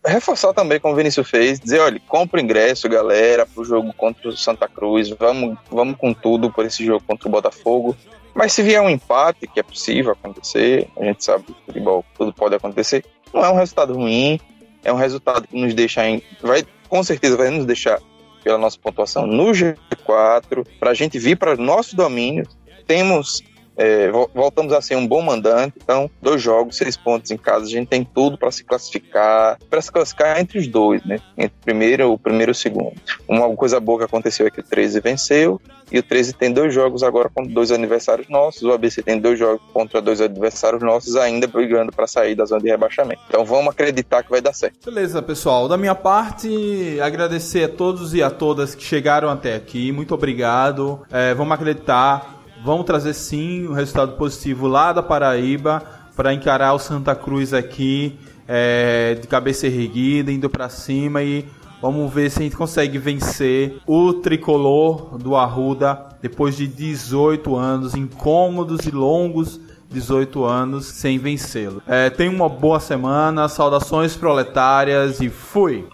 reforçar 0.08 0.52
também, 0.52 0.78
como 0.78 0.94
o 0.94 0.96
Vinícius 0.96 1.28
fez, 1.28 1.58
dizer, 1.58 1.80
olha, 1.80 2.00
compra 2.08 2.40
o 2.40 2.42
ingresso, 2.42 2.88
galera, 2.88 3.46
pro 3.46 3.64
jogo 3.64 3.92
contra 3.94 4.28
o 4.28 4.36
Santa 4.36 4.68
Cruz, 4.68 5.10
vamos, 5.10 5.58
vamos 5.70 5.96
com 5.98 6.12
tudo 6.12 6.50
por 6.50 6.64
esse 6.64 6.84
jogo 6.84 7.02
contra 7.06 7.28
o 7.28 7.30
Botafogo. 7.30 7.96
Mas 8.34 8.52
se 8.52 8.62
vier 8.62 8.82
um 8.82 8.90
empate, 8.90 9.46
que 9.46 9.58
é 9.58 9.62
possível 9.62 10.12
acontecer, 10.12 10.88
a 10.96 11.04
gente 11.04 11.24
sabe 11.24 11.44
que 11.44 11.54
futebol 11.64 12.04
tudo 12.16 12.32
pode 12.32 12.54
acontecer, 12.54 13.04
não 13.32 13.44
é 13.44 13.50
um 13.50 13.56
resultado 13.56 13.94
ruim, 13.94 14.38
é 14.84 14.92
um 14.92 14.96
resultado 14.96 15.48
que 15.48 15.60
nos 15.60 15.74
deixa 15.74 16.06
em, 16.06 16.22
vai 16.40 16.64
com 16.88 17.02
certeza 17.02 17.36
vai 17.36 17.50
nos 17.50 17.66
deixar 17.66 18.00
pela 18.42 18.58
nossa 18.58 18.78
pontuação 18.78 19.26
no 19.26 19.46
G4 19.46 20.66
para 20.78 20.90
a 20.90 20.94
gente 20.94 21.18
vir 21.18 21.36
para 21.36 21.56
nossos 21.56 21.94
domínios. 21.94 22.56
Temos 22.86 23.42
é, 23.76 24.10
voltamos 24.34 24.72
a 24.72 24.80
ser 24.80 24.96
um 24.96 25.06
bom 25.06 25.22
mandante, 25.22 25.74
então 25.76 26.10
dois 26.20 26.40
jogos, 26.40 26.76
seis 26.76 26.96
pontos 26.96 27.30
em 27.30 27.36
casa, 27.36 27.66
a 27.66 27.68
gente 27.68 27.88
tem 27.88 28.04
tudo 28.04 28.38
para 28.38 28.50
se 28.50 28.64
classificar, 28.64 29.58
para 29.68 29.80
se 29.80 29.92
classificar 29.92 30.40
entre 30.40 30.58
os 30.58 30.66
dois, 30.66 31.04
né? 31.04 31.20
Entre 31.36 31.56
o 31.60 31.64
primeiro, 31.64 32.12
o 32.12 32.18
primeiro 32.18 32.50
e 32.50 32.52
o 32.52 32.54
segundo. 32.54 32.94
Uma 33.28 33.54
coisa 33.54 33.78
boa 33.78 33.98
que 33.98 34.04
aconteceu 34.04 34.46
é 34.46 34.50
que 34.50 34.60
o 34.60 34.64
13 34.64 35.00
venceu 35.00 35.60
e 35.90 35.98
o 35.98 36.02
13 36.02 36.32
tem 36.32 36.52
dois 36.52 36.74
jogos 36.74 37.02
agora 37.02 37.30
contra 37.32 37.52
dois 37.52 37.70
adversários 37.70 38.28
nossos, 38.28 38.62
o 38.62 38.72
ABC 38.72 39.02
tem 39.02 39.20
dois 39.20 39.38
jogos 39.38 39.62
contra 39.72 40.00
dois 40.00 40.20
adversários 40.20 40.82
nossos, 40.82 41.16
ainda 41.16 41.46
brigando 41.46 41.92
para 41.92 42.06
sair 42.06 42.34
da 42.34 42.44
zona 42.44 42.62
de 42.62 42.68
rebaixamento. 42.68 43.20
Então 43.28 43.44
vamos 43.44 43.72
acreditar 43.72 44.22
que 44.22 44.30
vai 44.30 44.40
dar 44.40 44.52
certo. 44.52 44.76
Beleza, 44.84 45.22
pessoal. 45.22 45.68
Da 45.68 45.76
minha 45.76 45.94
parte, 45.94 46.98
agradecer 47.00 47.64
a 47.64 47.68
todos 47.68 48.14
e 48.14 48.22
a 48.22 48.30
todas 48.30 48.74
que 48.74 48.82
chegaram 48.82 49.28
até 49.28 49.54
aqui. 49.54 49.92
Muito 49.92 50.14
obrigado. 50.14 51.02
É, 51.10 51.34
vamos 51.34 51.52
acreditar 51.52 52.35
vão 52.66 52.82
trazer 52.82 53.14
sim 53.14 53.68
um 53.68 53.72
resultado 53.72 54.16
positivo 54.16 54.66
lá 54.66 54.92
da 54.92 55.00
Paraíba 55.00 55.84
para 56.16 56.34
encarar 56.34 56.74
o 56.74 56.80
Santa 56.80 57.14
Cruz 57.14 57.54
aqui 57.54 58.18
é, 58.48 59.16
de 59.20 59.28
cabeça 59.28 59.68
erguida, 59.68 60.32
indo 60.32 60.50
para 60.50 60.68
cima 60.68 61.22
e 61.22 61.44
vamos 61.80 62.12
ver 62.12 62.28
se 62.28 62.40
a 62.40 62.42
gente 62.42 62.56
consegue 62.56 62.98
vencer 62.98 63.76
o 63.86 64.14
tricolor 64.14 65.16
do 65.16 65.36
Arruda 65.36 66.06
depois 66.20 66.56
de 66.56 66.66
18 66.66 67.54
anos 67.54 67.94
incômodos 67.94 68.84
e 68.84 68.90
longos 68.90 69.60
18 69.88 70.44
anos 70.44 70.86
sem 70.86 71.20
vencê-lo. 71.20 71.80
É, 71.86 72.10
tenha 72.10 72.32
uma 72.32 72.48
boa 72.48 72.80
semana, 72.80 73.48
saudações 73.48 74.16
proletárias 74.16 75.20
e 75.20 75.30
fui! 75.30 75.84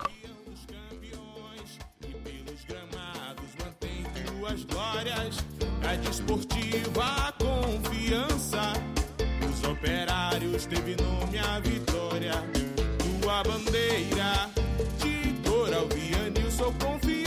Operários 10.63 10.67
teve 10.67 10.97
nome 11.03 11.39
a 11.39 11.59
vitória. 11.61 12.33
Tua 13.21 13.43
bandeira 13.43 14.51
de 14.99 15.49
cor 15.49 15.73
alviane, 15.73 16.41
eu 16.43 16.51
sou 16.51 16.73
confiança. 16.75 17.22